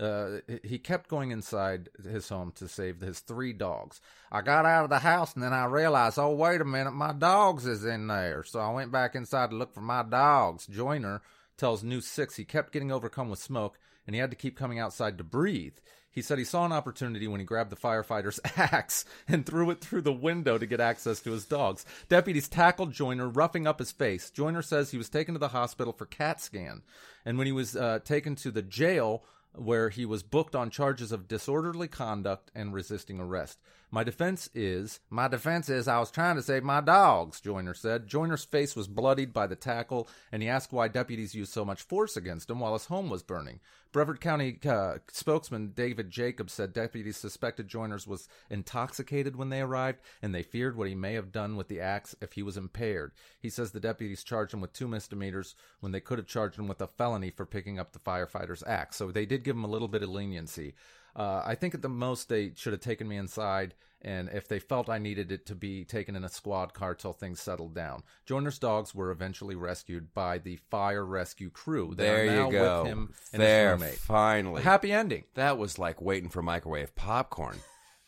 Uh, 0.00 0.38
he 0.64 0.80
kept 0.80 1.08
going 1.08 1.30
inside 1.30 1.88
his 2.02 2.28
home 2.28 2.50
to 2.56 2.66
save 2.66 3.00
his 3.00 3.20
three 3.20 3.52
dogs. 3.52 4.00
I 4.32 4.40
got 4.42 4.66
out 4.66 4.82
of 4.82 4.90
the 4.90 4.98
house 4.98 5.32
and 5.34 5.44
then 5.44 5.52
I 5.52 5.66
realized, 5.66 6.18
oh, 6.18 6.34
wait 6.34 6.60
a 6.60 6.64
minute, 6.64 6.90
my 6.90 7.12
dogs 7.12 7.66
is 7.66 7.84
in 7.84 8.08
there. 8.08 8.42
So 8.42 8.58
I 8.58 8.72
went 8.72 8.90
back 8.90 9.14
inside 9.14 9.50
to 9.50 9.56
look 9.56 9.72
for 9.72 9.80
my 9.80 10.02
dogs. 10.02 10.66
Joyner 10.66 11.22
tells 11.56 11.84
News 11.84 12.08
6 12.08 12.34
he 12.34 12.44
kept 12.44 12.72
getting 12.72 12.90
overcome 12.90 13.30
with 13.30 13.38
smoke 13.38 13.78
and 14.06 14.14
he 14.14 14.20
had 14.20 14.30
to 14.30 14.36
keep 14.36 14.56
coming 14.56 14.78
outside 14.78 15.18
to 15.18 15.24
breathe. 15.24 15.76
He 16.10 16.22
said 16.22 16.38
he 16.38 16.44
saw 16.44 16.64
an 16.64 16.72
opportunity 16.72 17.28
when 17.28 17.40
he 17.40 17.46
grabbed 17.46 17.68
the 17.68 17.76
firefighter's 17.76 18.40
axe 18.56 19.04
and 19.28 19.44
threw 19.44 19.70
it 19.70 19.82
through 19.82 20.00
the 20.00 20.12
window 20.12 20.56
to 20.56 20.64
get 20.64 20.80
access 20.80 21.20
to 21.20 21.32
his 21.32 21.44
dogs. 21.44 21.84
Deputies 22.08 22.48
tackled 22.48 22.92
Joyner, 22.92 23.28
roughing 23.28 23.66
up 23.66 23.78
his 23.78 23.92
face. 23.92 24.30
Joyner 24.30 24.62
says 24.62 24.90
he 24.90 24.96
was 24.98 25.10
taken 25.10 25.34
to 25.34 25.38
the 25.38 25.48
hospital 25.48 25.92
for 25.92 26.06
CAT 26.06 26.40
scan, 26.40 26.80
and 27.26 27.36
when 27.36 27.46
he 27.46 27.52
was 27.52 27.76
uh, 27.76 27.98
taken 28.02 28.34
to 28.36 28.50
the 28.50 28.62
jail, 28.62 29.24
where 29.52 29.90
he 29.90 30.06
was 30.06 30.22
booked 30.22 30.54
on 30.54 30.70
charges 30.70 31.12
of 31.12 31.28
disorderly 31.28 31.88
conduct 31.88 32.50
and 32.54 32.72
resisting 32.72 33.20
arrest. 33.20 33.58
My 33.88 34.02
defense 34.02 34.50
is 34.52 34.98
my 35.10 35.28
defense 35.28 35.68
is 35.68 35.86
I 35.86 36.00
was 36.00 36.10
trying 36.10 36.34
to 36.36 36.42
save 36.42 36.64
my 36.64 36.80
dogs, 36.80 37.40
Joyner 37.40 37.72
said. 37.72 38.08
Joyner's 38.08 38.44
face 38.44 38.74
was 38.74 38.88
bloodied 38.88 39.32
by 39.32 39.46
the 39.46 39.54
tackle, 39.54 40.08
and 40.32 40.42
he 40.42 40.48
asked 40.48 40.72
why 40.72 40.88
deputies 40.88 41.36
used 41.36 41.52
so 41.52 41.64
much 41.64 41.82
force 41.82 42.16
against 42.16 42.50
him 42.50 42.58
while 42.58 42.72
his 42.72 42.86
home 42.86 43.08
was 43.08 43.22
burning. 43.22 43.60
Brevard 43.92 44.20
County 44.20 44.58
uh, 44.68 44.96
spokesman 45.10 45.68
David 45.68 46.10
Jacobs 46.10 46.52
said 46.52 46.72
deputies 46.72 47.16
suspected 47.16 47.68
Joyner's 47.68 48.08
was 48.08 48.28
intoxicated 48.50 49.36
when 49.36 49.50
they 49.50 49.60
arrived, 49.60 50.00
and 50.20 50.34
they 50.34 50.42
feared 50.42 50.76
what 50.76 50.88
he 50.88 50.96
may 50.96 51.14
have 51.14 51.30
done 51.30 51.56
with 51.56 51.68
the 51.68 51.80
axe 51.80 52.16
if 52.20 52.32
he 52.32 52.42
was 52.42 52.56
impaired. 52.56 53.12
He 53.38 53.48
says 53.48 53.70
the 53.70 53.80
deputies 53.80 54.24
charged 54.24 54.52
him 54.52 54.60
with 54.60 54.72
two 54.72 54.88
misdemeanors 54.88 55.54
when 55.78 55.92
they 55.92 56.00
could 56.00 56.18
have 56.18 56.26
charged 56.26 56.58
him 56.58 56.66
with 56.66 56.80
a 56.80 56.88
felony 56.88 57.30
for 57.30 57.46
picking 57.46 57.78
up 57.78 57.92
the 57.92 58.00
firefighter's 58.00 58.64
axe. 58.66 58.96
So 58.96 59.12
they 59.12 59.26
did 59.26 59.44
give 59.44 59.54
him 59.54 59.64
a 59.64 59.68
little 59.68 59.88
bit 59.88 60.02
of 60.02 60.10
leniency. 60.10 60.74
Uh, 61.16 61.42
I 61.46 61.54
think 61.54 61.74
at 61.74 61.80
the 61.80 61.88
most 61.88 62.28
they 62.28 62.52
should 62.54 62.74
have 62.74 62.82
taken 62.82 63.08
me 63.08 63.16
inside, 63.16 63.74
and 64.02 64.28
if 64.28 64.46
they 64.46 64.58
felt 64.58 64.90
I 64.90 64.98
needed 64.98 65.32
it 65.32 65.46
to 65.46 65.54
be 65.54 65.82
taken 65.84 66.14
in 66.14 66.24
a 66.24 66.28
squad 66.28 66.74
car 66.74 66.94
till 66.94 67.14
things 67.14 67.40
settled 67.40 67.74
down. 67.74 68.02
Joyner's 68.26 68.58
dogs 68.58 68.94
were 68.94 69.10
eventually 69.10 69.54
rescued 69.54 70.12
by 70.12 70.36
the 70.36 70.56
fire 70.70 71.06
rescue 71.06 71.48
crew. 71.48 71.94
They 71.94 72.04
there 72.04 72.22
are 72.22 72.26
now 72.26 72.46
you 72.46 72.52
go. 72.52 72.82
With 72.82 72.92
him 72.92 73.14
and 73.32 73.42
there, 73.42 73.72
his 73.72 73.80
roommate. 73.80 73.98
finally. 73.98 74.62
Happy 74.62 74.92
ending. 74.92 75.24
that 75.34 75.56
was 75.56 75.78
like 75.78 76.02
waiting 76.02 76.28
for 76.28 76.42
microwave 76.42 76.94
popcorn. 76.94 77.56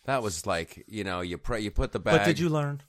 That 0.04 0.22
was 0.22 0.46
like 0.46 0.84
you 0.86 1.04
know 1.04 1.22
you 1.22 1.38
pray 1.38 1.60
you 1.60 1.70
put 1.70 1.92
the 1.92 1.98
bag. 2.00 2.18
But 2.18 2.24
did 2.26 2.38
you 2.38 2.50
learn? 2.50 2.82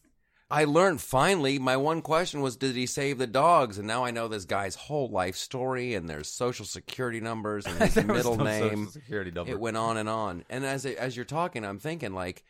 I 0.52 0.64
learned 0.64 1.00
finally. 1.02 1.60
My 1.60 1.78
one 1.78 2.02
question 2.02 2.42
was, 2.42 2.56
did 2.56 2.76
he 2.76 2.86
save 2.88 3.20
the 3.20 3.28
dogs? 3.28 3.78
And 3.78 3.88
now 3.88 4.04
I 4.04 4.12
know 4.12 4.28
this 4.28 4.46
guy's 4.46 4.76
whole 4.76 5.10
life 5.10 5.36
story, 5.36 5.94
and 5.94 6.10
there's 6.10 6.28
social 6.28 6.66
security 6.66 7.20
numbers 7.20 7.66
and 7.68 7.78
his 7.92 8.04
middle 8.04 8.36
no 8.36 8.46
name. 8.46 8.70
Social 8.70 8.92
security 8.92 9.32
number. 9.32 9.52
It 9.52 9.60
went 9.60 9.78
on 9.78 9.98
and 9.98 10.10
on. 10.10 10.44
And 10.50 10.66
as 10.66 10.86
it, 10.86 10.98
as 10.98 11.16
you're 11.16 11.26
talking, 11.26 11.64
I'm 11.64 11.78
thinking 11.80 12.14
like, 12.14 12.44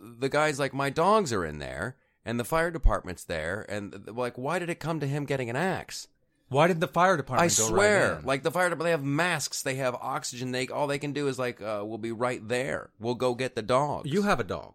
the 0.00 0.28
guy's 0.28 0.58
like, 0.60 0.72
my 0.72 0.90
dogs 0.90 1.32
are 1.32 1.44
in 1.44 1.58
there, 1.58 1.96
and 2.24 2.38
the 2.38 2.44
fire 2.44 2.70
department's 2.70 3.24
there, 3.24 3.66
and 3.68 4.08
like, 4.08 4.38
why 4.38 4.58
did 4.58 4.70
it 4.70 4.78
come 4.80 5.00
to 5.00 5.06
him 5.06 5.24
getting 5.24 5.50
an 5.50 5.56
axe? 5.56 6.08
Why 6.48 6.66
did 6.68 6.80
the 6.80 6.88
fire 6.88 7.14
I 7.14 7.16
department 7.16 7.56
go 7.56 7.64
swear, 7.64 8.14
right 8.16 8.26
like 8.26 8.42
the 8.42 8.50
fire 8.50 8.68
department, 8.68 8.84
they 8.86 8.90
have 8.90 9.02
masks, 9.02 9.62
they 9.62 9.76
have 9.76 9.94
oxygen. 9.94 10.52
They 10.52 10.68
all 10.68 10.86
they 10.86 10.98
can 10.98 11.12
do 11.12 11.26
is 11.28 11.38
like, 11.38 11.62
uh, 11.62 11.82
we'll 11.82 11.98
be 11.98 12.12
right 12.12 12.46
there. 12.46 12.90
We'll 13.00 13.14
go 13.14 13.34
get 13.34 13.54
the 13.54 13.62
dogs. 13.62 14.10
you 14.10 14.22
have 14.22 14.38
a 14.38 14.44
dog. 14.44 14.74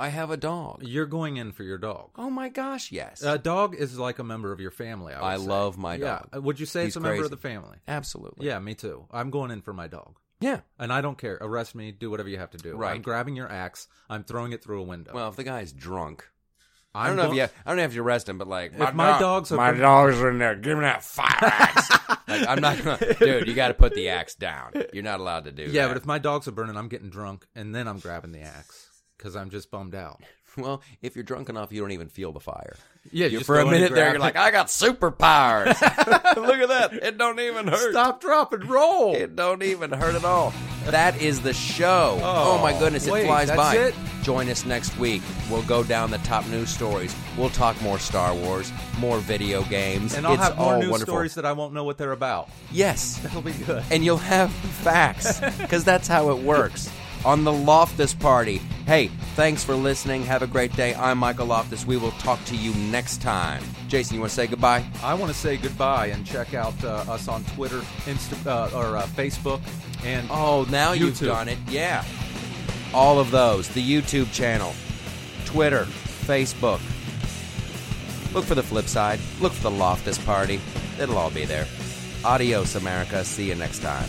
I 0.00 0.08
have 0.08 0.30
a 0.30 0.36
dog. 0.36 0.82
You're 0.82 1.06
going 1.06 1.36
in 1.36 1.52
for 1.52 1.62
your 1.62 1.78
dog. 1.78 2.10
Oh 2.16 2.30
my 2.30 2.48
gosh, 2.48 2.90
yes, 2.90 3.22
A 3.22 3.36
dog 3.38 3.74
is 3.74 3.98
like 3.98 4.18
a 4.18 4.24
member 4.24 4.50
of 4.50 4.58
your 4.60 4.70
family. 4.70 5.12
I, 5.12 5.20
would 5.20 5.26
I 5.26 5.36
say. 5.36 5.42
love 5.50 5.76
my 5.78 5.96
dog. 5.98 6.28
Uh, 6.34 6.40
Would 6.40 6.58
you 6.58 6.66
say 6.66 6.80
He's 6.84 6.88
it's 6.88 6.96
a 6.96 7.00
member 7.00 7.24
of 7.24 7.30
the 7.30 7.36
family? 7.36 7.76
absolutely. 7.86 8.46
Yeah, 8.46 8.58
me 8.60 8.74
too. 8.74 9.04
I'm 9.10 9.30
going 9.30 9.50
in 9.50 9.60
for 9.60 9.72
my 9.72 9.88
dog. 9.88 10.16
Yeah. 10.40 10.60
And 10.78 10.90
I 10.90 11.02
don't 11.02 11.18
care. 11.18 11.36
Arrest 11.40 11.74
me. 11.74 11.92
Do 11.92 12.10
whatever 12.10 12.30
you 12.30 12.38
have 12.38 12.50
to 12.52 12.58
do. 12.58 12.74
Right. 12.74 12.94
I'm 12.94 13.02
grabbing 13.02 13.36
your 13.36 13.52
axe. 13.52 13.88
I'm 14.08 14.24
throwing 14.24 14.52
it 14.52 14.64
through 14.64 14.80
a 14.80 14.84
window. 14.84 15.12
Well, 15.12 15.28
if 15.28 15.36
the 15.36 15.44
guy's 15.44 15.70
drunk, 15.70 16.26
I 16.94 17.02
I'm 17.10 17.16
don't 17.16 17.16
know 17.26 17.30
if 17.32 17.36
you. 17.36 17.42
I 17.42 17.70
don't 17.70 17.76
know 17.76 17.84
if 17.84 17.94
you 17.94 18.02
arrest 18.02 18.26
him, 18.28 18.38
but 18.38 18.48
like, 18.48 18.72
If 18.72 18.94
my 18.94 19.18
dogs 19.18 19.52
are 19.52 19.56
my 19.56 19.72
been- 19.72 19.82
dogs 19.82 20.18
are 20.18 20.30
in 20.30 20.38
there. 20.38 20.54
Give 20.56 20.78
me 20.78 20.84
that 20.84 21.04
fire 21.04 21.26
axe. 21.42 21.90
like, 22.26 22.48
I'm 22.48 22.60
not 22.60 22.82
gonna, 22.82 23.14
dude. 23.18 23.46
You 23.48 23.54
got 23.54 23.68
to 23.68 23.74
put 23.74 23.94
the 23.94 24.08
axe 24.08 24.34
down. 24.34 24.72
You're 24.94 25.04
not 25.04 25.20
allowed 25.20 25.44
to 25.44 25.52
do. 25.52 25.64
Yeah, 25.64 25.82
that. 25.82 25.88
but 25.88 25.96
if 25.98 26.06
my 26.06 26.18
dogs 26.18 26.48
are 26.48 26.52
burning, 26.52 26.76
I'm 26.76 26.88
getting 26.88 27.10
drunk, 27.10 27.46
and 27.54 27.74
then 27.74 27.86
I'm 27.86 27.98
grabbing 27.98 28.32
the 28.32 28.40
axe 28.40 28.88
because 29.20 29.36
I'm 29.36 29.50
just 29.50 29.70
bummed 29.70 29.94
out. 29.94 30.22
well, 30.56 30.80
if 31.02 31.14
you're 31.14 31.22
drunk 31.22 31.50
enough, 31.50 31.72
you 31.72 31.80
don't 31.80 31.92
even 31.92 32.08
feel 32.08 32.32
the 32.32 32.40
fire. 32.40 32.76
Yeah, 33.12 33.26
You- 33.26 33.40
for 33.40 33.58
a 33.58 33.62
go 33.62 33.68
in 33.68 33.74
and 33.74 33.82
minute 33.82 33.94
there, 33.94 34.10
you're 34.10 34.18
like, 34.18 34.36
I 34.36 34.50
got 34.50 34.66
superpowers. 34.68 35.66
Look 36.36 36.58
at 36.58 36.68
that. 36.68 36.92
It 36.94 37.18
don't 37.18 37.38
even 37.38 37.68
hurt. 37.68 37.92
stop, 37.92 38.20
drop, 38.20 38.52
and 38.52 38.64
roll. 38.68 39.14
It 39.14 39.36
don't 39.36 39.62
even 39.62 39.92
hurt 39.92 40.14
at 40.14 40.24
all. 40.24 40.52
That 40.86 41.20
is 41.20 41.42
the 41.42 41.52
show. 41.52 42.18
Oh, 42.22 42.58
my 42.62 42.74
oh, 42.74 42.78
goodness, 42.78 43.06
it 43.06 43.12
wait, 43.12 43.26
flies 43.26 43.48
that's 43.48 43.56
by. 43.58 43.76
it? 43.76 43.94
Join 44.22 44.48
us 44.48 44.64
next 44.64 44.96
week. 44.98 45.22
We'll 45.50 45.62
go 45.62 45.82
down 45.84 46.10
the 46.10 46.18
top 46.18 46.46
news 46.48 46.70
stories. 46.70 47.14
We'll 47.36 47.50
talk 47.50 47.80
more 47.82 47.98
Star 47.98 48.34
Wars, 48.34 48.72
more 48.98 49.18
video 49.18 49.62
games. 49.64 50.14
and 50.14 50.26
I'll 50.26 50.34
it's 50.34 50.42
have 50.42 50.56
more 50.56 50.74
all 50.74 50.80
news 50.80 50.90
wonderful. 50.90 51.12
stories 51.14 51.34
that 51.34 51.44
I 51.44 51.52
won't 51.52 51.74
know 51.74 51.84
what 51.84 51.98
they're 51.98 52.12
about. 52.12 52.48
Yes. 52.70 53.18
That'll 53.18 53.42
be 53.42 53.52
good. 53.52 53.84
And 53.90 54.04
you'll 54.04 54.16
have 54.16 54.50
facts 54.52 55.40
because 55.58 55.84
that's 55.84 56.08
how 56.08 56.30
it 56.30 56.42
works. 56.42 56.90
On 57.24 57.44
the 57.44 57.52
Loftus 57.52 58.14
Party. 58.14 58.58
Hey, 58.86 59.08
thanks 59.36 59.62
for 59.62 59.74
listening. 59.74 60.22
Have 60.22 60.40
a 60.42 60.46
great 60.46 60.74
day. 60.74 60.94
I'm 60.94 61.18
Michael 61.18 61.46
Loftus. 61.46 61.86
We 61.86 61.98
will 61.98 62.12
talk 62.12 62.42
to 62.46 62.56
you 62.56 62.72
next 62.74 63.20
time. 63.20 63.62
Jason, 63.88 64.14
you 64.14 64.20
want 64.20 64.30
to 64.30 64.36
say 64.36 64.46
goodbye? 64.46 64.84
I 65.02 65.12
want 65.14 65.30
to 65.30 65.36
say 65.38 65.58
goodbye 65.58 66.06
and 66.06 66.24
check 66.26 66.54
out 66.54 66.82
uh, 66.82 67.04
us 67.08 67.28
on 67.28 67.44
Twitter, 67.44 67.80
Insta, 68.06 68.46
uh, 68.46 68.76
or 68.76 68.96
uh, 68.96 69.02
Facebook, 69.02 69.60
and 70.02 70.26
Oh, 70.30 70.66
now 70.70 70.92
you've 70.92 71.18
done 71.20 71.48
it. 71.48 71.58
Yeah. 71.68 72.04
All 72.94 73.18
of 73.20 73.30
those. 73.30 73.68
The 73.68 73.82
YouTube 73.82 74.32
channel, 74.32 74.72
Twitter, 75.44 75.84
Facebook. 75.84 76.80
Look 78.32 78.44
for 78.46 78.54
the 78.54 78.62
flip 78.62 78.86
side. 78.86 79.20
Look 79.40 79.52
for 79.52 79.64
the 79.64 79.70
Loftus 79.70 80.16
Party. 80.18 80.58
It'll 80.98 81.18
all 81.18 81.30
be 81.30 81.44
there. 81.44 81.66
Adios, 82.24 82.76
America. 82.76 83.24
See 83.24 83.48
you 83.48 83.54
next 83.56 83.80
time. 83.80 84.08